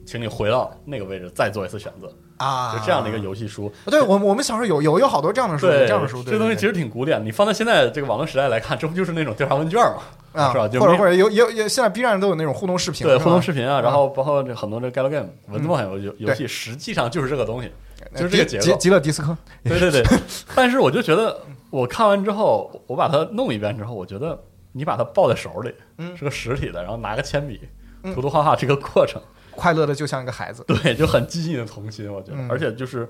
[0.05, 3.71] 请你回到那个位置再做一次选择，啊，就这样的一个游戏书。
[3.85, 7.23] 对我我们小时候有有有好多这样的书，对，这样的书，对对这东西其实挺古典。
[7.23, 10.01] 你放在现在这个网络时代来看，这不就是那种调查问卷嘛，
[10.41, 10.67] 啊，是吧？
[10.67, 17.71] 就或者或者有有有，现在 B 站都有那种互动视频，对互动视频啊，嗯然后包括这很多这 galgame 文字冒险游游游戏，实际上就是这个东西，
[18.15, 18.63] 就是这个结构。
[18.63, 20.03] 极极乐迪斯科，对对对，
[20.55, 21.39] 但是我就觉得，
[21.69, 24.37] 我看完之后，我把它弄一遍之后，我觉得
[24.73, 26.15] 你把它抱在手里，嗯。
[26.15, 27.61] 是个实体的，然后拿个铅笔
[28.03, 28.13] 嗯。
[28.13, 29.21] 涂涂画画，这个过程，
[29.51, 32.49] 快乐的就像一个孩子， 对，就很激进的童心，我觉得，嗯。
[32.49, 33.07] 而且就是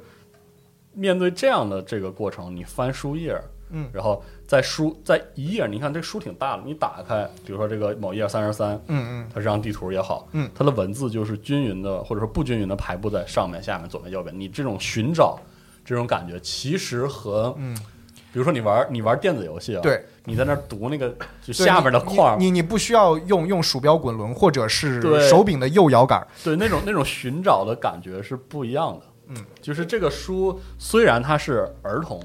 [0.93, 3.39] 面对这样的这个过程，你翻书页，
[3.69, 3.89] 嗯。
[3.93, 14.37] 然后在书在一页，你看这书挺大的，你打开，比如说这个某页三十三，嗯它这张地图也好，嗯，它的文字就是均匀的，或者说不均匀的排布在上面、下面、左边、右边。
[14.37, 15.39] 你这种寻找
[15.85, 17.73] 这种感觉，其实和嗯，
[18.33, 29.05] 比如说你玩你玩电子游戏啊，对，你在那儿读那个 就下面的你框，你你你不需要用用鼠标滚轮或者是手柄的右摇杆，对那种那种寻找的感觉是不一样的。
[29.29, 32.19] 嗯，就是这个书虽然它是儿童，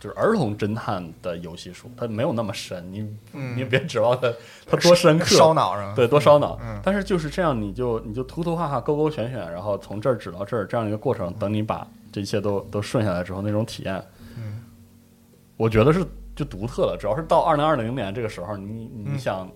[0.00, 3.00] 就是儿童侦探的游戏书，它没有那么深，你、
[3.32, 3.56] 嗯。
[3.56, 4.32] 你别指望它
[4.66, 5.94] 它多深刻，烧脑上。
[5.94, 6.58] 对，多烧脑。
[6.60, 6.80] 嗯。
[6.82, 14.04] 但是就是这样，你就你就涂涂画画、勾勾选选，然后从这儿指到这儿，这样一个过程，等你把这一切都都顺下来之后，那种体验，
[14.36, 14.64] 嗯，
[15.56, 16.04] 我觉得是
[16.34, 16.96] 就独特了。
[16.98, 19.50] 主要是到二零二零年这个时候，你你嗯想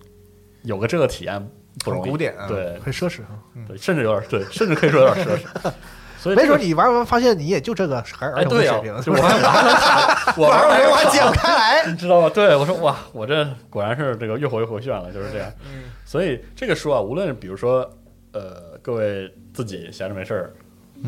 [0.63, 1.39] 有个这个体验
[1.83, 3.39] 不容易，很古典啊对很奢侈啊。
[3.67, 5.71] 对，甚至有点对， 甚至可以说有点奢侈。
[6.19, 11.85] 所以没准你玩完发现你也就这个还是哎，儿童水平，就我还我我玩玩儿完解不开来。
[11.85, 12.29] 你知道吗？
[12.33, 15.49] 对我说哇，我这果然是这个越活越回旋了，就是这样。
[15.71, 17.87] 嗯所以这个书啊，无论比如说
[18.31, 20.53] 呃，各位自己闲着没事儿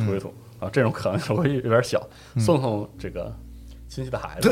[0.06, 3.36] 涂一吐、啊，这种可能稍微有点小，送送这个
[3.90, 4.52] 亲戚的孩子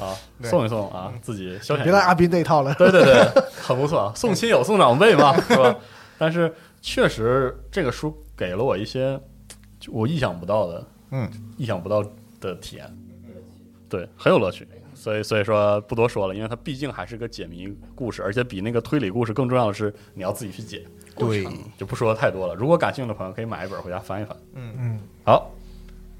[0.00, 2.14] 啊，送一送啊，自己消遣别来阿下。
[2.14, 2.72] 斌那一套了。
[2.74, 5.76] 对对对，很不错啊，送亲友送长辈嘛，是吧？
[6.16, 9.20] 但是确实这个书给了我一些
[9.80, 11.28] 就我意想不到的嗯，
[11.58, 12.02] 意想不到
[12.40, 12.96] 的体验，
[13.88, 14.66] 对，很有乐趣。
[14.94, 20.86] 所以所以说不多说了，因为它毕竟还是个解谜故事，而且比那个推理故事更重要的是你要自己去解，
[21.16, 21.44] 对，
[21.76, 22.54] 就不说太多了。
[22.54, 24.36] 如果感兴趣的朋友可以买一本回家翻一翻。
[24.54, 25.50] 嗯嗯，好，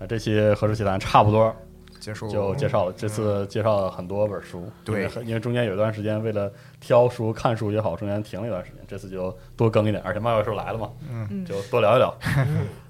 [0.01, 1.55] 那这期《何氏奇谈》差不多
[2.03, 2.93] 结束就介绍了。
[2.97, 12.13] 这次介绍了很多本书，对因为中间有一段时间为了挑书、看书也好，中间停了一段时间，这次就多更一点，而且麦教授来了嘛，嗯就多聊一聊。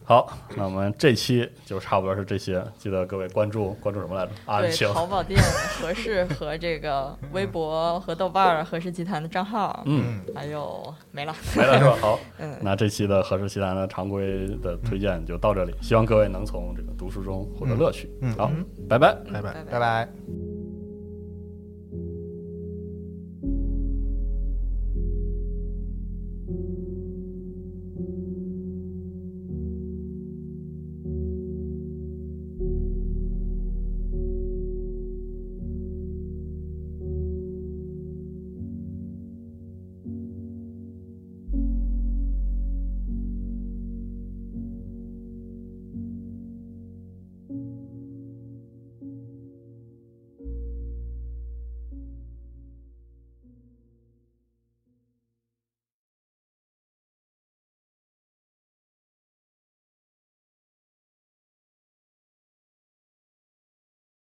[0.04, 4.32] 好，那我们这期就差不多是这些，记得各位关注关注什么来着？
[4.46, 5.40] 安对，晴，淘宝店
[5.80, 11.96] 合适 和这个微博和豆瓣儿合适集团的账号，嗯，还有没了，没了是吧？
[12.02, 18.10] 好，嗯，那这期的《合适集团》的常规的推荐就到这里，希望各位能从这个读书中获得乐趣。
[18.20, 18.50] 嗯好，
[18.88, 19.14] 拜拜。
[19.32, 19.52] 拜拜。
[19.52, 20.51] 拜拜拜。